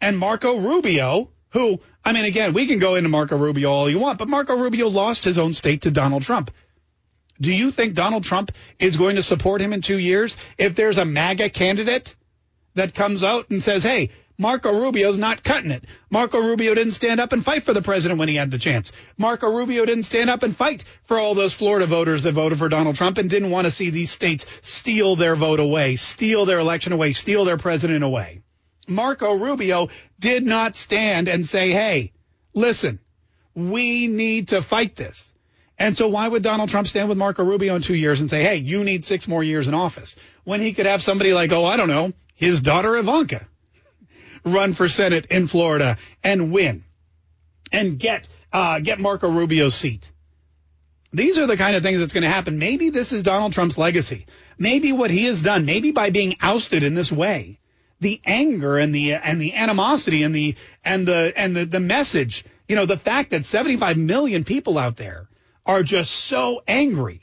and 0.00 0.18
Marco 0.18 0.58
Rubio, 0.58 1.30
who, 1.50 1.80
I 2.04 2.12
mean, 2.12 2.24
again, 2.24 2.52
we 2.52 2.66
can 2.66 2.78
go 2.78 2.94
into 2.94 3.08
Marco 3.08 3.36
Rubio 3.36 3.70
all 3.70 3.90
you 3.90 3.98
want, 3.98 4.18
but 4.18 4.28
Marco 4.28 4.56
Rubio 4.56 4.88
lost 4.88 5.24
his 5.24 5.38
own 5.38 5.54
state 5.54 5.82
to 5.82 5.90
Donald 5.90 6.22
Trump. 6.22 6.50
Do 7.40 7.52
you 7.52 7.70
think 7.70 7.94
Donald 7.94 8.24
Trump 8.24 8.52
is 8.78 8.96
going 8.96 9.16
to 9.16 9.22
support 9.22 9.60
him 9.60 9.72
in 9.72 9.80
two 9.80 9.98
years 9.98 10.36
if 10.56 10.74
there's 10.74 10.98
a 10.98 11.04
MAGA 11.04 11.50
candidate 11.50 12.14
that 12.74 12.94
comes 12.94 13.22
out 13.22 13.50
and 13.50 13.62
says, 13.62 13.82
hey, 13.82 14.10
Marco 14.40 14.72
Rubio's 14.72 15.18
not 15.18 15.42
cutting 15.42 15.72
it. 15.72 15.84
Marco 16.10 16.38
Rubio 16.38 16.72
didn't 16.72 16.92
stand 16.92 17.18
up 17.20 17.32
and 17.32 17.44
fight 17.44 17.64
for 17.64 17.72
the 17.72 17.82
president 17.82 18.20
when 18.20 18.28
he 18.28 18.36
had 18.36 18.52
the 18.52 18.58
chance. 18.58 18.92
Marco 19.16 19.52
Rubio 19.52 19.84
didn't 19.84 20.04
stand 20.04 20.30
up 20.30 20.44
and 20.44 20.56
fight 20.56 20.84
for 21.02 21.18
all 21.18 21.34
those 21.34 21.52
Florida 21.52 21.86
voters 21.86 22.22
that 22.22 22.32
voted 22.34 22.56
for 22.56 22.68
Donald 22.68 22.94
Trump 22.94 23.18
and 23.18 23.28
didn't 23.28 23.50
want 23.50 23.64
to 23.64 23.72
see 23.72 23.90
these 23.90 24.12
states 24.12 24.46
steal 24.62 25.16
their 25.16 25.34
vote 25.34 25.58
away, 25.58 25.96
steal 25.96 26.44
their 26.44 26.60
election 26.60 26.92
away, 26.92 27.14
steal 27.14 27.44
their 27.44 27.56
president 27.56 28.04
away. 28.04 28.40
Marco 28.86 29.34
Rubio 29.34 29.88
did 30.20 30.46
not 30.46 30.76
stand 30.76 31.26
and 31.26 31.44
say, 31.44 31.70
hey, 31.72 32.12
listen, 32.54 33.00
we 33.56 34.06
need 34.06 34.48
to 34.48 34.62
fight 34.62 34.94
this. 34.94 35.34
And 35.80 35.96
so 35.96 36.06
why 36.06 36.28
would 36.28 36.44
Donald 36.44 36.70
Trump 36.70 36.86
stand 36.86 37.08
with 37.08 37.18
Marco 37.18 37.42
Rubio 37.42 37.74
in 37.74 37.82
two 37.82 37.94
years 37.94 38.20
and 38.20 38.30
say, 38.30 38.44
hey, 38.44 38.56
you 38.56 38.84
need 38.84 39.04
six 39.04 39.26
more 39.26 39.42
years 39.42 39.66
in 39.66 39.74
office 39.74 40.14
when 40.44 40.60
he 40.60 40.74
could 40.74 40.86
have 40.86 41.02
somebody 41.02 41.32
like, 41.32 41.50
oh, 41.50 41.64
I 41.64 41.76
don't 41.76 41.88
know, 41.88 42.12
his 42.36 42.60
daughter 42.60 42.96
Ivanka 42.96 43.48
run 44.52 44.74
for 44.74 44.88
Senate 44.88 45.26
in 45.26 45.46
Florida 45.46 45.96
and 46.22 46.52
win 46.52 46.84
and 47.72 47.98
get 47.98 48.28
uh, 48.52 48.80
get 48.80 48.98
Marco 48.98 49.30
Rubio's 49.30 49.74
seat. 49.74 50.10
These 51.12 51.38
are 51.38 51.46
the 51.46 51.56
kind 51.56 51.74
of 51.74 51.82
things 51.82 52.00
that's 52.00 52.12
going 52.12 52.22
to 52.22 52.28
happen. 52.28 52.58
Maybe 52.58 52.90
this 52.90 53.12
is 53.12 53.22
Donald 53.22 53.52
Trump's 53.52 53.78
legacy. 53.78 54.26
Maybe 54.58 54.92
what 54.92 55.10
he 55.10 55.24
has 55.24 55.40
done, 55.40 55.64
maybe 55.64 55.90
by 55.90 56.10
being 56.10 56.36
ousted 56.40 56.82
in 56.82 56.94
this 56.94 57.10
way, 57.10 57.58
the 58.00 58.20
anger 58.26 58.76
and 58.76 58.94
the 58.94 59.14
and 59.14 59.40
the 59.40 59.54
animosity 59.54 60.22
and 60.22 60.34
the 60.34 60.54
and 60.84 61.06
the 61.06 61.32
and 61.34 61.56
the, 61.56 61.64
the 61.64 61.80
message, 61.80 62.44
you 62.68 62.76
know, 62.76 62.86
the 62.86 62.96
fact 62.96 63.30
that 63.30 63.46
75 63.46 63.96
million 63.96 64.44
people 64.44 64.78
out 64.78 64.96
there 64.96 65.28
are 65.64 65.82
just 65.82 66.12
so 66.12 66.62
angry. 66.68 67.22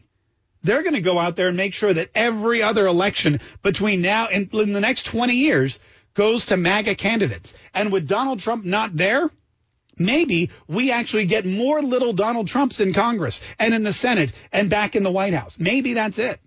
They're 0.64 0.82
going 0.82 0.96
to 0.96 1.02
go 1.02 1.20
out 1.20 1.36
there 1.36 1.48
and 1.48 1.58
make 1.58 1.76
sure 1.76 1.94
that 1.94 2.10
every 2.16 2.64
other 2.64 2.88
election 2.88 3.40
between 3.62 4.02
now 4.02 4.26
and 4.26 4.52
in 4.52 4.74
the 4.74 4.82
next 4.82 5.06
20 5.06 5.36
years 5.36 5.80
goes 6.16 6.46
to 6.46 6.58
MAGA 6.58 6.96
candidates. 6.96 7.54
And 7.74 7.92
with 7.92 8.08
Donald 8.08 8.40
Trump 8.40 8.66
not 8.66 8.98
there, 8.98 9.30
maybe 9.98 10.50
we 10.68 10.92
actually 10.92 11.26
get 11.26 11.46
more 11.46 11.82
little 11.82 12.14
Donald 12.14 12.48
Trumps 12.48 12.80
in 12.80 12.94
Congress 12.94 13.42
and 13.60 13.74
in 13.74 13.84
the 13.84 13.92
Senate 13.94 14.32
and 14.52 14.70
back 14.70 14.96
in 14.96 15.04
the 15.04 15.12
White 15.12 15.36
House. 15.36 15.58
Maybe 15.60 15.94
that's 15.94 16.18
it. 16.18 16.40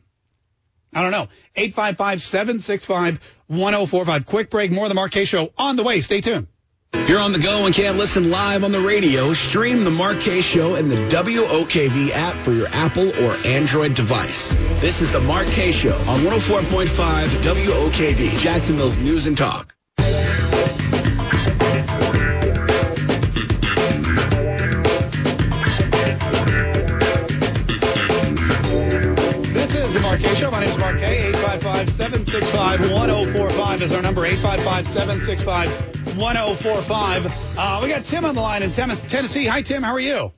I 0.93 1.03
don't 1.03 1.13
know. 1.13 1.29
855-765-1045. 1.57 4.27
Quick 4.27 4.51
break. 4.51 4.73
More 4.73 4.87
of 4.87 4.95
the 4.95 5.09
Kaye 5.09 5.27
Show 5.27 5.53
on 5.57 5.77
the 5.77 5.85
way. 5.85 6.01
Stay 6.01 6.21
tuned. 6.21 6.49
If 6.95 7.11
you're 7.11 7.21
on 7.21 7.33
the 7.33 7.39
go 7.39 7.67
and 7.67 7.75
can't 7.75 7.99
listen 7.99 8.31
live 8.31 8.65
on 8.65 8.73
the 8.73 8.81
radio, 8.81 9.35
stream 9.35 9.85
the 9.85 9.91
Mark 9.91 10.21
Kaye 10.21 10.41
Show 10.41 10.75
in 10.77 10.89
the 10.89 10.97
WOKV 10.97 12.11
app 12.13 12.43
for 12.43 12.53
your 12.53 12.67
Apple 12.69 13.11
or 13.25 13.37
Android 13.47 13.95
device. 13.95 14.55
This 14.81 15.03
is 15.03 15.13
the 15.13 15.21
Mark 15.21 15.47
Kaye 15.49 15.73
Show 15.73 15.95
on 16.09 16.21
104.5 16.21 17.27
WOKV, 17.43 18.39
Jacksonville's 18.39 18.97
News 18.97 19.27
and 19.27 19.37
Talk. 19.37 19.75
This 29.53 29.75
is 29.75 29.93
the 29.93 30.01
Show. 30.39 30.51
My 30.51 30.61
name 30.61 30.71
is 30.71 30.79
Mark 30.79 30.99
Kaye. 30.99 31.33
855-765-1045 31.33 33.83
is 33.83 33.93
our 33.93 34.01
number. 34.01 34.25
855-765-1045. 36.19 37.57
Uh, 37.57 37.81
we 37.83 37.89
got 37.89 38.05
Tim 38.05 38.25
on 38.25 38.35
the 38.35 38.41
line 38.41 38.63
in 38.63 38.73
Tennessee. 38.73 39.47
Hi, 39.47 39.63
Tim. 39.63 39.83
How 39.83 39.95
are 39.95 40.01
you? 40.01 40.33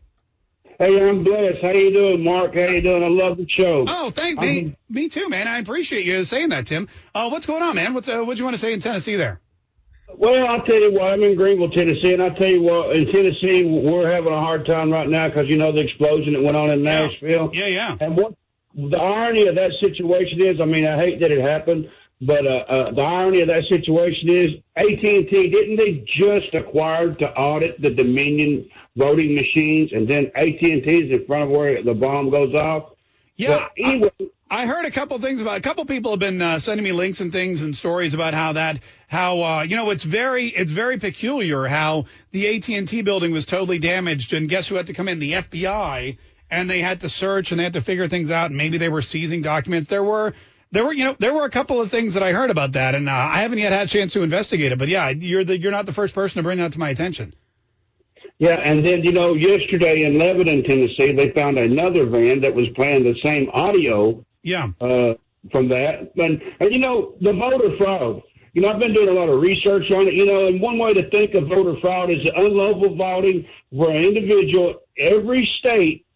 Hey, 0.79 1.09
I'm 1.09 1.25
blessed. 1.25 1.63
How 1.63 1.73
you 1.73 1.93
doing, 1.93 2.23
Mark? 2.25 2.55
How 2.55 2.67
you 2.69 2.81
doing? 2.83 3.03
I 3.03 3.09
love 3.09 3.37
the 3.37 3.47
show. 3.49 3.85
Oh, 3.87 4.11
thank 4.11 4.41
me. 4.41 4.65
Um, 4.65 4.77
me 4.89 5.09
too, 5.09 5.29
man. 5.29 5.49
I 5.49 5.59
appreciate 5.59 6.07
you 6.07 6.25
saying 6.25 6.51
that, 6.51 6.67
Tim. 6.67 6.89
Uh, 7.15 7.29
what's 7.29 7.47
going 7.47 7.63
on, 7.63 7.77
man? 7.77 7.95
What's 7.95 8.09
uh, 8.09 8.23
what 8.23 8.35
do 8.35 8.39
you 8.39 8.45
want 8.45 8.55
to 8.55 8.61
say 8.61 8.73
in 8.73 8.81
Tennessee 8.81 9.17
there? 9.17 9.41
Well, 10.17 10.47
I'll 10.47 10.63
tell 10.63 10.81
you 10.81 10.93
what. 10.93 11.13
I'm 11.13 11.23
in 11.23 11.37
Greenville, 11.37 11.71
Tennessee, 11.71 12.15
and 12.15 12.23
I'll 12.23 12.35
tell 12.35 12.49
you 12.49 12.63
what. 12.63 12.97
In 12.97 13.13
Tennessee, 13.13 13.65
we're 13.65 14.11
having 14.11 14.33
a 14.33 14.41
hard 14.41 14.67
time 14.67 14.91
right 14.91 15.09
now 15.09 15.29
because 15.29 15.49
you 15.49 15.57
know 15.57 15.73
the 15.73 15.81
explosion 15.81 16.33
that 16.33 16.43
went 16.43 16.57
on 16.57 16.71
in 16.71 16.83
Nashville. 16.83 17.51
Yeah, 17.53 17.67
yeah. 17.67 17.97
And 18.01 18.17
what 18.17 18.35
the 18.75 18.97
irony 18.97 19.47
of 19.49 19.57
that 19.57 19.73
situation 19.83 20.41
is, 20.41 20.61
I 20.61 20.65
mean, 20.65 20.87
I 20.87 20.97
hate 20.97 21.21
that 21.21 21.31
it 21.31 21.41
happened, 21.41 21.91
but 22.21 22.47
uh, 22.47 22.51
uh, 22.51 22.91
the 22.93 23.03
irony 23.03 23.41
of 23.41 23.49
that 23.49 23.65
situation 23.69 24.29
is 24.29 24.49
AT&T 24.77 25.31
didn't 25.31 25.77
they 25.77 26.05
just 26.07 26.55
acquire 26.55 27.15
to 27.15 27.31
audit 27.31 27.81
the 27.81 27.91
Dominion 27.91 28.69
voting 28.97 29.35
machines, 29.35 29.93
and 29.93 30.07
then 30.07 30.31
AT&T 30.35 30.85
is 30.85 31.11
in 31.11 31.27
front 31.27 31.45
of 31.45 31.51
where 31.51 31.83
the 31.83 31.95
bomb 31.95 32.31
goes 32.31 32.55
off. 32.55 32.93
Yeah. 33.37 33.69
But 33.77 33.85
anyway, 33.85 34.11
I 34.51 34.67
heard 34.67 34.85
a 34.85 34.91
couple 34.91 35.19
things 35.21 35.41
about 35.41 35.57
a 35.57 35.61
couple 35.63 35.87
people 35.87 36.11
have 36.11 36.21
been 36.21 36.43
uh, 36.43 36.59
sending 36.59 36.85
me 36.85 36.93
links 36.93 37.21
and 37.21 37.33
things 37.33 37.63
and 37.63 37.75
stories 37.75 38.13
about 38.13 38.35
how 38.35 38.53
that 38.55 38.81
how 39.09 39.43
uh, 39.43 39.63
you 39.63 39.77
know 39.77 39.89
it's 39.91 40.05
very 40.05 40.49
it's 40.49 40.73
very 40.73 40.99
peculiar 40.99 41.67
how 41.67 42.05
the 42.33 42.57
AT&T 42.57 43.01
building 43.03 43.33
was 43.33 43.47
totally 43.47 43.79
damaged. 43.79 44.35
And 44.35 44.47
guess 44.47 44.69
who 44.69 44.75
had 44.75 44.89
to 44.89 44.93
come 44.93 45.09
in? 45.09 45.21
The 45.21 45.33
FBI 45.33 46.19
and 46.51 46.69
they 46.69 46.81
had 46.81 47.01
to 47.01 47.09
search 47.09 47.53
and 47.53 47.61
they 47.61 47.65
had 47.65 47.75
to 47.75 47.81
figure 47.81 48.09
things 48.09 48.31
out. 48.31 48.47
And 48.47 48.57
maybe 48.57 48.77
they 48.77 48.89
were 48.89 49.03
seizing 49.03 49.41
documents. 49.41 49.89
There 49.89 50.03
were 50.03 50.35
there 50.73 50.85
were 50.85 50.93
you 50.93 51.05
know 51.05 51.17
there 51.19 51.35
were 51.35 51.45
a 51.45 51.51
couple 51.51 51.81
of 51.81 51.91
things 51.91 52.15
that 52.15 52.23
I 52.23 52.33
heard 52.33 52.51
about 52.51 52.73
that 52.73 52.95
and 52.95 53.09
uh, 53.09 53.13
I 53.13 53.43
haven't 53.43 53.59
yet 53.59 53.73
had 53.73 53.87
a 53.87 53.91
chance 53.91 54.13
to 54.15 54.23
investigate 54.23 54.73
it 54.73 54.79
but 54.79 54.89
yeah 54.89 55.09
you're 55.11 55.45
the 55.45 55.59
you're 55.59 55.73
not 55.73 55.87
the 55.87 55.93
first 55.93 56.15
person 56.15 56.37
to 56.39 56.43
bring 56.43 56.59
that 56.59 56.73
to 56.73 56.79
my 56.79 56.91
attention. 56.91 57.35
Yeah, 58.39 58.55
and 58.55 58.85
then 58.87 59.05
you 59.05 59.13
know, 59.13 59.35
yesterday 59.35 60.05
in 60.05 60.17
Lebanon, 60.17 60.63
Tennessee, 60.65 61.13
they 61.13 61.31
found 61.33 61.59
another 61.59 62.07
van 62.07 62.41
that 62.41 62.55
was 62.55 62.69
playing 62.75 63.05
the 63.05 63.15
same 63.23 63.51
audio 63.53 64.25
Yeah. 64.43 64.69
uh, 64.81 65.13
from 65.53 65.69
that. 65.69 66.13
And, 66.17 66.41
and 66.59 66.73
you 66.73 66.79
know, 66.79 67.15
the 67.21 67.35
voter 67.35 67.77
fraud. 67.77 68.23
You 68.55 68.63
know, 68.63 68.71
I've 68.71 68.81
been 68.81 68.95
doing 68.95 69.11
a 69.11 69.13
lot 69.13 69.29
of 69.29 69.41
research 69.43 69.91
on 69.93 70.09
it. 70.09 70.15
You 70.15 70.25
know, 70.25 70.47
and 70.47 70.59
one 70.59 70.79
way 70.79 70.95
to 70.95 71.11
think 71.11 71.35
of 71.35 71.49
voter 71.49 71.79
fraud 71.83 72.09
is 72.11 72.25
the 72.25 72.33
unlawful 72.35 72.97
voting, 72.97 73.47
where 73.69 73.91
an 73.91 74.03
individual, 74.03 74.77
every 74.97 75.45
state, 75.59 76.07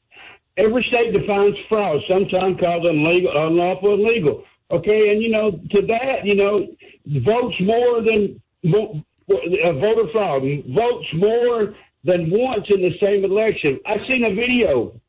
every 0.57 0.85
state 0.89 1.13
defines 1.13 1.55
fraud. 1.69 2.01
Sometimes 2.09 2.61
called 2.61 2.85
unlegal, 2.85 3.39
unlawful, 3.39 3.95
illegal. 3.95 4.45
Okay, 4.71 5.13
and 5.13 5.23
you 5.23 5.31
know, 5.31 5.51
to 5.51 5.83
that, 5.83 6.25
you 6.25 6.37
know, 6.37 6.67
votes 7.07 7.55
more 7.61 8.03
than 8.03 8.41
uh, 8.65 9.73
voter 9.73 10.11
fraud 10.13 10.43
votes 10.69 11.07
more 11.15 11.75
than 12.05 12.31
once 12.31 12.67
in 12.71 12.83
the 12.83 12.93
same 13.03 13.25
election. 13.25 13.81
I 13.87 13.97
seen 14.09 14.25
a 14.25 14.35
video, 14.35 15.01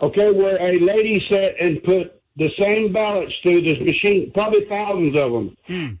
okay, 0.00 0.30
where 0.30 0.56
a 0.56 0.78
lady 0.78 1.24
sat 1.30 1.60
and 1.60 1.82
put 1.82 2.20
the 2.36 2.50
same 2.58 2.92
ballots 2.92 3.32
through 3.42 3.62
this 3.62 3.78
machine, 3.80 4.30
probably 4.32 4.64
thousands 4.66 5.18
of 5.18 5.32
them, 5.32 5.56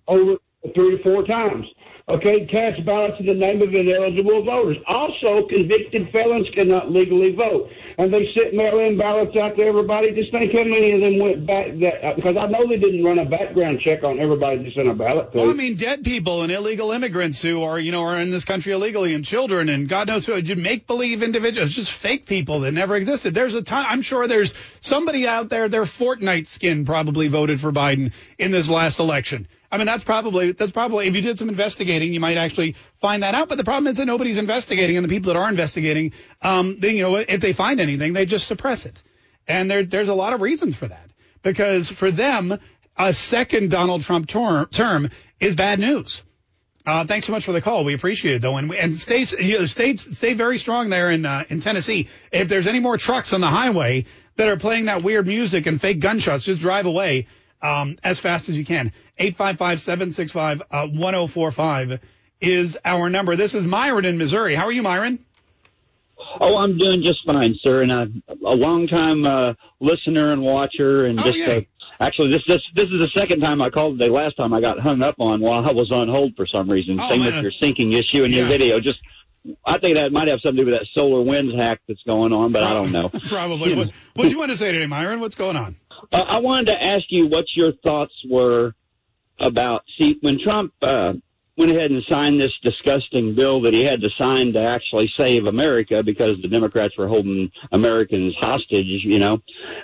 over 0.08 0.36
three 0.74 0.96
or 0.96 0.98
four 1.02 1.24
times. 1.24 1.66
Okay, 2.08 2.46
cast 2.46 2.84
ballots 2.84 3.20
in 3.20 3.26
the 3.26 3.34
name 3.34 3.62
of 3.62 3.72
ineligible 3.72 4.44
voters. 4.44 4.76
Also, 4.86 5.46
convicted 5.46 6.10
felons 6.10 6.48
cannot 6.52 6.90
legally 6.90 7.32
vote. 7.32 7.70
And 7.96 8.12
they 8.12 8.28
sent 8.36 8.54
mail-in 8.54 8.98
ballots 8.98 9.36
out 9.36 9.56
to 9.56 9.64
everybody. 9.64 10.10
Just 10.12 10.32
think 10.32 10.52
how 10.52 10.64
many 10.64 10.92
of 10.92 11.00
them 11.00 11.18
went 11.20 11.46
back. 11.46 11.66
That 11.78 12.04
uh, 12.04 12.14
because 12.16 12.36
I 12.36 12.46
know 12.46 12.66
they 12.66 12.78
didn't 12.78 13.04
run 13.04 13.20
a 13.20 13.24
background 13.24 13.80
check 13.80 14.02
on 14.02 14.18
everybody 14.18 14.64
that 14.64 14.74
sent 14.74 14.88
a 14.88 14.94
ballot 14.94 15.30
to. 15.32 15.38
Well, 15.38 15.50
I 15.50 15.52
mean, 15.52 15.76
dead 15.76 16.02
people 16.02 16.42
and 16.42 16.50
illegal 16.50 16.90
immigrants 16.90 17.40
who 17.40 17.62
are, 17.62 17.78
you 17.78 17.92
know, 17.92 18.02
are 18.02 18.18
in 18.18 18.30
this 18.30 18.44
country 18.44 18.72
illegally, 18.72 19.14
and 19.14 19.24
children, 19.24 19.68
and 19.68 19.88
God 19.88 20.08
knows 20.08 20.26
who, 20.26 20.40
make 20.56 20.86
believe 20.88 21.22
individuals, 21.22 21.72
just 21.72 21.92
fake 21.92 22.26
people 22.26 22.60
that 22.60 22.72
never 22.72 22.96
existed. 22.96 23.32
There's 23.32 23.54
a 23.54 23.62
ton. 23.62 23.86
I'm 23.88 24.02
sure 24.02 24.26
there's 24.26 24.54
somebody 24.80 25.28
out 25.28 25.50
there. 25.50 25.68
Their 25.68 25.84
Fortnite 25.84 26.46
skin 26.46 26.84
probably 26.84 27.28
voted 27.28 27.60
for 27.60 27.70
Biden 27.70 28.12
in 28.38 28.50
this 28.50 28.68
last 28.68 28.98
election. 28.98 29.46
I 29.72 29.78
mean, 29.78 29.86
that's 29.86 30.04
probably 30.04 30.52
that's 30.52 30.70
probably 30.70 31.06
if 31.06 31.16
you 31.16 31.22
did 31.22 31.38
some 31.38 31.48
investigating, 31.48 32.12
you 32.12 32.20
might 32.20 32.36
actually 32.36 32.76
find 33.00 33.22
that 33.22 33.34
out. 33.34 33.48
But 33.48 33.56
the 33.56 33.64
problem 33.64 33.90
is 33.90 33.96
that 33.96 34.04
nobody's 34.04 34.36
investigating, 34.36 34.98
and 34.98 35.04
the 35.04 35.08
people 35.08 35.32
that 35.32 35.38
are 35.38 35.48
investigating, 35.48 36.12
um, 36.42 36.78
they, 36.78 36.90
you 36.90 37.02
know, 37.02 37.16
if 37.16 37.40
they 37.40 37.54
find 37.54 37.80
anything, 37.80 38.12
they 38.12 38.26
just 38.26 38.46
suppress 38.46 38.84
it. 38.84 39.02
And 39.48 39.70
there, 39.70 39.82
there's 39.82 40.08
a 40.08 40.14
lot 40.14 40.34
of 40.34 40.42
reasons 40.42 40.76
for 40.76 40.86
that 40.86 41.10
because 41.42 41.88
for 41.88 42.10
them, 42.10 42.58
a 42.98 43.14
second 43.14 43.70
Donald 43.70 44.02
Trump 44.02 44.28
term, 44.28 44.68
term 44.70 45.08
is 45.40 45.56
bad 45.56 45.80
news. 45.80 46.22
Uh, 46.84 47.06
thanks 47.06 47.26
so 47.26 47.32
much 47.32 47.46
for 47.46 47.52
the 47.52 47.62
call. 47.62 47.84
We 47.84 47.94
appreciate 47.94 48.34
it 48.34 48.42
though, 48.42 48.58
and 48.58 48.74
and 48.74 48.94
stay 48.94 49.24
you 49.40 49.60
know, 49.60 49.64
stay 49.64 49.96
stay 49.96 50.34
very 50.34 50.58
strong 50.58 50.90
there 50.90 51.10
in 51.10 51.24
uh, 51.24 51.44
in 51.48 51.60
Tennessee. 51.60 52.10
If 52.30 52.48
there's 52.48 52.66
any 52.66 52.80
more 52.80 52.98
trucks 52.98 53.32
on 53.32 53.40
the 53.40 53.46
highway 53.46 54.04
that 54.36 54.48
are 54.48 54.58
playing 54.58 54.84
that 54.86 55.02
weird 55.02 55.26
music 55.26 55.66
and 55.66 55.80
fake 55.80 56.00
gunshots, 56.00 56.44
just 56.44 56.60
drive 56.60 56.84
away 56.84 57.26
um, 57.62 57.96
as 58.04 58.18
fast 58.18 58.48
as 58.48 58.56
you 58.58 58.64
can. 58.64 58.92
855-765-1045 59.18 62.00
is 62.40 62.76
our 62.84 63.08
number. 63.08 63.36
This 63.36 63.54
is 63.54 63.64
Myron 63.64 64.04
in 64.04 64.18
Missouri. 64.18 64.54
How 64.54 64.64
are 64.66 64.72
you, 64.72 64.82
Myron? 64.82 65.18
Oh, 66.40 66.58
I'm 66.58 66.78
doing 66.78 67.02
just 67.02 67.24
fine, 67.26 67.54
sir, 67.62 67.82
and 67.82 67.92
I'm 67.92 68.22
a 68.44 68.54
long 68.54 68.86
time 68.86 69.24
uh, 69.26 69.54
listener 69.80 70.30
and 70.32 70.40
watcher, 70.42 71.06
and 71.06 71.18
Oh, 71.20 71.24
just 71.24 71.38
a, 71.38 71.66
Actually, 72.00 72.30
this 72.30 72.42
this 72.48 72.60
this 72.74 72.86
is 72.86 72.98
the 72.98 73.10
second 73.14 73.40
time 73.40 73.60
I 73.62 73.70
called 73.70 73.98
today. 73.98 74.10
Last 74.10 74.36
time 74.36 74.52
I 74.52 74.60
got 74.60 74.80
hung 74.80 75.02
up 75.02 75.14
on 75.20 75.40
while 75.40 75.64
I 75.64 75.70
was 75.72 75.90
on 75.92 76.08
hold 76.08 76.34
for 76.36 76.46
some 76.46 76.68
reason. 76.68 76.98
Oh, 76.98 77.08
Same 77.08 77.22
man. 77.22 77.34
with 77.34 77.42
your 77.44 77.52
syncing 77.52 77.92
issue 77.94 78.24
and 78.24 78.34
your 78.34 78.44
Yeah. 78.44 78.48
video. 78.50 78.80
Just, 78.80 78.98
I 79.64 79.78
think 79.78 79.96
that 79.96 80.12
might 80.12 80.28
have 80.28 80.40
something 80.40 80.64
to 80.64 80.64
do 80.64 80.70
with 80.70 80.80
that 80.80 80.88
SolarWinds 80.96 81.58
hack 81.58 81.80
that's 81.88 82.02
going 82.04 82.32
on, 82.32 82.52
but 82.52 82.62
I 82.62 82.74
don't 82.74 82.92
know. 82.92 83.08
Probably. 83.28 83.70
You 83.70 83.76
What 83.76 83.86
know. 83.88 83.92
what 84.14 84.24
do 84.24 84.30
you 84.30 84.38
want 84.38 84.50
to 84.52 84.56
say 84.56 84.70
today, 84.72 84.86
Myron? 84.86 85.20
What's 85.20 85.34
going 85.34 85.56
on? 85.56 85.76
Uh, 86.12 86.16
I 86.28 86.38
wanted 86.38 86.66
to 86.66 86.82
ask 86.82 87.02
you 87.10 87.26
what 87.26 87.46
your 87.54 87.72
thoughts 87.72 88.14
were 88.28 88.74
about 89.38 89.82
see 89.98 90.18
when 90.20 90.38
Trump 90.38 90.72
uh, 90.82 91.14
went 91.56 91.70
ahead 91.72 91.90
and 91.90 92.02
signed 92.08 92.40
this 92.40 92.52
disgusting 92.62 93.34
bill 93.34 93.62
that 93.62 93.74
he 93.74 93.82
had 93.84 94.00
to 94.02 94.10
sign 94.16 94.52
to 94.52 94.60
actually 94.62 95.10
save 95.16 95.46
America 95.46 96.02
because 96.02 96.40
the 96.40 96.48
Democrats 96.48 96.96
were 96.96 97.08
holding 97.08 97.50
Americans 97.72 98.34
hostage, 98.38 98.86
you 99.04 99.18
know. 99.18 99.40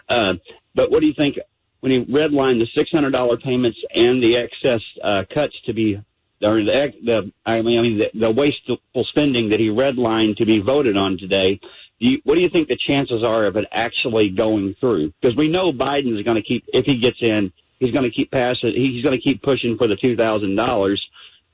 Uh, 0.09 0.35
but 0.75 0.91
what 0.91 1.01
do 1.01 1.07
you 1.09 1.15
think 1.19 1.39
when 1.81 1.93
he 1.93 2.05
redlined 2.05 2.61
the 2.61 2.69
six 2.77 2.91
hundred 2.91 3.11
dollar 3.11 3.37
payments 3.37 3.79
and 3.95 4.23
the 4.23 4.37
excess 4.37 4.81
uh, 5.03 5.25
cuts 5.33 5.55
to 5.67 5.73
be 5.73 6.01
or 6.43 6.63
the, 6.63 6.93
the 7.05 7.33
I 7.45 7.63
mean, 7.63 7.79
I 7.79 7.83
mean 7.83 7.99
the, 7.99 8.11
the 8.15 8.31
wasteful 8.31 8.79
spending 9.03 9.51
that 9.51 9.61
he 9.61 9.69
redlined 9.69 10.37
to 10.37 10.47
be 10.47 10.61
voted 10.61 10.97
on 10.97 11.19
today? 11.19 11.61
Do 12.01 12.09
you, 12.09 12.21
what 12.25 12.37
do 12.37 12.43
you 12.43 12.49
think 12.49 12.69
the 12.69 12.77
chances 12.77 13.25
are 13.25 13.45
of 13.45 13.57
it 13.57 13.67
actually 13.73 14.31
going 14.31 14.77
through? 14.79 15.13
Because 15.21 15.37
we 15.37 15.49
know 15.49 15.73
Biden 15.73 16.17
is 16.17 16.25
going 16.25 16.37
to 16.37 16.43
keep, 16.43 16.65
if 16.73 16.85
he 16.85 16.97
gets 16.97 17.19
in, 17.21 17.53
he's 17.81 17.93
going 17.93 18.05
to 18.05 18.11
keep 18.11 18.31
passing, 18.31 18.73
he's 18.75 19.03
going 19.03 19.17
to 19.17 19.23
keep 19.23 19.43
pushing 19.43 19.77
for 19.77 19.89
the 19.89 19.97
two 19.97 20.17
thousand 20.17 20.55
dollars 20.55 21.05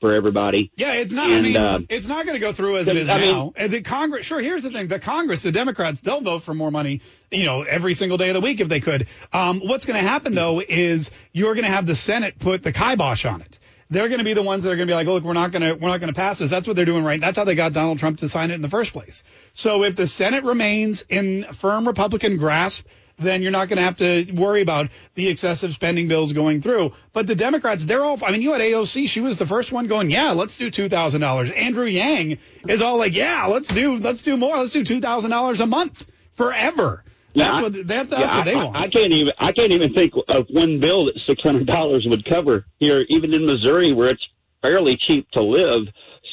for 0.01 0.13
everybody. 0.13 0.71
Yeah, 0.75 0.93
it's 0.93 1.13
not. 1.13 1.29
I 1.29 1.41
mean, 1.41 1.57
uh, 1.57 1.79
it's 1.89 2.05
not 2.05 2.25
going 2.25 2.35
to 2.35 2.39
go 2.39 2.51
through 2.51 2.77
as 2.77 2.87
it 2.87 2.97
is 2.97 3.09
I 3.09 3.19
mean- 3.19 3.31
now. 3.31 3.53
And 3.55 3.71
the 3.71 3.81
Congress, 3.81 4.25
sure. 4.25 4.39
Here's 4.39 4.63
the 4.63 4.69
thing: 4.69 4.87
the 4.87 4.99
Congress, 4.99 5.41
the 5.41 5.51
Democrats, 5.51 6.01
they'll 6.01 6.21
vote 6.21 6.43
for 6.43 6.53
more 6.53 6.69
money, 6.69 7.01
you 7.31 7.45
know, 7.45 7.63
every 7.63 7.93
single 7.95 8.17
day 8.17 8.29
of 8.29 8.33
the 8.33 8.41
week 8.41 8.59
if 8.59 8.67
they 8.67 8.81
could. 8.81 9.07
Um, 9.33 9.61
what's 9.61 9.85
going 9.85 10.01
to 10.01 10.07
happen 10.07 10.35
though 10.35 10.61
is 10.61 11.09
you're 11.31 11.55
going 11.55 11.65
to 11.65 11.71
have 11.71 11.85
the 11.85 11.95
Senate 11.95 12.37
put 12.37 12.61
the 12.61 12.71
kibosh 12.71 13.25
on 13.25 13.41
it. 13.41 13.57
They're 13.89 14.07
going 14.07 14.19
to 14.19 14.25
be 14.25 14.33
the 14.33 14.41
ones 14.41 14.63
that 14.63 14.71
are 14.71 14.75
going 14.75 14.87
to 14.87 14.91
be 14.91 14.95
like, 14.95 15.07
look, 15.07 15.23
we're 15.23 15.33
not 15.33 15.51
going 15.51 15.61
to, 15.61 15.73
we're 15.73 15.89
not 15.89 15.99
going 15.99 16.11
to 16.11 16.17
pass 16.17 16.39
this. 16.39 16.49
That's 16.49 16.67
what 16.67 16.75
they're 16.75 16.85
doing 16.85 17.03
right. 17.03 17.21
That's 17.21 17.37
how 17.37 17.43
they 17.43 17.55
got 17.55 17.73
Donald 17.73 17.99
Trump 17.99 18.19
to 18.19 18.29
sign 18.29 18.49
it 18.49 18.55
in 18.55 18.61
the 18.61 18.69
first 18.69 18.93
place. 18.93 19.23
So 19.53 19.83
if 19.83 19.95
the 19.95 20.07
Senate 20.07 20.43
remains 20.43 21.03
in 21.07 21.43
firm 21.53 21.87
Republican 21.87 22.37
grasp, 22.37 22.85
then 23.17 23.41
you're 23.41 23.51
not 23.51 23.69
going 23.69 23.77
to 23.77 23.83
have 23.83 23.97
to 23.97 24.31
worry 24.33 24.61
about 24.61 24.89
the 25.13 25.27
excessive 25.29 25.73
spending 25.73 26.07
bills 26.07 26.33
going 26.33 26.61
through. 26.61 26.93
But 27.13 27.27
the 27.27 27.35
Democrats, 27.35 27.83
they're 27.83 28.03
all, 28.03 28.19
I 28.25 28.31
mean, 28.31 28.41
you 28.41 28.51
had 28.51 28.61
AOC, 28.61 29.07
she 29.07 29.21
was 29.21 29.37
the 29.37 29.45
first 29.45 29.71
one 29.71 29.87
going, 29.87 30.09
yeah, 30.11 30.31
let's 30.31 30.57
do 30.57 30.69
$2,000. 30.69 31.55
Andrew 31.55 31.85
Yang 31.85 32.39
is 32.67 32.81
all 32.81 32.97
like, 32.97 33.13
yeah, 33.13 33.45
let's 33.45 33.67
do, 33.67 33.97
let's 33.99 34.21
do 34.21 34.35
more. 34.35 34.57
Let's 34.57 34.71
do 34.71 34.83
$2,000 34.83 35.59
a 35.61 35.65
month 35.65 36.05
forever. 36.35 37.03
That's 37.35 37.57
I- 37.59 37.61
what, 37.61 37.73
that, 37.73 37.87
that's 37.87 38.11
yeah, 38.11 38.37
what 38.37 38.45
they 38.45 38.53
I, 38.53 38.63
want. 38.63 38.77
I 38.77 38.87
can't 38.89 39.11
even 39.13 39.33
I 39.37 39.51
can't 39.51 39.71
even 39.71 39.93
think 39.93 40.13
of 40.27 40.47
one 40.49 40.79
bill 40.79 41.05
that 41.05 41.19
six 41.27 41.41
hundred 41.41 41.67
dollars 41.67 42.05
would 42.09 42.25
cover 42.25 42.65
here, 42.79 43.05
even 43.09 43.33
in 43.33 43.45
Missouri 43.45 43.91
where 43.93 44.09
it's 44.09 44.25
fairly 44.61 44.97
cheap 44.97 45.29
to 45.31 45.43
live. 45.43 45.83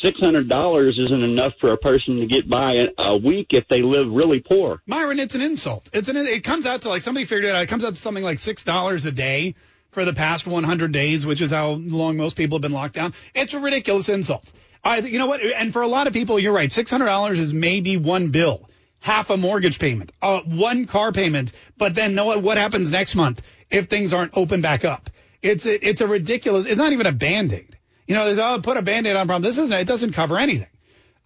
Six 0.01 0.19
hundred 0.19 0.49
dollars 0.49 0.99
isn't 0.99 1.23
enough 1.23 1.53
for 1.61 1.73
a 1.73 1.77
person 1.77 2.21
to 2.21 2.27
get 2.27 2.49
by 2.49 2.89
a, 2.99 3.17
week 3.17 3.49
if 3.51 3.69
they 3.69 3.83
live 3.83 4.09
really 4.11 4.41
poor. 4.41 4.81
Myron, 4.87 5.21
it's 5.21 5.35
an 5.35 5.43
insult. 5.43 5.91
It's 5.93 6.09
an 6.09 6.17
it 6.17 6.43
comes 6.43 6.67
out 6.67 6.83
to 6.83 6.89
like 6.89 7.03
somebody 7.03 7.25
figured 7.25 7.45
it 7.45 7.55
out. 7.55 7.63
It 7.63 7.69
comes 7.69 7.85
out 7.85 7.95
to 7.95 8.01
something 8.01 8.25
like 8.25 8.39
six 8.39 8.65
dollars 8.65 9.05
a 9.05 9.13
day 9.13 9.55
for 9.91 10.05
the 10.05 10.15
past 10.15 10.47
100 10.47 10.91
days, 10.91 11.27
which 11.27 11.41
is 11.41 11.51
how 11.51 11.73
long 11.73 12.17
most 12.17 12.35
people 12.35 12.57
have 12.57 12.63
been 12.63 12.73
locked 12.73 12.95
down. 12.95 13.13
It's 13.35 13.53
a 13.53 13.61
ridiculous 13.61 14.09
insult. 14.09 14.51
I, 14.83 14.99
you 14.99 15.19
know 15.19 15.27
what? 15.27 15.43
And 15.43 15.73
for 15.73 15.83
a 15.83 15.87
lot 15.87 16.07
of 16.07 16.13
people, 16.13 16.39
you're 16.39 16.55
right. 16.55 16.73
Six 16.73 16.91
hundred 16.91 17.07
dollars 17.07 17.39
is 17.39 17.53
maybe 17.55 17.97
one 17.97 18.31
bill, 18.31 18.69
half 19.03 19.29
a 19.31 19.37
mortgage 19.37 19.79
payment, 19.79 20.13
uh, 20.23 20.41
one 20.43 20.87
car 20.87 21.13
payment. 21.13 21.53
But 21.77 21.95
then 21.95 22.15
know 22.15 22.39
what? 22.39 22.57
Happens 22.57 22.91
next 22.91 23.15
month 23.15 23.43
if 23.69 23.87
things 23.87 24.13
aren't 24.15 24.37
open 24.37 24.63
back 24.63 24.85
up? 24.85 25.11
It's 25.43 25.67
a, 25.67 25.89
it's 25.89 26.01
a 26.01 26.07
ridiculous. 26.07 26.67
It's 26.67 26.79
not 26.79 26.93
even 26.93 27.07
a 27.07 27.13
band 27.13 27.53
aid. 27.53 27.77
You 28.07 28.15
know, 28.15 28.35
oh, 28.39 28.61
put 28.61 28.77
a 28.77 28.83
band 28.83 29.07
aid 29.07 29.17
on 29.17 29.27
problem. 29.27 29.43
This 29.43 29.59
isn't. 29.59 29.77
It 29.77 29.87
doesn't 29.87 30.13
cover 30.13 30.39
anything. 30.39 30.69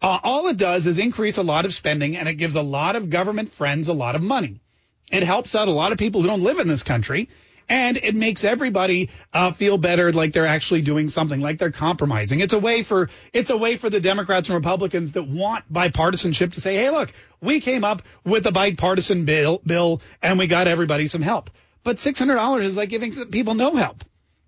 Uh, 0.00 0.18
all 0.22 0.48
it 0.48 0.56
does 0.56 0.86
is 0.86 0.98
increase 0.98 1.36
a 1.36 1.42
lot 1.42 1.64
of 1.64 1.72
spending, 1.72 2.16
and 2.16 2.28
it 2.28 2.34
gives 2.34 2.56
a 2.56 2.62
lot 2.62 2.96
of 2.96 3.08
government 3.10 3.50
friends 3.50 3.88
a 3.88 3.94
lot 3.94 4.14
of 4.14 4.22
money. 4.22 4.60
It 5.12 5.22
helps 5.22 5.54
out 5.54 5.68
a 5.68 5.72
lot 5.72 5.92
of 5.92 5.98
people 5.98 6.20
who 6.20 6.26
don't 6.26 6.42
live 6.42 6.58
in 6.58 6.68
this 6.68 6.82
country, 6.82 7.28
and 7.68 7.96
it 7.96 8.14
makes 8.14 8.44
everybody 8.44 9.10
uh, 9.32 9.52
feel 9.52 9.78
better, 9.78 10.12
like 10.12 10.32
they're 10.32 10.46
actually 10.46 10.82
doing 10.82 11.08
something, 11.08 11.40
like 11.40 11.58
they're 11.58 11.72
compromising. 11.72 12.40
It's 12.40 12.52
a 12.52 12.58
way 12.58 12.82
for 12.82 13.10
it's 13.32 13.50
a 13.50 13.56
way 13.56 13.76
for 13.76 13.90
the 13.90 14.00
Democrats 14.00 14.48
and 14.48 14.56
Republicans 14.56 15.12
that 15.12 15.24
want 15.24 15.70
bipartisanship 15.72 16.52
to 16.52 16.60
say, 16.60 16.76
"Hey, 16.76 16.90
look, 16.90 17.12
we 17.40 17.60
came 17.60 17.84
up 17.84 18.02
with 18.24 18.46
a 18.46 18.52
bipartisan 18.52 19.24
bill, 19.24 19.60
bill, 19.64 20.00
and 20.22 20.38
we 20.38 20.46
got 20.46 20.68
everybody 20.68 21.06
some 21.08 21.22
help." 21.22 21.50
But 21.82 21.98
six 21.98 22.18
hundred 22.18 22.36
dollars 22.36 22.64
is 22.64 22.76
like 22.76 22.88
giving 22.88 23.12
people 23.26 23.54
no 23.54 23.74
help. 23.74 24.04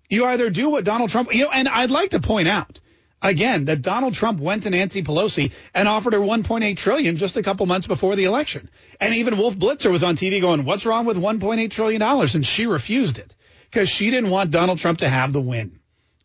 You 0.09 0.25
either 0.25 0.49
do 0.49 0.69
what 0.69 0.85
Donald 0.85 1.09
Trump, 1.09 1.33
you 1.33 1.43
know, 1.43 1.51
and 1.51 1.67
I'd 1.69 1.91
like 1.91 2.11
to 2.11 2.19
point 2.19 2.47
out 2.47 2.79
again 3.21 3.65
that 3.65 3.81
Donald 3.81 4.13
Trump 4.13 4.39
went 4.39 4.63
to 4.63 4.69
Nancy 4.69 5.03
Pelosi 5.03 5.51
and 5.73 5.87
offered 5.87 6.13
her 6.13 6.19
1.8 6.19 6.77
trillion 6.77 7.17
just 7.17 7.37
a 7.37 7.43
couple 7.43 7.65
months 7.65 7.87
before 7.87 8.15
the 8.15 8.25
election. 8.25 8.69
And 8.99 9.13
even 9.15 9.37
Wolf 9.37 9.57
Blitzer 9.57 9.91
was 9.91 10.03
on 10.03 10.15
TV 10.15 10.41
going, 10.41 10.65
"What's 10.65 10.85
wrong 10.85 11.05
with 11.05 11.17
1.8 11.17 11.71
trillion 11.71 11.99
dollars?" 11.99 12.35
and 12.35 12.45
she 12.45 12.65
refused 12.65 13.17
it 13.17 13.33
because 13.69 13.89
she 13.89 14.09
didn't 14.09 14.29
want 14.29 14.51
Donald 14.51 14.79
Trump 14.79 14.99
to 14.99 15.09
have 15.09 15.33
the 15.33 15.41
win. 15.41 15.79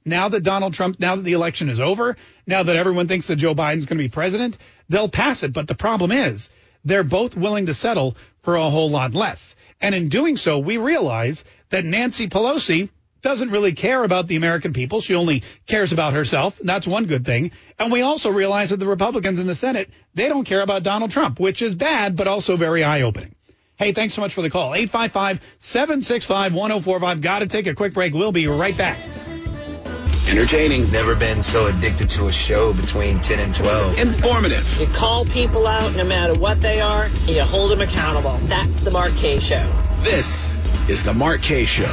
Now 0.04 0.28
that 0.28 0.42
Donald 0.42 0.74
Trump, 0.74 1.00
now 1.00 1.16
that 1.16 1.22
the 1.22 1.32
election 1.32 1.68
is 1.70 1.80
over, 1.80 2.16
now 2.46 2.62
that 2.62 2.76
everyone 2.76 3.08
thinks 3.08 3.26
that 3.28 3.36
Joe 3.36 3.54
Biden's 3.54 3.86
going 3.86 3.96
to 3.96 4.04
be 4.04 4.08
president, 4.08 4.58
they'll 4.88 5.08
pass 5.08 5.42
it. 5.42 5.52
But 5.52 5.66
the 5.66 5.74
problem 5.74 6.12
is 6.12 6.50
they're 6.84 7.04
both 7.04 7.36
willing 7.36 7.66
to 7.66 7.74
settle 7.74 8.16
for 8.42 8.56
a 8.56 8.68
whole 8.68 8.90
lot 8.90 9.14
less. 9.14 9.56
And 9.80 9.94
in 9.94 10.10
doing 10.10 10.36
so, 10.36 10.58
we 10.58 10.76
realize 10.76 11.42
that 11.70 11.84
Nancy 11.84 12.28
Pelosi 12.28 12.90
doesn't 13.24 13.50
really 13.50 13.72
care 13.72 14.04
about 14.04 14.28
the 14.28 14.36
American 14.36 14.72
people. 14.72 15.00
She 15.00 15.16
only 15.16 15.42
cares 15.66 15.92
about 15.92 16.12
herself. 16.12 16.56
That's 16.62 16.86
one 16.86 17.06
good 17.06 17.24
thing. 17.24 17.50
And 17.78 17.90
we 17.90 18.02
also 18.02 18.30
realize 18.30 18.70
that 18.70 18.76
the 18.76 18.86
Republicans 18.86 19.40
in 19.40 19.48
the 19.48 19.56
Senate, 19.56 19.90
they 20.14 20.28
don't 20.28 20.44
care 20.44 20.60
about 20.60 20.84
Donald 20.84 21.10
Trump, 21.10 21.40
which 21.40 21.62
is 21.62 21.74
bad, 21.74 22.14
but 22.14 22.28
also 22.28 22.56
very 22.56 22.84
eye 22.84 23.02
opening. 23.02 23.34
Hey, 23.76 23.92
thanks 23.92 24.14
so 24.14 24.20
much 24.20 24.34
for 24.34 24.42
the 24.42 24.50
call. 24.50 24.70
855-765-1045. 24.72 27.22
Got 27.22 27.40
to 27.40 27.46
take 27.46 27.66
a 27.66 27.74
quick 27.74 27.94
break. 27.94 28.14
We'll 28.14 28.30
be 28.30 28.46
right 28.46 28.76
back. 28.76 28.98
Entertaining. 30.28 30.90
Never 30.92 31.16
been 31.16 31.42
so 31.42 31.66
addicted 31.66 32.08
to 32.10 32.26
a 32.26 32.32
show 32.32 32.72
between 32.72 33.20
10 33.20 33.40
and 33.40 33.54
12. 33.54 33.98
Informative. 33.98 34.80
You 34.80 34.86
call 34.88 35.24
people 35.24 35.66
out 35.66 35.96
no 35.96 36.04
matter 36.04 36.38
what 36.38 36.60
they 36.60 36.80
are, 36.80 37.04
and 37.04 37.30
you 37.30 37.42
hold 37.42 37.70
them 37.70 37.80
accountable. 37.80 38.36
That's 38.42 38.80
the 38.80 38.90
Mark 38.90 39.14
Kaye 39.16 39.40
Show. 39.40 39.70
This 40.02 40.56
is 40.88 41.02
the 41.02 41.14
Mark 41.14 41.42
Kaye 41.42 41.64
Show. 41.64 41.92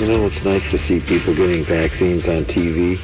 You 0.00 0.06
know, 0.06 0.24
it's 0.24 0.42
nice 0.42 0.70
to 0.70 0.78
see 0.78 0.98
people 0.98 1.34
getting 1.34 1.62
vaccines 1.62 2.26
on 2.26 2.46
TV, 2.46 2.98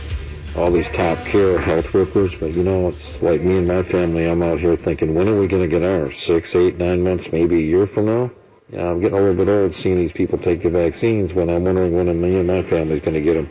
all 0.55 0.71
these 0.71 0.89
top 0.89 1.19
care 1.27 1.59
health 1.59 1.93
workers, 1.93 2.35
but 2.35 2.55
you 2.55 2.63
know, 2.63 2.89
it's 2.89 3.21
like 3.21 3.43
me 3.43 3.59
and 3.59 3.69
my 3.69 3.83
family, 3.83 4.25
I'm 4.25 4.43
out 4.43 4.61
here 4.61 4.77
thinking, 4.77 5.15
when 5.15 5.29
are 5.29 5.39
we 5.39 5.47
going 5.47 5.61
to 5.61 5.69
get 5.69 5.87
ours? 5.87 6.19
Six, 6.19 6.55
eight, 6.57 6.79
nine 6.79 7.03
months, 7.03 7.31
maybe 7.31 7.57
a 7.57 7.67
year 7.67 7.87
from 7.87 8.07
now? 8.07 8.31
You 8.71 8.79
know, 8.79 8.93
I'm 8.93 9.01
getting 9.03 9.19
a 9.19 9.21
little 9.21 9.35
bit 9.35 9.51
old 9.51 9.75
seeing 9.75 9.99
these 9.99 10.13
people 10.13 10.39
take 10.39 10.63
the 10.63 10.71
vaccines 10.71 11.35
when 11.35 11.51
I'm 11.51 11.65
wondering 11.65 11.93
when 11.93 12.19
me 12.19 12.39
and 12.39 12.47
my 12.47 12.63
family's 12.63 13.03
going 13.03 13.13
to 13.13 13.21
get 13.21 13.35
them. 13.35 13.51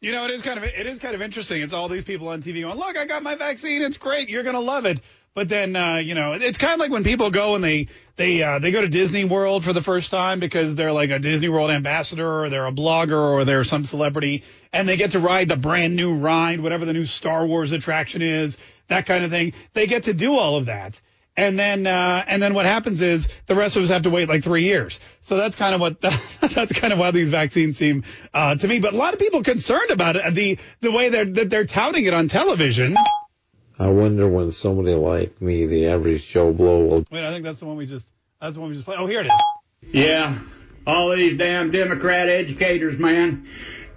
You 0.00 0.12
know, 0.12 0.24
it 0.24 0.30
is 0.30 0.40
kind 0.40 0.56
of 0.56 0.64
it 0.64 0.86
is 0.86 0.98
kind 0.98 1.14
of 1.14 1.20
interesting. 1.20 1.60
It's 1.62 1.72
all 1.72 1.88
these 1.88 2.04
people 2.04 2.28
on 2.28 2.42
TV 2.42 2.60
going, 2.60 2.78
"Look, 2.78 2.96
I 2.96 3.06
got 3.06 3.22
my 3.22 3.34
vaccine. 3.34 3.82
It's 3.82 3.96
great. 3.96 4.28
You're 4.28 4.44
gonna 4.44 4.60
love 4.60 4.84
it." 4.84 5.00
But 5.36 5.50
then, 5.50 5.76
uh, 5.76 5.96
you 5.96 6.14
know, 6.14 6.32
it's 6.32 6.56
kind 6.56 6.72
of 6.72 6.80
like 6.80 6.90
when 6.90 7.04
people 7.04 7.30
go 7.30 7.56
and 7.56 7.62
they 7.62 7.88
they 8.16 8.42
uh, 8.42 8.58
they 8.58 8.70
go 8.70 8.80
to 8.80 8.88
Disney 8.88 9.26
World 9.26 9.64
for 9.64 9.74
the 9.74 9.82
first 9.82 10.10
time 10.10 10.40
because 10.40 10.74
they're 10.74 10.94
like 10.94 11.10
a 11.10 11.18
Disney 11.18 11.50
World 11.50 11.70
ambassador 11.70 12.44
or 12.44 12.48
they're 12.48 12.66
a 12.66 12.72
blogger 12.72 13.20
or 13.20 13.44
they're 13.44 13.62
some 13.62 13.84
celebrity 13.84 14.44
and 14.72 14.88
they 14.88 14.96
get 14.96 15.10
to 15.10 15.18
ride 15.18 15.50
the 15.50 15.56
brand 15.56 15.94
new 15.94 16.14
ride, 16.14 16.60
whatever 16.60 16.86
the 16.86 16.94
new 16.94 17.04
Star 17.04 17.44
Wars 17.44 17.72
attraction 17.72 18.22
is, 18.22 18.56
that 18.88 19.04
kind 19.04 19.24
of 19.24 19.30
thing. 19.30 19.52
They 19.74 19.86
get 19.86 20.04
to 20.04 20.14
do 20.14 20.36
all 20.36 20.56
of 20.56 20.66
that. 20.66 21.02
And 21.36 21.58
then, 21.58 21.86
uh, 21.86 22.24
and 22.26 22.42
then 22.42 22.54
what 22.54 22.64
happens 22.64 23.02
is 23.02 23.28
the 23.44 23.54
rest 23.54 23.76
of 23.76 23.82
us 23.82 23.90
have 23.90 24.04
to 24.04 24.10
wait 24.10 24.30
like 24.30 24.42
three 24.42 24.62
years. 24.62 24.98
So 25.20 25.36
that's 25.36 25.54
kind 25.54 25.74
of 25.74 25.82
what, 25.82 26.00
that's 26.40 26.72
kind 26.72 26.94
of 26.94 26.98
why 26.98 27.10
these 27.10 27.28
vaccines 27.28 27.76
seem, 27.76 28.04
uh, 28.32 28.54
to 28.54 28.66
me. 28.66 28.80
But 28.80 28.94
a 28.94 28.96
lot 28.96 29.12
of 29.12 29.20
people 29.20 29.42
concerned 29.42 29.90
about 29.90 30.16
it, 30.16 30.34
the, 30.34 30.58
the 30.80 30.90
way 30.90 31.10
they're, 31.10 31.26
that 31.26 31.50
they're 31.50 31.66
touting 31.66 32.06
it 32.06 32.14
on 32.14 32.28
television. 32.28 32.96
I 33.78 33.88
wonder 33.88 34.26
when 34.26 34.52
somebody 34.52 34.94
like 34.94 35.40
me, 35.42 35.66
the 35.66 35.88
average 35.88 36.26
Joe 36.26 36.52
Blow, 36.52 36.84
will 36.86 37.06
Wait, 37.10 37.24
I 37.24 37.30
think 37.30 37.44
that's 37.44 37.60
the 37.60 37.66
one 37.66 37.76
we 37.76 37.86
just, 37.86 38.06
that's 38.40 38.54
the 38.54 38.60
one 38.60 38.70
we 38.70 38.76
just 38.76 38.86
played. 38.86 38.98
Oh, 38.98 39.06
here 39.06 39.20
it 39.20 39.26
is. 39.26 39.32
Yeah, 39.92 40.38
all 40.86 41.10
these 41.10 41.36
damn 41.36 41.70
Democrat 41.70 42.28
educators, 42.28 42.98
man, 42.98 43.46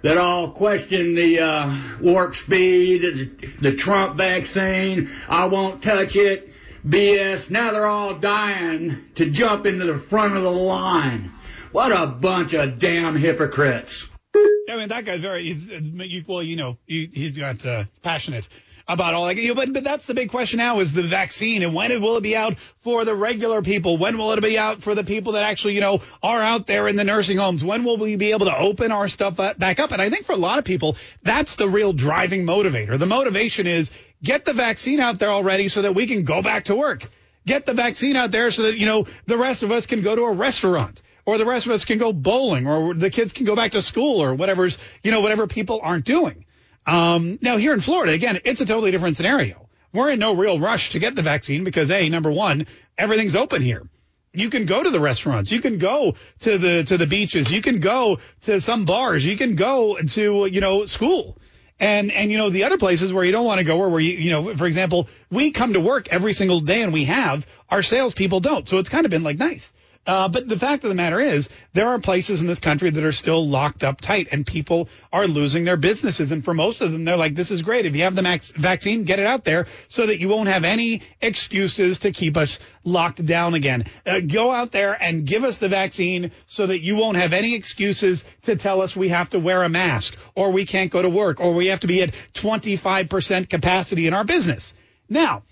that 0.02 0.18
all 0.18 0.50
question 0.50 1.14
the 1.14 1.40
uh, 1.40 1.76
warp 2.00 2.36
speed, 2.36 3.02
the, 3.02 3.70
the 3.70 3.76
Trump 3.76 4.16
vaccine. 4.16 5.08
I 5.28 5.46
won't 5.46 5.82
touch 5.82 6.14
it. 6.14 6.48
BS. 6.86 7.50
Now 7.50 7.72
they're 7.72 7.86
all 7.86 8.14
dying 8.14 9.04
to 9.16 9.30
jump 9.30 9.66
into 9.66 9.86
the 9.86 9.98
front 9.98 10.36
of 10.36 10.42
the 10.42 10.50
line. 10.50 11.32
What 11.72 11.92
a 11.92 12.06
bunch 12.06 12.52
of 12.54 12.78
damn 12.78 13.16
hypocrites. 13.16 14.06
I 14.34 14.76
mean, 14.76 14.88
that 14.88 15.04
guy's 15.04 15.20
very, 15.20 15.52
he's, 15.52 16.24
well, 16.26 16.42
you 16.42 16.56
know, 16.56 16.78
he, 16.86 17.10
he's 17.12 17.36
got, 17.36 17.64
uh, 17.66 17.84
passionate. 18.02 18.48
About 18.90 19.14
all 19.14 19.26
that. 19.26 19.52
But 19.54 19.72
but 19.72 19.84
that's 19.84 20.06
the 20.06 20.14
big 20.14 20.30
question 20.30 20.58
now 20.58 20.80
is 20.80 20.92
the 20.92 21.02
vaccine 21.02 21.62
and 21.62 21.74
when 21.74 22.00
will 22.02 22.16
it 22.16 22.22
be 22.22 22.36
out 22.36 22.56
for 22.82 23.04
the 23.04 23.14
regular 23.14 23.62
people? 23.62 23.96
When 23.96 24.18
will 24.18 24.32
it 24.32 24.42
be 24.42 24.58
out 24.58 24.82
for 24.82 24.94
the 24.94 25.04
people 25.04 25.32
that 25.32 25.44
actually 25.44 25.74
you 25.74 25.80
know 25.80 26.00
are 26.22 26.42
out 26.42 26.66
there 26.66 26.88
in 26.88 26.96
the 26.96 27.04
nursing 27.04 27.38
homes? 27.38 27.62
When 27.62 27.84
will 27.84 27.96
we 27.96 28.16
be 28.16 28.32
able 28.32 28.46
to 28.46 28.56
open 28.56 28.90
our 28.90 29.08
stuff 29.08 29.36
back 29.36 29.78
up? 29.78 29.92
And 29.92 30.02
I 30.02 30.10
think 30.10 30.26
for 30.26 30.32
a 30.32 30.36
lot 30.36 30.58
of 30.58 30.64
people, 30.64 30.96
that's 31.22 31.54
the 31.54 31.68
real 31.68 31.92
driving 31.92 32.44
motivator. 32.44 32.98
The 32.98 33.06
motivation 33.06 33.66
is 33.66 33.90
get 34.22 34.44
the 34.44 34.52
vaccine 34.52 35.00
out 35.00 35.18
there 35.18 35.30
already 35.30 35.68
so 35.68 35.82
that 35.82 35.94
we 35.94 36.06
can 36.06 36.24
go 36.24 36.42
back 36.42 36.64
to 36.64 36.74
work. 36.74 37.08
Get 37.46 37.64
the 37.64 37.74
vaccine 37.74 38.16
out 38.16 38.32
there 38.32 38.50
so 38.50 38.64
that 38.64 38.76
you 38.76 38.86
know 38.86 39.06
the 39.26 39.38
rest 39.38 39.62
of 39.62 39.70
us 39.70 39.86
can 39.86 40.02
go 40.02 40.16
to 40.16 40.24
a 40.24 40.32
restaurant 40.32 41.00
or 41.24 41.38
the 41.38 41.46
rest 41.46 41.66
of 41.66 41.72
us 41.72 41.84
can 41.84 41.98
go 41.98 42.12
bowling 42.12 42.66
or 42.66 42.92
the 42.92 43.10
kids 43.10 43.32
can 43.32 43.46
go 43.46 43.54
back 43.54 43.72
to 43.72 43.82
school 43.82 44.20
or 44.22 44.34
whatever's 44.34 44.78
you 45.02 45.12
know 45.12 45.20
whatever 45.20 45.46
people 45.46 45.80
aren't 45.82 46.04
doing. 46.04 46.44
Um, 46.86 47.38
now 47.42 47.56
here 47.56 47.72
in 47.72 47.80
Florida, 47.80 48.12
again, 48.12 48.40
it's 48.44 48.60
a 48.60 48.66
totally 48.66 48.90
different 48.90 49.16
scenario. 49.16 49.68
We're 49.92 50.10
in 50.10 50.18
no 50.20 50.34
real 50.34 50.60
rush 50.60 50.90
to 50.90 50.98
get 50.98 51.14
the 51.14 51.22
vaccine 51.22 51.64
because 51.64 51.90
a 51.90 52.08
number 52.08 52.30
one, 52.30 52.66
everything's 52.96 53.36
open 53.36 53.62
here. 53.62 53.88
You 54.32 54.48
can 54.48 54.66
go 54.66 54.80
to 54.82 54.90
the 54.90 55.00
restaurants. 55.00 55.50
You 55.50 55.60
can 55.60 55.78
go 55.78 56.14
to 56.40 56.58
the 56.58 56.84
to 56.84 56.96
the 56.96 57.06
beaches. 57.06 57.50
You 57.50 57.60
can 57.60 57.80
go 57.80 58.20
to 58.42 58.60
some 58.60 58.84
bars. 58.84 59.24
You 59.24 59.36
can 59.36 59.56
go 59.56 59.96
to 59.96 60.46
you 60.46 60.60
know 60.60 60.86
school. 60.86 61.36
And 61.80 62.12
and 62.12 62.30
you 62.30 62.38
know 62.38 62.50
the 62.50 62.64
other 62.64 62.78
places 62.78 63.12
where 63.12 63.24
you 63.24 63.32
don't 63.32 63.44
want 63.44 63.58
to 63.58 63.64
go 63.64 63.78
or 63.78 63.88
where 63.88 64.00
you 64.00 64.12
you 64.12 64.30
know 64.30 64.56
for 64.56 64.66
example 64.66 65.08
we 65.30 65.50
come 65.50 65.72
to 65.72 65.80
work 65.80 66.08
every 66.08 66.32
single 66.32 66.60
day 66.60 66.82
and 66.82 66.92
we 66.92 67.06
have 67.06 67.44
our 67.68 67.82
salespeople 67.82 68.38
don't. 68.38 68.68
So 68.68 68.78
it's 68.78 68.88
kind 68.88 69.04
of 69.04 69.10
been 69.10 69.24
like 69.24 69.38
nice. 69.38 69.72
Uh, 70.06 70.28
but 70.28 70.48
the 70.48 70.58
fact 70.58 70.82
of 70.82 70.88
the 70.88 70.94
matter 70.94 71.20
is, 71.20 71.48
there 71.74 71.88
are 71.88 71.98
places 71.98 72.40
in 72.40 72.46
this 72.46 72.58
country 72.58 72.88
that 72.88 73.04
are 73.04 73.12
still 73.12 73.46
locked 73.46 73.84
up 73.84 74.00
tight, 74.00 74.28
and 74.32 74.46
people 74.46 74.88
are 75.12 75.26
losing 75.26 75.64
their 75.64 75.76
businesses. 75.76 76.32
And 76.32 76.42
for 76.42 76.54
most 76.54 76.80
of 76.80 76.90
them, 76.90 77.04
they're 77.04 77.18
like, 77.18 77.34
"This 77.34 77.50
is 77.50 77.60
great. 77.60 77.84
If 77.84 77.94
you 77.94 78.04
have 78.04 78.14
the 78.14 78.22
max 78.22 78.50
vaccine, 78.50 79.04
get 79.04 79.18
it 79.18 79.26
out 79.26 79.44
there 79.44 79.66
so 79.88 80.06
that 80.06 80.18
you 80.18 80.28
won't 80.28 80.48
have 80.48 80.64
any 80.64 81.02
excuses 81.20 81.98
to 81.98 82.12
keep 82.12 82.38
us 82.38 82.58
locked 82.82 83.24
down 83.24 83.52
again. 83.52 83.84
Uh, 84.06 84.20
go 84.20 84.50
out 84.50 84.72
there 84.72 85.00
and 85.00 85.26
give 85.26 85.44
us 85.44 85.58
the 85.58 85.68
vaccine 85.68 86.32
so 86.46 86.66
that 86.66 86.80
you 86.80 86.96
won't 86.96 87.18
have 87.18 87.34
any 87.34 87.54
excuses 87.54 88.24
to 88.42 88.56
tell 88.56 88.80
us 88.80 88.96
we 88.96 89.10
have 89.10 89.28
to 89.30 89.38
wear 89.38 89.62
a 89.64 89.68
mask, 89.68 90.16
or 90.34 90.50
we 90.50 90.64
can't 90.64 90.90
go 90.90 91.02
to 91.02 91.10
work, 91.10 91.40
or 91.40 91.52
we 91.52 91.66
have 91.66 91.80
to 91.80 91.86
be 91.86 92.02
at 92.02 92.14
25% 92.32 93.50
capacity 93.50 94.06
in 94.06 94.14
our 94.14 94.24
business." 94.24 94.72
Now 95.10 95.42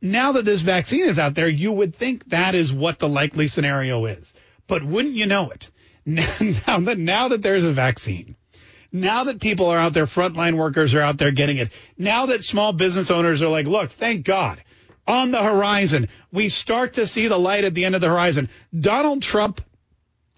now 0.00 0.32
that 0.32 0.44
this 0.44 0.60
vaccine 0.60 1.06
is 1.06 1.18
out 1.18 1.34
there, 1.34 1.48
you 1.48 1.72
would 1.72 1.94
think 1.94 2.28
that 2.28 2.54
is 2.54 2.72
what 2.72 2.98
the 2.98 3.08
likely 3.08 3.48
scenario 3.48 4.06
is. 4.06 4.34
But 4.66 4.84
wouldn't 4.84 5.14
you 5.14 5.26
know 5.26 5.50
it? 5.50 5.70
Now 6.06 6.80
that, 6.80 6.98
now 6.98 7.28
that 7.28 7.42
there's 7.42 7.64
a 7.64 7.72
vaccine, 7.72 8.34
now 8.90 9.24
that 9.24 9.40
people 9.40 9.66
are 9.66 9.78
out 9.78 9.92
there, 9.92 10.06
frontline 10.06 10.56
workers 10.56 10.94
are 10.94 11.00
out 11.00 11.18
there 11.18 11.32
getting 11.32 11.58
it, 11.58 11.70
now 11.98 12.26
that 12.26 12.44
small 12.44 12.72
business 12.72 13.10
owners 13.10 13.42
are 13.42 13.48
like, 13.48 13.66
look, 13.66 13.90
thank 13.90 14.24
God, 14.24 14.62
on 15.06 15.30
the 15.30 15.42
horizon, 15.42 16.08
we 16.32 16.48
start 16.48 16.94
to 16.94 17.06
see 17.06 17.28
the 17.28 17.38
light 17.38 17.64
at 17.64 17.74
the 17.74 17.84
end 17.84 17.94
of 17.94 18.00
the 18.00 18.08
horizon. 18.08 18.48
Donald 18.78 19.22
Trump 19.22 19.60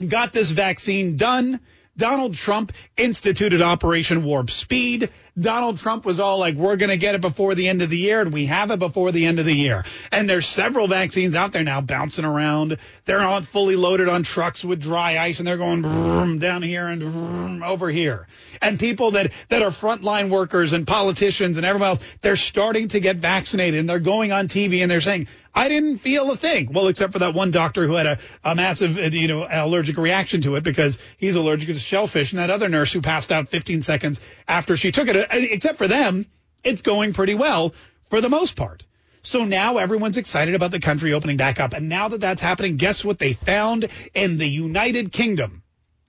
got 0.05 0.33
this 0.33 0.51
vaccine 0.51 1.17
done. 1.17 1.61
Donald 1.97 2.35
Trump 2.35 2.73
instituted 2.97 3.63
Operation 3.63 4.25
Warp 4.25 4.51
Speed. 4.51 5.11
Donald 5.41 5.79
Trump 5.79 6.05
was 6.05 6.21
all 6.21 6.39
like, 6.39 6.55
we're 6.55 6.77
going 6.77 6.91
to 6.91 6.97
get 6.97 7.15
it 7.15 7.21
before 7.21 7.55
the 7.55 7.69
end 7.69 7.83
of 7.83 7.91
the 7.91 7.97
year, 7.97 8.21
and 8.21 8.33
we 8.33 8.47
have 8.47 8.71
it 8.71 8.79
before 8.79 9.13
the 9.13 9.27
end 9.27 9.39
of 9.39 9.47
the 9.47 9.55
year. 9.55 9.85
And 10.13 10.29
there's 10.29 10.47
several 10.47 10.87
vaccines 10.87 11.35
out 11.35 11.53
there 11.53 11.63
now 11.63 11.81
bouncing 11.81 12.25
around. 12.25 12.79
They're 13.05 13.21
all 13.21 13.43
fully 13.43 13.77
loaded 13.77 14.09
on 14.09 14.23
trucks 14.23 14.65
with 14.65 14.81
dry 14.81 15.19
ice, 15.19 15.39
and 15.39 15.47
they're 15.47 15.57
going 15.57 16.39
down 16.39 16.63
here 16.63 16.87
and 16.87 17.63
over 17.65 17.91
here. 17.91 18.27
And 18.61 18.79
people 18.79 19.13
that, 19.13 19.33
that 19.49 19.63
are 19.63 19.71
frontline 19.71 20.31
workers 20.31 20.73
and 20.73 20.87
politicians 20.87 21.57
and 21.57 21.65
everyone 21.65 21.91
else, 21.91 22.05
they're 22.21 22.37
starting 22.37 22.89
to 22.89 23.01
get 23.01 23.17
vaccinated, 23.17 23.81
and 23.81 23.89
they're 23.89 23.99
going 23.99 24.33
on 24.33 24.49
TV 24.49 24.83
and 24.83 24.91
they're 24.91 25.01
saying, 25.01 25.29
I 25.55 25.69
didn't 25.69 25.99
feel 25.99 26.31
a 26.31 26.37
thing. 26.37 26.73
Well, 26.73 26.89
except 26.89 27.13
for 27.13 27.19
that 27.21 27.35
one 27.35 27.51
doctor 27.51 27.87
who 27.87 27.95
had 27.95 28.07
a, 28.07 28.19
a 28.45 28.55
massive, 28.55 28.99
you 29.15 29.29
know, 29.29 29.47
allergic 29.51 29.97
reaction 29.97 30.43
to 30.43 30.57
it 30.57 30.63
because 30.63 30.99
he's 31.17 31.35
allergic 31.35 31.69
to 31.69 31.75
shellfish, 31.75 32.33
and 32.33 32.41
that 32.41 32.51
other 32.51 32.69
nurse 32.69 32.93
who 32.93 33.01
passed 33.01 33.33
out 33.33 33.49
15 33.49 33.83
seconds 33.83 34.21
after 34.47 34.77
she 34.77 34.93
took 34.93 35.09
it 35.09 35.29
except 35.31 35.79
for 35.79 35.89
them, 35.89 36.27
it's 36.63 36.83
going 36.83 37.13
pretty 37.13 37.35
well 37.35 37.75
for 38.11 38.21
the 38.21 38.29
most 38.29 38.57
part. 38.57 38.85
So 39.23 39.45
now 39.45 39.77
everyone's 39.79 40.17
excited 40.17 40.55
about 40.55 40.71
the 40.71 40.81
country 40.81 41.13
opening 41.13 41.37
back 41.37 41.61
up. 41.61 41.75
And 41.75 41.89
now 41.89 42.09
that 42.09 42.21
that's 42.21 42.41
happening, 42.41 42.77
guess 42.77 43.05
what 43.05 43.19
they 43.19 43.35
found 43.35 43.89
in 44.15 44.39
the 44.39 44.49
United 44.49 45.13
Kingdom? 45.13 45.63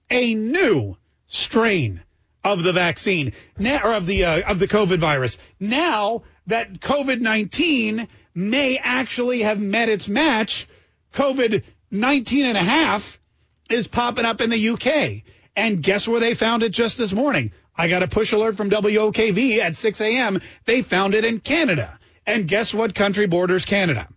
A 0.09 0.33
new 0.33 0.97
strain 1.27 2.01
of 2.43 2.63
the 2.63 2.73
vaccine 2.73 3.33
or 3.59 3.93
of 3.93 4.05
the 4.05 4.25
uh, 4.25 4.51
of 4.51 4.59
the 4.59 4.67
COVID 4.67 4.99
virus. 4.99 5.37
Now 5.59 6.23
that 6.47 6.79
COVID-19 6.79 8.07
may 8.33 8.77
actually 8.77 9.41
have 9.41 9.59
met 9.59 9.89
its 9.89 10.07
match, 10.07 10.67
COVID-19 11.13 12.43
and 12.43 12.57
a 12.57 12.63
half 12.63 13.19
is 13.69 13.87
popping 13.87 14.25
up 14.25 14.41
in 14.41 14.49
the 14.49 14.69
UK. 14.69 15.23
And 15.55 15.83
guess 15.83 16.07
where 16.07 16.19
they 16.19 16.33
found 16.33 16.63
it 16.63 16.69
just 16.69 16.97
this 16.97 17.13
morning? 17.13 17.51
I 17.75 17.87
got 17.87 18.03
a 18.03 18.07
push 18.07 18.31
alert 18.31 18.55
from 18.55 18.69
WOKV 18.69 19.59
at 19.59 19.75
6 19.75 20.01
a.m. 20.01 20.41
They 20.65 20.81
found 20.81 21.13
it 21.13 21.25
in 21.25 21.39
Canada. 21.39 21.99
And 22.25 22.47
guess 22.47 22.73
what 22.73 22.95
country 22.95 23.27
borders 23.27 23.65
Canada? 23.65 24.07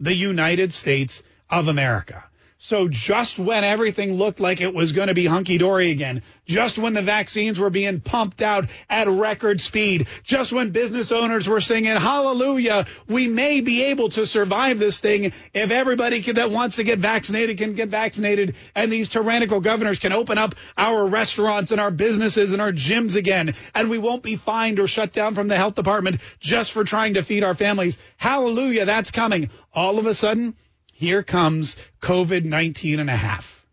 The 0.00 0.14
United 0.14 0.72
States 0.72 1.22
of 1.50 1.68
America. 1.68 2.24
So 2.60 2.88
just 2.88 3.38
when 3.38 3.62
everything 3.62 4.14
looked 4.14 4.40
like 4.40 4.60
it 4.60 4.74
was 4.74 4.90
going 4.90 5.06
to 5.06 5.14
be 5.14 5.26
hunky 5.26 5.58
dory 5.58 5.92
again, 5.92 6.22
just 6.44 6.76
when 6.76 6.92
the 6.92 7.02
vaccines 7.02 7.56
were 7.56 7.70
being 7.70 8.00
pumped 8.00 8.42
out 8.42 8.68
at 8.90 9.06
record 9.06 9.60
speed, 9.60 10.08
just 10.24 10.52
when 10.52 10.70
business 10.70 11.12
owners 11.12 11.48
were 11.48 11.60
singing 11.60 11.94
hallelujah, 11.94 12.86
we 13.06 13.28
may 13.28 13.60
be 13.60 13.84
able 13.84 14.08
to 14.08 14.26
survive 14.26 14.80
this 14.80 14.98
thing 14.98 15.32
if 15.54 15.70
everybody 15.70 16.20
can, 16.20 16.34
that 16.34 16.50
wants 16.50 16.76
to 16.76 16.84
get 16.84 16.98
vaccinated 16.98 17.58
can 17.58 17.74
get 17.74 17.90
vaccinated 17.90 18.56
and 18.74 18.90
these 18.90 19.08
tyrannical 19.08 19.60
governors 19.60 20.00
can 20.00 20.12
open 20.12 20.36
up 20.36 20.56
our 20.76 21.06
restaurants 21.06 21.70
and 21.70 21.80
our 21.80 21.92
businesses 21.92 22.52
and 22.52 22.60
our 22.60 22.72
gyms 22.72 23.14
again 23.14 23.54
and 23.72 23.88
we 23.88 23.98
won't 23.98 24.24
be 24.24 24.34
fined 24.34 24.80
or 24.80 24.88
shut 24.88 25.12
down 25.12 25.36
from 25.36 25.46
the 25.46 25.56
health 25.56 25.76
department 25.76 26.20
just 26.40 26.72
for 26.72 26.82
trying 26.82 27.14
to 27.14 27.22
feed 27.22 27.44
our 27.44 27.54
families. 27.54 27.98
Hallelujah, 28.16 28.84
that's 28.84 29.12
coming. 29.12 29.48
All 29.72 30.00
of 30.00 30.06
a 30.06 30.14
sudden, 30.14 30.56
here 30.98 31.22
comes 31.22 31.76
COVID 32.02 32.44
19 32.44 32.98
and 32.98 33.08
a 33.08 33.14
half. 33.14 33.64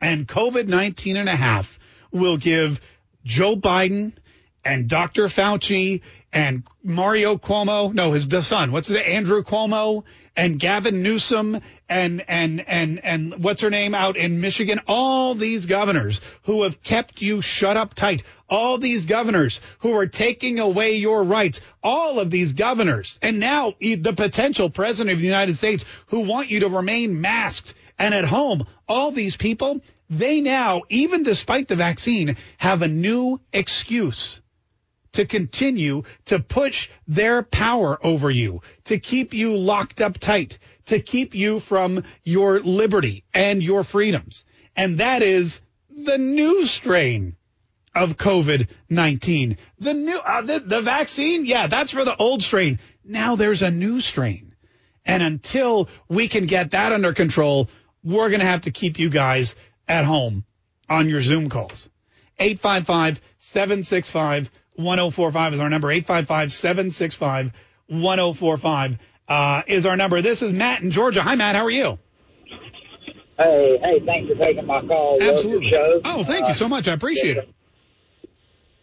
And 0.00 0.28
COVID 0.28 0.68
19 0.68 1.16
and 1.16 1.28
a 1.28 1.34
half 1.34 1.80
will 2.12 2.36
give 2.36 2.80
Joe 3.24 3.56
Biden 3.56 4.12
and 4.64 4.88
Dr. 4.88 5.24
Fauci 5.24 6.02
and 6.32 6.62
Mario 6.84 7.36
Cuomo, 7.36 7.92
no, 7.92 8.12
his 8.12 8.28
son, 8.46 8.70
what's 8.70 8.90
it, 8.90 9.04
Andrew 9.08 9.42
Cuomo 9.42 10.04
and 10.40 10.58
Gavin 10.58 11.02
Newsom 11.02 11.60
and, 11.86 12.24
and, 12.26 12.66
and, 12.66 13.04
and 13.04 13.44
what's 13.44 13.60
her 13.60 13.68
name 13.68 13.94
out 13.94 14.16
in 14.16 14.40
Michigan, 14.40 14.80
all 14.88 15.34
these 15.34 15.66
governors 15.66 16.22
who 16.44 16.62
have 16.62 16.82
kept 16.82 17.20
you 17.20 17.42
shut 17.42 17.76
up 17.76 17.92
tight, 17.92 18.22
all 18.48 18.78
these 18.78 19.04
governors 19.04 19.60
who 19.80 19.94
are 19.94 20.06
taking 20.06 20.58
away 20.58 20.94
your 20.94 21.24
rights, 21.24 21.60
all 21.82 22.18
of 22.18 22.30
these 22.30 22.54
governors, 22.54 23.18
and 23.20 23.38
now 23.38 23.74
the 23.80 24.14
potential 24.16 24.70
president 24.70 25.12
of 25.12 25.20
the 25.20 25.26
United 25.26 25.58
States 25.58 25.84
who 26.06 26.20
want 26.20 26.50
you 26.50 26.60
to 26.60 26.70
remain 26.70 27.20
masked 27.20 27.74
and 27.98 28.14
at 28.14 28.24
home, 28.24 28.66
all 28.88 29.10
these 29.10 29.36
people, 29.36 29.82
they 30.08 30.40
now, 30.40 30.84
even 30.88 31.22
despite 31.22 31.68
the 31.68 31.76
vaccine, 31.76 32.38
have 32.56 32.80
a 32.80 32.88
new 32.88 33.38
excuse 33.52 34.39
to 35.20 35.26
continue 35.26 36.02
to 36.24 36.40
push 36.40 36.88
their 37.06 37.42
power 37.42 37.98
over 38.02 38.30
you, 38.30 38.62
to 38.84 38.98
keep 38.98 39.34
you 39.34 39.54
locked 39.54 40.00
up 40.00 40.18
tight, 40.18 40.58
to 40.86 40.98
keep 40.98 41.34
you 41.34 41.60
from 41.60 42.04
your 42.24 42.58
liberty 42.60 43.24
and 43.34 43.62
your 43.62 43.84
freedoms. 43.84 44.46
And 44.74 44.98
that 44.98 45.22
is 45.22 45.60
the 45.90 46.16
new 46.16 46.64
strain 46.64 47.36
of 47.94 48.16
COVID-19. 48.16 49.58
The 49.78 49.94
new, 49.94 50.18
uh, 50.18 50.40
the, 50.40 50.60
the 50.60 50.80
vaccine, 50.80 51.44
yeah, 51.44 51.66
that's 51.66 51.90
for 51.90 52.06
the 52.06 52.16
old 52.16 52.42
strain. 52.42 52.78
Now 53.04 53.36
there's 53.36 53.60
a 53.60 53.70
new 53.70 54.00
strain. 54.00 54.54
And 55.04 55.22
until 55.22 55.90
we 56.08 56.28
can 56.28 56.46
get 56.46 56.70
that 56.70 56.92
under 56.92 57.12
control, 57.12 57.68
we're 58.02 58.30
going 58.30 58.40
to 58.40 58.46
have 58.46 58.62
to 58.62 58.70
keep 58.70 58.98
you 58.98 59.10
guys 59.10 59.54
at 59.86 60.06
home 60.06 60.44
on 60.88 61.10
your 61.10 61.20
Zoom 61.20 61.50
calls. 61.50 61.90
855 62.38 63.20
765 63.38 64.50
1045 64.82 65.54
is 65.54 65.60
our 65.60 65.68
number. 65.68 65.90
855 65.90 66.52
765 66.52 67.52
1045 67.88 68.98
uh, 69.28 69.62
is 69.66 69.86
our 69.86 69.96
number. 69.96 70.22
This 70.22 70.42
is 70.42 70.52
Matt 70.52 70.82
in 70.82 70.90
Georgia. 70.90 71.22
Hi, 71.22 71.34
Matt. 71.34 71.56
How 71.56 71.64
are 71.64 71.70
you? 71.70 71.98
Hey, 73.38 73.78
hey, 73.82 74.00
thanks 74.04 74.30
for 74.30 74.38
taking 74.38 74.66
my 74.66 74.82
call. 74.82 75.18
Absolutely. 75.22 75.70
Show. 75.70 76.00
Oh, 76.04 76.22
thank 76.24 76.48
you 76.48 76.54
so 76.54 76.68
much. 76.68 76.88
I 76.88 76.92
appreciate 76.92 77.36
yes, 77.36 77.44
it. 77.44 77.54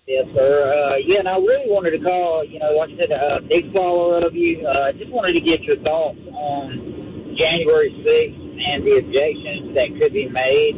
Yes, 0.07 0.25
sir. 0.33 0.73
Uh, 0.73 0.95
yeah, 0.95 1.19
and 1.19 1.27
I 1.27 1.37
really 1.37 1.69
wanted 1.69 1.91
to 1.91 1.99
call, 1.99 2.43
you 2.43 2.59
know, 2.59 2.71
like 2.71 2.89
I 2.91 2.97
said, 2.97 3.11
a 3.11 3.41
big 3.41 3.73
follower 3.73 4.25
of 4.25 4.33
you. 4.33 4.65
Uh, 4.65 4.85
I 4.87 4.91
just 4.93 5.11
wanted 5.11 5.33
to 5.33 5.41
get 5.41 5.61
your 5.63 5.77
thoughts 5.77 6.17
on 6.31 7.35
January 7.37 7.91
6th 8.07 8.71
and 8.71 8.87
the 8.87 8.97
objections 8.97 9.75
that 9.75 9.89
could 9.99 10.13
be 10.13 10.27
made 10.27 10.75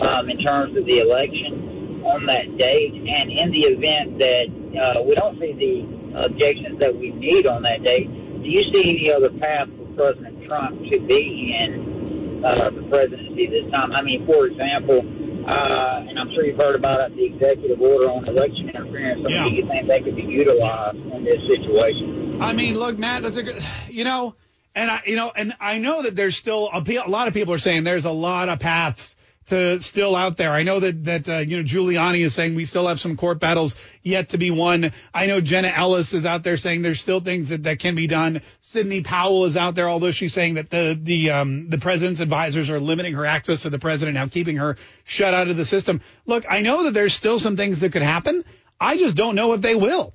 um, 0.00 0.28
in 0.30 0.38
terms 0.38 0.76
of 0.76 0.84
the 0.84 1.00
election 1.00 1.65
on 2.06 2.26
that 2.26 2.56
date. 2.56 2.92
And 2.94 3.30
in 3.30 3.50
the 3.50 3.62
event 3.66 4.18
that 4.18 4.46
uh, 4.78 5.02
we 5.02 5.14
don't 5.14 5.38
see 5.40 5.52
the 5.52 6.24
objections 6.24 6.78
that 6.80 6.94
we 6.96 7.10
need 7.10 7.46
on 7.46 7.62
that 7.62 7.82
date, 7.82 8.08
do 8.42 8.48
you 8.48 8.62
see 8.72 8.90
any 8.90 9.12
other 9.12 9.30
path 9.38 9.68
for 9.76 9.86
President 9.96 10.44
Trump 10.46 10.78
to 10.90 11.00
be 11.00 11.56
in 11.58 12.44
uh, 12.44 12.70
the 12.70 12.82
presidency 12.88 13.46
this 13.46 13.70
time? 13.72 13.92
I 13.92 14.02
mean, 14.02 14.24
for 14.26 14.46
example, 14.46 15.00
uh, 15.46 16.06
and 16.08 16.18
I'm 16.18 16.30
sure 16.34 16.44
you've 16.44 16.60
heard 16.60 16.76
about 16.76 17.00
it, 17.10 17.16
the 17.16 17.24
executive 17.24 17.80
order 17.80 18.10
on 18.10 18.28
election 18.28 18.68
interference. 18.68 19.24
I 19.26 19.30
Yeah. 19.30 19.44
mean, 19.44 19.50
do 19.52 19.56
you 19.62 19.68
think 19.68 19.88
that 19.88 20.04
could 20.04 20.16
be 20.16 20.22
utilized 20.22 20.98
in 20.98 21.24
this 21.24 21.40
situation? 21.48 22.38
I 22.40 22.52
mean, 22.52 22.78
look, 22.78 22.98
Matt, 22.98 23.22
that's 23.22 23.36
a 23.36 23.42
good, 23.42 23.62
you 23.88 24.04
know, 24.04 24.34
and 24.74 24.90
I, 24.90 25.00
you 25.06 25.16
know, 25.16 25.32
and 25.34 25.54
I 25.58 25.78
know 25.78 26.02
that 26.02 26.14
there's 26.14 26.36
still 26.36 26.68
a, 26.72 26.78
a 26.78 27.08
lot 27.08 27.28
of 27.28 27.34
people 27.34 27.54
are 27.54 27.58
saying 27.58 27.84
there's 27.84 28.04
a 28.04 28.10
lot 28.10 28.48
of 28.48 28.58
paths 28.60 29.15
to 29.46 29.80
still 29.80 30.16
out 30.16 30.36
there. 30.36 30.52
I 30.52 30.62
know 30.62 30.80
that 30.80 31.04
that 31.04 31.28
uh, 31.28 31.38
you 31.38 31.58
know 31.58 31.62
Giuliani 31.62 32.24
is 32.24 32.34
saying 32.34 32.54
we 32.54 32.64
still 32.64 32.88
have 32.88 32.98
some 32.98 33.16
court 33.16 33.40
battles 33.40 33.74
yet 34.02 34.30
to 34.30 34.38
be 34.38 34.50
won. 34.50 34.92
I 35.14 35.26
know 35.26 35.40
Jenna 35.40 35.68
Ellis 35.68 36.12
is 36.14 36.26
out 36.26 36.42
there 36.42 36.56
saying 36.56 36.82
there's 36.82 37.00
still 37.00 37.20
things 37.20 37.50
that, 37.50 37.62
that 37.64 37.78
can 37.78 37.94
be 37.94 38.06
done. 38.06 38.42
Sidney 38.60 39.02
Powell 39.02 39.44
is 39.44 39.56
out 39.56 39.74
there, 39.74 39.88
although 39.88 40.10
she's 40.10 40.32
saying 40.32 40.54
that 40.54 40.70
the 40.70 40.98
the 41.00 41.30
um, 41.30 41.68
the 41.70 41.78
president's 41.78 42.20
advisors 42.20 42.70
are 42.70 42.80
limiting 42.80 43.14
her 43.14 43.26
access 43.26 43.62
to 43.62 43.70
the 43.70 43.78
president 43.78 44.14
now, 44.14 44.26
keeping 44.26 44.56
her 44.56 44.76
shut 45.04 45.34
out 45.34 45.48
of 45.48 45.56
the 45.56 45.64
system. 45.64 46.00
Look, 46.26 46.44
I 46.48 46.62
know 46.62 46.84
that 46.84 46.94
there's 46.94 47.14
still 47.14 47.38
some 47.38 47.56
things 47.56 47.80
that 47.80 47.92
could 47.92 48.02
happen. 48.02 48.44
I 48.80 48.98
just 48.98 49.16
don't 49.16 49.36
know 49.36 49.52
if 49.52 49.60
they 49.62 49.74
will. 49.74 50.12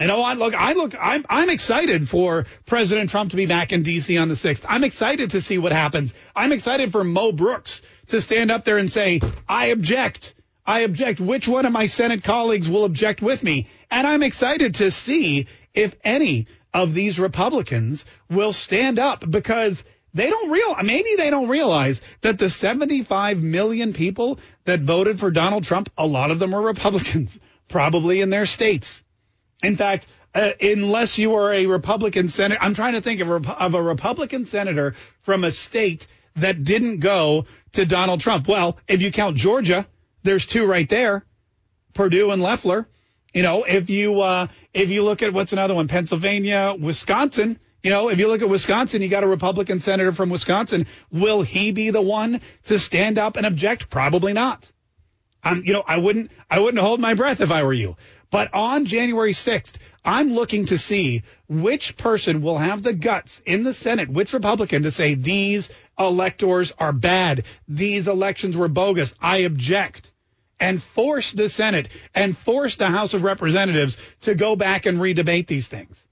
You 0.00 0.06
know 0.06 0.20
what? 0.20 0.38
Look, 0.38 0.54
I 0.54 0.72
look, 0.72 0.94
I'm, 0.98 1.26
I'm 1.28 1.50
excited 1.50 2.08
for 2.08 2.46
President 2.64 3.10
Trump 3.10 3.32
to 3.32 3.36
be 3.36 3.44
back 3.44 3.74
in 3.74 3.82
D.C. 3.82 4.16
on 4.16 4.28
the 4.28 4.34
6th. 4.34 4.64
I'm 4.66 4.82
excited 4.82 5.32
to 5.32 5.42
see 5.42 5.58
what 5.58 5.72
happens. 5.72 6.14
I'm 6.34 6.52
excited 6.52 6.90
for 6.90 7.04
Mo 7.04 7.32
Brooks 7.32 7.82
to 8.06 8.22
stand 8.22 8.50
up 8.50 8.64
there 8.64 8.78
and 8.78 8.90
say, 8.90 9.20
I 9.46 9.66
object. 9.66 10.32
I 10.64 10.80
object. 10.80 11.20
Which 11.20 11.46
one 11.46 11.66
of 11.66 11.72
my 11.72 11.84
Senate 11.84 12.24
colleagues 12.24 12.66
will 12.66 12.86
object 12.86 13.20
with 13.20 13.42
me? 13.42 13.68
And 13.90 14.06
I'm 14.06 14.22
excited 14.22 14.76
to 14.76 14.90
see 14.90 15.48
if 15.74 15.94
any 16.02 16.46
of 16.72 16.94
these 16.94 17.18
Republicans 17.18 18.06
will 18.30 18.54
stand 18.54 18.98
up 18.98 19.30
because 19.30 19.84
they 20.14 20.30
don't 20.30 20.50
real 20.50 20.76
maybe 20.82 21.16
they 21.16 21.28
don't 21.28 21.48
realize 21.48 22.00
that 22.22 22.38
the 22.38 22.48
75 22.48 23.42
million 23.42 23.92
people 23.92 24.38
that 24.64 24.80
voted 24.80 25.20
for 25.20 25.30
Donald 25.30 25.64
Trump, 25.64 25.90
a 25.98 26.06
lot 26.06 26.30
of 26.30 26.38
them 26.38 26.54
are 26.54 26.62
Republicans, 26.62 27.38
probably 27.68 28.22
in 28.22 28.30
their 28.30 28.46
states. 28.46 29.02
In 29.62 29.76
fact, 29.76 30.06
uh, 30.34 30.52
unless 30.60 31.18
you 31.18 31.34
are 31.34 31.52
a 31.52 31.66
Republican 31.66 32.28
senator, 32.28 32.62
I'm 32.62 32.74
trying 32.74 32.94
to 32.94 33.00
think 33.00 33.20
of, 33.20 33.30
a- 33.46 33.62
of 33.62 33.74
a 33.74 33.82
Republican 33.82 34.44
senator 34.44 34.94
from 35.22 35.44
a 35.44 35.50
state 35.50 36.06
that 36.36 36.62
didn't 36.64 37.00
go 37.00 37.46
to 37.72 37.84
Donald 37.84 38.20
Trump. 38.20 38.46
Well, 38.48 38.78
if 38.88 39.02
you 39.02 39.10
count 39.10 39.36
Georgia, 39.36 39.86
there's 40.22 40.46
two 40.46 40.66
right 40.66 40.88
there, 40.88 41.24
Perdue 41.94 42.30
and 42.30 42.40
Loeffler. 42.42 42.88
You 43.34 43.42
know, 43.42 43.64
if 43.64 43.90
you 43.90 44.20
uh, 44.20 44.48
if 44.74 44.90
you 44.90 45.04
look 45.04 45.22
at 45.22 45.32
what's 45.32 45.52
another 45.52 45.74
one, 45.74 45.88
Pennsylvania, 45.88 46.74
Wisconsin. 46.78 47.58
You 47.82 47.90
know, 47.90 48.08
if 48.10 48.18
you 48.18 48.28
look 48.28 48.42
at 48.42 48.48
Wisconsin, 48.48 49.00
you 49.00 49.08
got 49.08 49.24
a 49.24 49.28
Republican 49.28 49.80
senator 49.80 50.12
from 50.12 50.28
Wisconsin. 50.28 50.86
Will 51.10 51.40
he 51.42 51.72
be 51.72 51.90
the 51.90 52.02
one 52.02 52.40
to 52.64 52.78
stand 52.78 53.18
up 53.18 53.36
and 53.36 53.46
object? 53.46 53.88
Probably 53.88 54.32
not. 54.34 54.70
Um, 55.42 55.62
you 55.64 55.72
know, 55.72 55.82
I 55.86 55.96
wouldn't, 55.96 56.30
I 56.50 56.58
wouldn't 56.58 56.82
hold 56.82 57.00
my 57.00 57.14
breath 57.14 57.40
if 57.40 57.50
I 57.50 57.62
were 57.62 57.72
you. 57.72 57.96
But 58.30 58.54
on 58.54 58.84
January 58.84 59.32
6th, 59.32 59.74
I'm 60.04 60.32
looking 60.34 60.66
to 60.66 60.78
see 60.78 61.24
which 61.48 61.96
person 61.96 62.42
will 62.42 62.58
have 62.58 62.82
the 62.82 62.92
guts 62.92 63.42
in 63.44 63.64
the 63.64 63.74
Senate, 63.74 64.08
which 64.08 64.32
Republican 64.32 64.84
to 64.84 64.90
say 64.90 65.14
these 65.14 65.68
electors 65.98 66.72
are 66.78 66.92
bad. 66.92 67.44
These 67.66 68.06
elections 68.08 68.56
were 68.56 68.68
bogus. 68.68 69.14
I 69.20 69.38
object. 69.38 70.12
And 70.60 70.82
force 70.82 71.32
the 71.32 71.48
Senate 71.48 71.88
and 72.14 72.36
force 72.36 72.76
the 72.76 72.88
House 72.88 73.14
of 73.14 73.24
Representatives 73.24 73.96
to 74.22 74.34
go 74.34 74.56
back 74.56 74.86
and 74.86 74.98
redebate 74.98 75.46
these 75.46 75.66
things. 75.66 76.06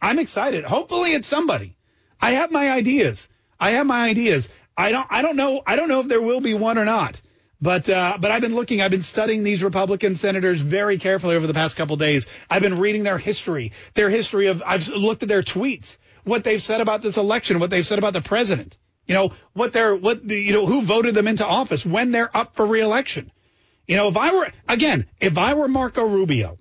I'm 0.00 0.18
excited. 0.18 0.64
Hopefully 0.64 1.12
it's 1.12 1.28
somebody. 1.28 1.76
I 2.20 2.32
have 2.32 2.50
my 2.50 2.70
ideas. 2.70 3.28
I 3.58 3.72
have 3.72 3.86
my 3.86 4.08
ideas. 4.08 4.48
I 4.76 4.90
don't, 4.90 5.06
I 5.08 5.22
don't 5.22 5.36
know, 5.36 5.62
I 5.66 5.76
don't 5.76 5.88
know 5.88 6.00
if 6.00 6.08
there 6.08 6.20
will 6.20 6.40
be 6.40 6.54
one 6.54 6.78
or 6.78 6.84
not. 6.84 7.20
But 7.62 7.88
uh, 7.88 8.18
but 8.18 8.32
I've 8.32 8.40
been 8.40 8.56
looking, 8.56 8.82
I've 8.82 8.90
been 8.90 9.04
studying 9.04 9.44
these 9.44 9.62
Republican 9.62 10.16
senators 10.16 10.60
very 10.60 10.98
carefully 10.98 11.36
over 11.36 11.46
the 11.46 11.54
past 11.54 11.76
couple 11.76 11.94
days. 11.94 12.26
I've 12.50 12.60
been 12.60 12.80
reading 12.80 13.04
their 13.04 13.18
history, 13.18 13.70
their 13.94 14.10
history 14.10 14.48
of. 14.48 14.64
I've 14.66 14.88
looked 14.88 15.22
at 15.22 15.28
their 15.28 15.42
tweets, 15.42 15.96
what 16.24 16.42
they've 16.42 16.60
said 16.60 16.80
about 16.80 17.02
this 17.02 17.16
election, 17.16 17.60
what 17.60 17.70
they've 17.70 17.86
said 17.86 18.00
about 18.00 18.14
the 18.14 18.20
president. 18.20 18.76
You 19.06 19.14
know 19.14 19.32
what 19.52 19.72
they're 19.72 19.94
what 19.94 20.28
you 20.28 20.52
know 20.52 20.66
who 20.66 20.82
voted 20.82 21.14
them 21.14 21.28
into 21.28 21.46
office 21.46 21.86
when 21.86 22.10
they're 22.10 22.36
up 22.36 22.56
for 22.56 22.66
reelection. 22.66 23.30
You 23.86 23.96
know 23.96 24.08
if 24.08 24.16
I 24.16 24.32
were 24.32 24.48
again 24.68 25.06
if 25.20 25.38
I 25.38 25.54
were 25.54 25.68
Marco 25.68 26.04
Rubio, 26.04 26.58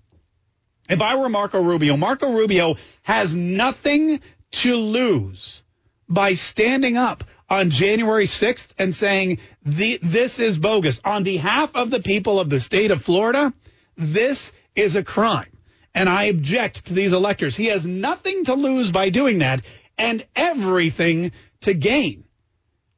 if 0.88 1.02
I 1.02 1.16
were 1.16 1.30
Marco 1.30 1.64
Rubio, 1.64 1.98
Marco 1.98 2.32
Rubio 2.32 2.76
has 3.02 3.34
nothing 3.34 4.22
to 4.52 4.76
lose 4.76 5.64
by 6.08 6.36
standing 6.36 6.96
up 6.96 7.24
on 7.52 7.70
January 7.70 8.26
6th 8.26 8.70
and 8.80 8.96
saying 8.96 9.40
the, 9.66 10.00
this 10.02 10.40
is 10.40 10.58
bogus 10.58 11.02
on 11.04 11.24
behalf 11.24 11.76
of 11.76 11.92
the 11.92 12.00
people 12.00 12.40
of 12.40 12.50
the 12.50 12.62
state 12.62 12.92
of 12.92 13.02
Florida. 13.02 13.54
This 13.98 14.54
is 14.74 14.96
a 14.96 15.04
crime 15.04 15.52
and 15.94 16.08
I 16.08 16.24
object 16.24 16.86
to 16.86 16.94
these 16.94 17.12
electors. 17.12 17.54
He 17.54 17.66
has 17.66 17.86
nothing 17.86 18.46
to 18.46 18.54
lose 18.54 18.92
by 18.94 19.10
doing 19.10 19.40
that 19.40 19.62
and 19.98 20.26
everything 20.34 21.34
to 21.62 21.74
gain. 21.74 22.24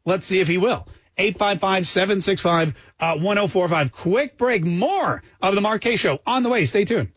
Let's 0.05 0.27
see 0.27 0.39
if 0.39 0.47
he 0.47 0.59
will. 0.59 0.87
855-765-1045. 1.17 2.75
Uh, 3.71 3.89
Quick 3.89 4.37
break. 4.37 4.63
More 4.63 5.23
of 5.41 5.55
the 5.55 5.79
Kaye 5.79 5.95
Show 5.95 6.19
on 6.27 6.43
the 6.43 6.49
way. 6.49 6.65
Stay 6.65 6.85
tuned. 6.85 7.11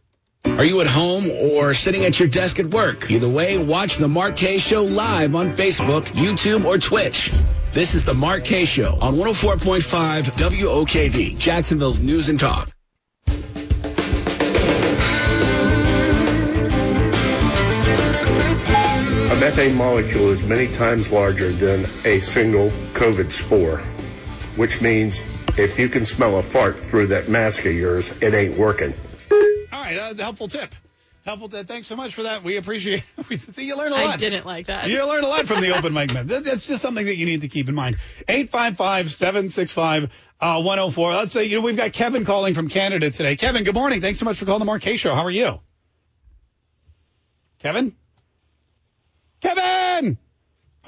Are 0.46 0.64
you 0.64 0.80
at 0.80 0.86
home 0.86 1.30
or 1.30 1.74
sitting 1.74 2.06
at 2.06 2.18
your 2.18 2.28
desk 2.28 2.58
at 2.58 2.66
work? 2.66 3.10
Either 3.10 3.28
way, 3.28 3.58
watch 3.58 3.98
the 3.98 4.08
Mark 4.08 4.36
Kaye 4.36 4.56
Show 4.56 4.84
live 4.84 5.34
on 5.34 5.52
Facebook, 5.52 6.06
YouTube, 6.12 6.64
or 6.64 6.78
Twitch. 6.78 7.30
This 7.72 7.94
is 7.94 8.04
the 8.04 8.14
Mark 8.14 8.44
Kaye 8.44 8.64
Show 8.64 8.96
on 9.02 9.16
104.5 9.16 10.22
WOKV, 10.30 11.36
Jacksonville's 11.38 12.00
News 12.00 12.30
and 12.30 12.40
Talk. 12.40 12.70
A 19.30 19.38
methane 19.38 19.74
molecule 19.74 20.30
is 20.30 20.42
many 20.42 20.68
times 20.68 21.10
larger 21.12 21.52
than 21.52 21.86
a 22.06 22.18
single 22.20 22.70
COVID 22.94 23.30
spore, 23.30 23.82
which 24.56 24.80
means 24.80 25.20
if 25.58 25.78
you 25.78 25.90
can 25.90 26.06
smell 26.06 26.38
a 26.38 26.42
fart 26.42 26.80
through 26.80 27.08
that 27.08 27.28
mask 27.28 27.66
of 27.66 27.74
yours, 27.74 28.10
it 28.22 28.32
ain't 28.32 28.56
working. 28.56 28.94
All 29.76 29.82
right, 29.82 29.98
uh, 29.98 30.14
helpful 30.14 30.48
tip. 30.48 30.74
Helpful 31.26 31.50
tip. 31.50 31.68
Thanks 31.68 31.86
so 31.86 31.96
much 31.96 32.14
for 32.14 32.22
that. 32.22 32.42
We 32.42 32.56
appreciate 32.56 33.04
we 33.28 33.36
See, 33.36 33.64
you 33.64 33.76
learn 33.76 33.92
a 33.92 33.96
lot. 33.96 34.14
I 34.14 34.16
didn't 34.16 34.46
like 34.46 34.68
that. 34.68 34.88
You 34.88 35.04
learn 35.04 35.22
a 35.22 35.28
lot 35.28 35.46
from 35.46 35.60
the 35.60 35.76
open 35.76 35.92
mic 35.92 36.14
man. 36.14 36.26
That's 36.26 36.66
just 36.66 36.80
something 36.80 37.04
that 37.04 37.16
you 37.16 37.26
need 37.26 37.42
to 37.42 37.48
keep 37.48 37.68
in 37.68 37.74
mind. 37.74 37.98
855-765-104. 38.26 41.14
Let's 41.14 41.32
say, 41.32 41.44
you 41.44 41.56
know, 41.56 41.62
we've 41.62 41.76
got 41.76 41.92
Kevin 41.92 42.24
calling 42.24 42.54
from 42.54 42.68
Canada 42.68 43.10
today. 43.10 43.36
Kevin, 43.36 43.64
good 43.64 43.74
morning. 43.74 44.00
Thanks 44.00 44.18
so 44.18 44.24
much 44.24 44.38
for 44.38 44.46
calling 44.46 44.66
the 44.66 44.78
Kaye 44.78 44.96
Show. 44.96 45.14
How 45.14 45.26
are 45.26 45.30
you? 45.30 45.60
Kevin? 47.58 47.94
Kevin! 49.42 50.16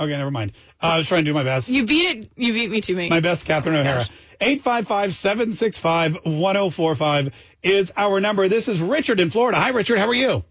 Okay, 0.00 0.12
never 0.12 0.30
mind. 0.30 0.52
Uh, 0.82 0.86
I 0.86 0.96
was 0.96 1.06
trying 1.08 1.26
to 1.26 1.30
do 1.30 1.34
my 1.34 1.44
best. 1.44 1.68
You 1.68 1.84
beat 1.84 2.16
it. 2.16 2.30
You 2.36 2.54
beat 2.54 2.70
me 2.70 2.80
to 2.80 2.94
me. 2.94 3.10
My 3.10 3.20
best, 3.20 3.44
Catherine 3.44 3.74
Oh 3.74 3.82
my 3.82 3.90
O'Hara. 3.90 3.98
gosh. 3.98 4.10
855-765-1045 4.40 7.32
is 7.62 7.92
our 7.96 8.20
number. 8.20 8.48
This 8.48 8.68
is 8.68 8.80
Richard 8.80 9.18
in 9.20 9.30
Florida. 9.30 9.58
Hi, 9.58 9.70
Richard. 9.70 9.98
How 9.98 10.08
are 10.08 10.14
you? 10.14 10.44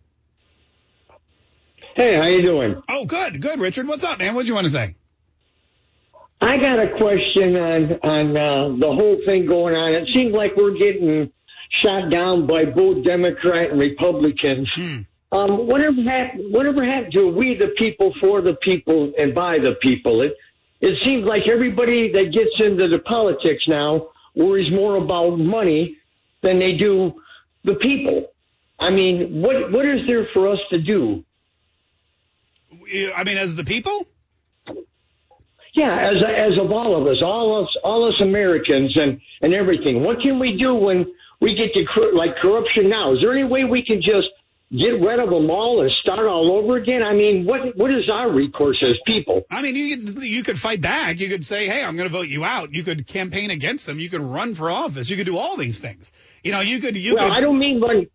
Hey, 1.96 2.16
how 2.16 2.26
you 2.26 2.42
doing? 2.42 2.82
Oh, 2.90 3.06
good, 3.06 3.42
good, 3.42 3.60
Richard. 3.60 3.88
What's 3.88 4.04
up, 4.04 4.20
man? 4.20 4.36
What 4.36 4.42
do 4.44 4.50
you 4.50 4.56
want 4.56 4.66
to 4.66 4.72
say? 4.72 4.96
I 6.40 6.58
got 6.58 6.80
a 6.80 6.96
question 6.98 7.58
on 7.58 7.94
on 8.04 8.38
uh, 8.38 8.70
the 8.78 8.94
whole 8.94 9.18
thing 9.26 9.48
going 9.48 9.76
on. 9.76 9.94
It 9.94 10.10
seems 10.10 10.36
like 10.36 10.56
we're 10.56 10.78
getting 10.78 11.32
shot 11.70 12.12
down 12.12 12.46
by 12.46 12.66
both 12.66 13.04
Democrat 13.04 13.72
and 13.72 13.80
Republicans. 13.80 14.70
Um, 15.32 15.66
whatever 15.66 16.00
happened? 16.04 16.54
Whatever 16.54 16.86
happened 16.86 17.14
to 17.14 17.28
we 17.28 17.56
the 17.56 17.70
people, 17.70 18.14
for 18.22 18.42
the 18.42 18.54
people, 18.54 19.14
and 19.18 19.34
by 19.34 19.58
the 19.58 19.74
people? 19.74 20.22
It 20.22 20.38
it 20.80 21.02
seems 21.04 21.26
like 21.26 21.48
everybody 21.48 22.12
that 22.12 22.32
gets 22.32 22.60
into 22.60 22.88
the 22.88 23.00
politics 23.00 23.68
now 23.68 24.10
worries 24.36 24.70
more 24.70 24.96
about 24.96 25.38
money 25.38 25.98
than 26.42 26.60
they 26.60 26.76
do 26.76 27.22
the 27.64 27.76
people. 27.76 28.32
I 28.80 28.92
mean, 28.92 29.42
what 29.42 29.72
what 29.72 29.86
is 29.86 30.08
there 30.08 30.28
for 30.34 30.50
us 30.50 30.60
to 30.72 30.80
do? 30.80 31.24
I 33.16 33.24
mean, 33.24 33.38
as 33.38 33.56
the 33.56 33.64
people? 33.64 34.08
Yeah, 35.74 35.96
as 35.96 36.24
as 36.24 36.58
of 36.58 36.72
all 36.72 36.96
of 36.96 37.08
us, 37.08 37.22
all 37.22 37.64
us, 37.64 37.76
all 37.84 38.06
us 38.06 38.22
Americans, 38.22 38.98
and 38.98 39.20
and 39.42 39.54
everything. 39.54 40.04
What 40.04 40.22
can 40.22 40.40
we 40.40 40.56
do 40.56 40.76
when 40.76 41.14
we 41.40 41.54
get 41.54 41.74
to 41.74 42.12
like 42.14 42.38
corruption 42.38 42.90
now? 42.90 43.14
Is 43.14 43.22
there 43.22 43.32
any 43.32 43.44
way 43.44 43.64
we 43.64 43.82
can 43.82 44.02
just 44.02 44.30
get 44.72 45.00
rid 45.02 45.20
of 45.20 45.30
them 45.30 45.50
all 45.50 45.82
and 45.82 45.92
start 45.92 46.26
all 46.28 46.52
over 46.52 46.78
again? 46.78 47.04
I 47.04 47.14
mean, 47.14 47.46
what 47.46 47.76
what 47.78 47.94
is 47.94 48.10
our 48.10 48.30
recourse 48.30 48.82
as 48.84 48.98
people? 49.06 49.44
I 49.50 49.62
mean, 49.62 49.76
you 49.76 49.98
could, 49.98 50.24
you 50.24 50.44
could 50.44 50.60
fight 50.60 50.82
back. 50.82 51.20
You 51.20 51.30
could 51.30 51.46
say, 51.46 51.68
hey, 51.68 51.84
I'm 51.84 51.96
going 51.96 52.10
to 52.10 52.14
vote 52.14 52.28
you 52.28 52.44
out. 52.44 52.74
You 52.74 52.84
could 52.84 53.08
campaign 53.08 53.52
against 53.52 53.86
them. 53.86 54.00
You 54.00 54.10
could 54.10 54.22
run 54.22 54.56
for 54.56 54.70
office. 54.70 55.10
You 55.10 55.18
could 55.18 55.26
do 55.26 55.38
all 55.38 55.58
these 55.58 55.80
things. 55.80 56.12
You 56.44 56.52
know, 56.52 56.60
you 56.62 56.80
could, 56.80 56.96
you 56.96 57.16
well, 57.16 57.30
could. 57.30 57.38
I 57.38 57.42
don't 57.42 57.60
mean 57.60 57.82
run. 57.82 58.08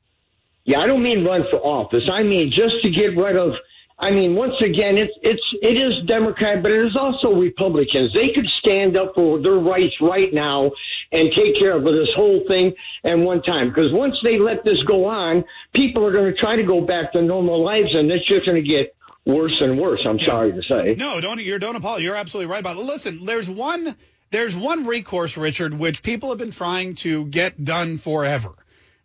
Yeah, 0.64 0.80
I 0.80 0.86
don't 0.86 1.02
mean 1.02 1.24
run 1.24 1.44
for 1.50 1.58
office. 1.58 2.08
I 2.10 2.22
mean 2.22 2.50
just 2.50 2.82
to 2.82 2.90
get 2.90 3.16
rid 3.16 3.36
of. 3.36 3.54
I 3.98 4.10
mean, 4.10 4.34
once 4.34 4.60
again, 4.60 4.98
it's 4.98 5.12
it's 5.22 5.54
it 5.62 5.78
is 5.78 6.04
Democrat, 6.06 6.62
but 6.62 6.72
it 6.72 6.86
is 6.86 6.96
also 6.96 7.34
Republicans. 7.34 8.12
They 8.12 8.30
could 8.30 8.48
stand 8.48 8.96
up 8.96 9.14
for 9.14 9.38
their 9.38 9.54
rights 9.54 9.94
right 10.00 10.32
now 10.32 10.72
and 11.12 11.30
take 11.32 11.56
care 11.56 11.76
of 11.76 11.84
this 11.84 12.12
whole 12.12 12.44
thing 12.48 12.74
at 13.04 13.18
one 13.18 13.42
time. 13.42 13.68
Because 13.68 13.92
once 13.92 14.18
they 14.22 14.38
let 14.38 14.64
this 14.64 14.82
go 14.82 15.04
on, 15.04 15.44
people 15.72 16.04
are 16.06 16.12
going 16.12 16.32
to 16.32 16.38
try 16.38 16.56
to 16.56 16.62
go 16.62 16.80
back 16.80 17.12
to 17.12 17.22
normal 17.22 17.62
lives, 17.62 17.94
and 17.94 18.10
it's 18.10 18.26
just 18.26 18.46
going 18.46 18.62
to 18.62 18.68
get 18.68 18.94
worse 19.24 19.60
and 19.60 19.78
worse. 19.78 20.00
I'm 20.04 20.18
sorry 20.18 20.52
to 20.52 20.62
say. 20.62 20.94
No, 20.96 21.20
don't 21.20 21.38
you 21.38 21.58
don't 21.58 21.76
apologize. 21.76 22.04
You're 22.04 22.16
absolutely 22.16 22.50
right 22.50 22.60
about 22.60 22.76
it. 22.76 22.80
Listen, 22.80 23.24
there's 23.24 23.48
one 23.48 23.96
there's 24.30 24.56
one 24.56 24.86
recourse, 24.86 25.36
Richard, 25.36 25.74
which 25.74 26.02
people 26.02 26.30
have 26.30 26.38
been 26.38 26.52
trying 26.52 26.94
to 26.96 27.26
get 27.26 27.62
done 27.62 27.98
forever. 27.98 28.50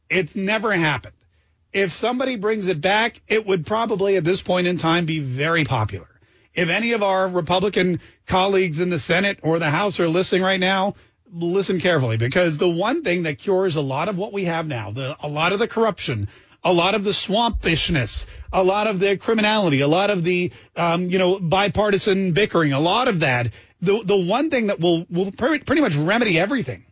It's 0.09 0.35
never 0.35 0.71
happened. 0.71 1.13
If 1.73 1.91
somebody 1.91 2.37
brings 2.37 2.69
it 2.69 2.79
back, 2.79 3.21
it 3.27 3.45
would 3.45 3.65
probably 3.65 4.15
at 4.15 4.23
this 4.23 4.41
point 4.41 4.67
in 4.67 4.77
time 4.77 5.05
be 5.05 5.19
very 5.19 5.65
popular. 5.65 6.07
If 6.55 6.69
any 6.69 6.93
of 6.93 7.03
our 7.03 7.27
Republican 7.27 7.99
colleagues 8.25 8.79
in 8.79 8.89
the 8.89 8.99
Senate 8.99 9.39
or 9.43 9.59
the 9.59 9.69
House 9.69 9.99
are 9.99 10.07
listening 10.07 10.43
right 10.43 10.59
now, 10.59 10.95
listen 11.31 11.79
carefully 11.79 12.17
because 12.17 12.57
the 12.57 12.69
one 12.69 13.03
thing 13.03 13.23
that 13.23 13.39
cures 13.39 13.75
a 13.75 13.81
lot 13.81 14.09
of 14.09 14.17
what 14.17 14.33
we 14.33 14.45
have 14.45 14.67
now, 14.67 14.91
the 14.91 15.15
a 15.21 15.27
lot 15.27 15.53
of 15.53 15.59
the 15.59 15.67
corruption, 15.67 16.27
a 16.63 16.73
lot 16.73 16.95
of 16.95 17.03
the 17.03 17.11
swampishness, 17.11 18.25
a 18.51 18.63
lot 18.63 18.87
of 18.87 18.99
the 18.99 19.17
criminality, 19.17 19.81
a 19.81 19.87
lot 19.87 20.09
of 20.09 20.23
the 20.23 20.51
um, 20.75 21.09
you 21.09 21.19
know 21.19 21.39
bipartisan 21.39 22.33
bickering, 22.33 22.73
a 22.73 22.79
lot 22.79 23.07
of 23.07 23.21
that. 23.21 23.51
The 23.81 24.03
the 24.03 24.17
one 24.17 24.49
thing 24.49 24.67
that 24.67 24.79
will 24.79 25.05
will 25.09 25.31
pretty 25.31 25.81
much 25.81 25.95
remedy 25.95 26.39
everything 26.39 26.85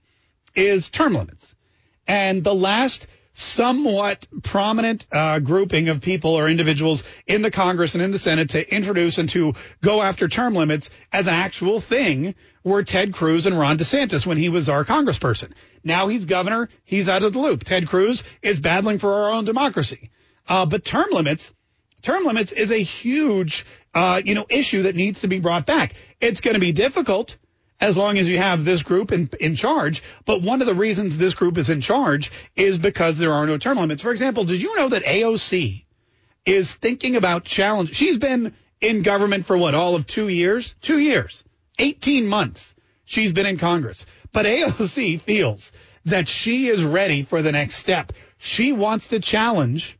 is 0.56 0.90
term 0.90 1.14
limits. 1.14 1.56
And 2.08 2.44
the 2.44 2.54
last 2.54 3.08
somewhat 3.34 4.28
prominent 4.44 5.06
uh, 5.12 5.40
grouping 5.40 5.90
of 5.90 6.02
people 6.02 6.36
or 6.36 6.48
individuals 6.48 7.04
in 7.28 7.42
the 7.42 7.52
Congress 7.52 7.94
and 7.94 8.02
in 8.02 8.12
the 8.12 8.20
Senate 8.20 8.52
to 8.52 8.74
introduce 8.74 9.18
and 9.18 9.28
to 9.30 9.54
go 9.82 10.02
after 10.02 10.30
term 10.30 10.56
limits 10.56 10.90
as 11.12 11.28
an 11.28 11.34
actual 11.34 11.82
thing 11.82 12.34
were 12.66 12.84
Ted 12.84 13.13
Cruz 13.13 13.45
and 13.45 13.57
Ron 13.57 13.78
DeSantis 13.78 14.26
when 14.26 14.38
he 14.38 14.49
was 14.49 14.68
our 14.68 14.84
congressperson. 14.84 15.53
Now 15.84 16.07
he's 16.07 16.26
governor. 16.26 16.68
He's 16.84 17.07
out 17.07 17.24
of 17.24 17.32
the 17.32 17.39
loop. 17.39 17.63
Ted 17.63 17.88
Cruz 17.88 18.24
is 18.41 18.59
battling 18.59 18.99
for 18.99 19.13
our 19.13 19.32
own 19.32 19.45
democracy. 19.45 20.09
Uh, 20.49 20.66
but 20.66 20.84
term 20.84 21.11
limits, 21.11 21.53
term 22.01 22.26
limits 22.26 22.51
is 22.51 22.72
a 22.72 22.82
huge, 22.82 23.66
uh, 23.93 24.22
you 24.26 24.34
know, 24.34 24.47
issue 24.49 24.84
that 24.84 24.95
needs 24.95 25.22
to 25.22 25.28
be 25.28 25.39
brought 25.39 25.68
back. 25.68 25.93
It's 26.20 26.41
going 26.41 26.55
to 26.55 26.59
be 26.59 26.72
difficult 26.72 27.38
as 27.80 27.95
long 27.95 28.18
as 28.18 28.28
you 28.28 28.39
have 28.39 28.66
this 28.66 28.82
group 28.82 29.11
in, 29.11 29.30
in 29.39 29.55
charge. 29.55 30.01
But 30.26 30.41
one 30.41 30.61
of 30.61 30.68
the 30.68 30.74
reasons 30.74 31.18
this 31.18 31.36
group 31.36 31.59
is 31.59 31.70
in 31.70 31.82
charge 31.82 32.32
is 32.55 32.80
because 32.80 33.20
there 33.20 33.34
are 33.34 33.45
no 33.45 33.59
term 33.59 33.78
limits. 33.78 34.01
For 34.01 34.11
example, 34.11 34.43
did 34.43 34.61
you 34.61 34.76
know 34.76 34.89
that 34.89 35.03
AOC 35.03 35.86
is 36.45 36.74
thinking 36.74 37.16
about 37.16 37.43
challenge? 37.43 37.93
She's 37.93 38.18
been 38.18 38.55
in 38.82 39.03
government 39.03 39.45
for 39.45 39.55
what, 39.55 39.76
all 39.76 39.95
of 39.95 40.07
two 40.07 40.30
years? 40.30 40.74
Two 40.82 40.97
years. 40.97 41.43
18 41.80 42.28
months 42.28 42.76
she's 43.06 43.34
been 43.34 43.46
in 43.46 43.58
Congress. 43.58 44.06
But 44.32 44.46
AOC 44.46 45.22
feels 45.22 45.72
that 46.06 46.28
she 46.28 46.68
is 46.68 46.84
ready 46.84 47.24
for 47.24 47.42
the 47.42 47.52
next 47.52 47.76
step. 47.76 48.14
She 48.38 48.74
wants 48.74 49.08
to 49.08 49.20
challenge 49.20 49.98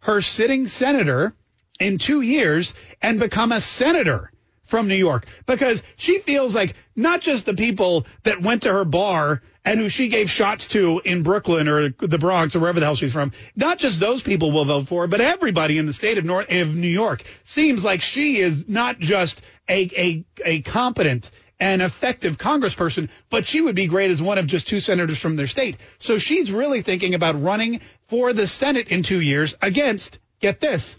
her 0.00 0.20
sitting 0.20 0.66
senator 0.66 1.34
in 1.80 1.98
two 1.98 2.20
years 2.20 2.74
and 3.00 3.18
become 3.18 3.52
a 3.52 3.60
senator 3.60 4.30
from 4.68 4.86
New 4.86 4.94
York 4.94 5.26
because 5.46 5.82
she 5.96 6.20
feels 6.20 6.54
like 6.54 6.74
not 6.94 7.20
just 7.20 7.46
the 7.46 7.54
people 7.54 8.06
that 8.22 8.40
went 8.40 8.62
to 8.62 8.72
her 8.72 8.84
bar 8.84 9.42
and 9.64 9.80
who 9.80 9.88
she 9.88 10.08
gave 10.08 10.30
shots 10.30 10.68
to 10.68 11.00
in 11.04 11.22
Brooklyn 11.22 11.68
or 11.68 11.88
the 11.88 12.18
Bronx 12.18 12.54
or 12.54 12.60
wherever 12.60 12.78
the 12.78 12.86
hell 12.86 12.94
she's 12.94 13.12
from, 13.12 13.32
not 13.56 13.78
just 13.78 13.98
those 13.98 14.22
people 14.22 14.52
will 14.52 14.64
vote 14.64 14.86
for 14.86 15.02
her, 15.02 15.08
but 15.08 15.20
everybody 15.20 15.78
in 15.78 15.86
the 15.86 15.92
state 15.92 16.18
of 16.18 16.24
North 16.24 16.50
of 16.52 16.74
New 16.74 16.88
York 16.88 17.22
seems 17.44 17.82
like 17.82 18.00
she 18.00 18.38
is 18.38 18.68
not 18.68 18.98
just 18.98 19.42
a 19.68 19.90
a, 19.96 20.24
a 20.44 20.62
competent 20.62 21.30
and 21.60 21.82
effective 21.82 22.36
congressperson, 22.36 23.08
but 23.30 23.46
she 23.46 23.60
would 23.60 23.74
be 23.74 23.86
great 23.86 24.10
as 24.10 24.22
one 24.22 24.38
of 24.38 24.46
just 24.46 24.68
two 24.68 24.80
senators 24.80 25.18
from 25.18 25.36
their 25.36 25.46
state. 25.46 25.76
So 25.98 26.18
she's 26.18 26.52
really 26.52 26.82
thinking 26.82 27.14
about 27.14 27.42
running 27.42 27.80
for 28.06 28.32
the 28.32 28.46
Senate 28.46 28.88
in 28.88 29.02
two 29.02 29.20
years 29.20 29.56
against, 29.60 30.18
get 30.40 30.60
this, 30.60 30.98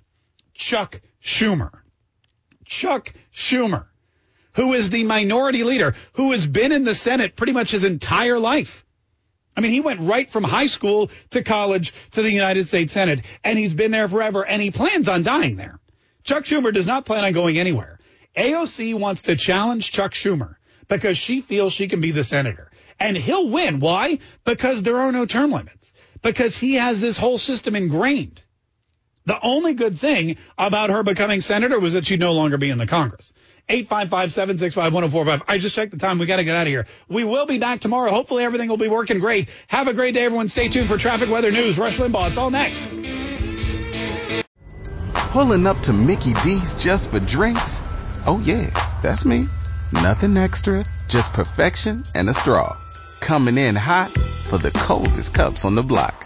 Chuck 0.53 0.99
Schumer. 1.23 1.71
Chuck 2.69 3.11
Schumer, 3.33 3.87
who 4.53 4.73
is 4.73 4.89
the 4.89 5.03
minority 5.03 5.63
leader, 5.63 5.95
who 6.13 6.31
has 6.31 6.45
been 6.45 6.71
in 6.71 6.83
the 6.83 6.95
Senate 6.95 7.35
pretty 7.35 7.51
much 7.51 7.71
his 7.71 7.83
entire 7.83 8.39
life. 8.39 8.85
I 9.57 9.61
mean, 9.61 9.71
he 9.71 9.81
went 9.81 10.01
right 10.01 10.29
from 10.29 10.43
high 10.43 10.67
school 10.67 11.11
to 11.31 11.43
college 11.43 11.93
to 12.11 12.21
the 12.21 12.31
United 12.31 12.67
States 12.67 12.93
Senate, 12.93 13.21
and 13.43 13.59
he's 13.59 13.73
been 13.73 13.91
there 13.91 14.07
forever, 14.07 14.45
and 14.45 14.61
he 14.61 14.71
plans 14.71 15.09
on 15.09 15.23
dying 15.23 15.57
there. 15.57 15.79
Chuck 16.23 16.43
Schumer 16.43 16.71
does 16.71 16.87
not 16.87 17.05
plan 17.05 17.25
on 17.25 17.33
going 17.33 17.57
anywhere. 17.57 17.99
AOC 18.37 18.93
wants 18.93 19.23
to 19.23 19.35
challenge 19.35 19.91
Chuck 19.91 20.13
Schumer 20.13 20.55
because 20.87 21.17
she 21.17 21.41
feels 21.41 21.73
she 21.73 21.87
can 21.87 22.01
be 22.01 22.11
the 22.11 22.23
senator. 22.23 22.69
And 22.99 23.17
he'll 23.17 23.49
win. 23.49 23.79
Why? 23.79 24.19
Because 24.43 24.83
there 24.83 24.99
are 24.99 25.11
no 25.11 25.25
term 25.25 25.51
limits. 25.51 25.91
Because 26.21 26.55
he 26.57 26.75
has 26.75 27.01
this 27.01 27.17
whole 27.17 27.37
system 27.37 27.75
ingrained. 27.75 28.43
The 29.29 29.39
only 29.45 29.75
good 29.75 29.99
thing 29.99 30.37
about 30.57 30.89
her 30.89 31.03
becoming 31.03 31.41
senator 31.41 31.79
was 31.79 31.93
that 31.93 32.07
she'd 32.07 32.19
no 32.19 32.33
longer 32.33 32.57
be 32.57 32.71
in 32.71 32.79
the 32.79 32.87
Congress. 32.87 33.31
855-765-1045. 33.69 35.43
I 35.47 35.59
just 35.59 35.75
checked 35.75 35.91
the 35.91 35.99
time. 35.99 36.17
We 36.17 36.25
got 36.25 36.37
to 36.37 36.43
get 36.43 36.55
out 36.55 36.63
of 36.63 36.67
here. 36.67 36.87
We 37.07 37.23
will 37.25 37.45
be 37.45 37.59
back 37.59 37.79
tomorrow. 37.79 38.09
Hopefully 38.09 38.43
everything 38.43 38.69
will 38.69 38.77
be 38.77 38.87
working 38.87 39.19
great. 39.19 39.47
Have 39.67 39.87
a 39.87 39.93
great 39.93 40.15
day, 40.15 40.25
everyone. 40.25 40.47
Stay 40.47 40.67
tuned 40.67 40.87
for 40.87 40.97
traffic, 40.97 41.29
weather, 41.29 41.51
news. 41.51 41.77
Rush 41.77 41.97
Limbaugh. 41.97 42.29
It's 42.29 42.37
all 42.37 42.49
next. 42.49 42.83
Pulling 45.13 45.67
up 45.67 45.77
to 45.81 45.93
Mickey 45.93 46.33
D's 46.43 46.73
just 46.73 47.11
for 47.11 47.19
drinks? 47.19 47.79
Oh 48.25 48.41
yeah, 48.43 48.71
that's 49.03 49.25
me. 49.25 49.47
Nothing 49.93 50.37
extra, 50.37 50.83
just 51.07 51.33
perfection 51.33 52.01
and 52.15 52.27
a 52.29 52.33
straw. 52.33 52.75
Coming 53.19 53.59
in 53.59 53.75
hot 53.75 54.09
for 54.09 54.57
the 54.57 54.71
coldest 54.71 55.35
cups 55.35 55.65
on 55.65 55.75
the 55.75 55.83
block. 55.83 56.25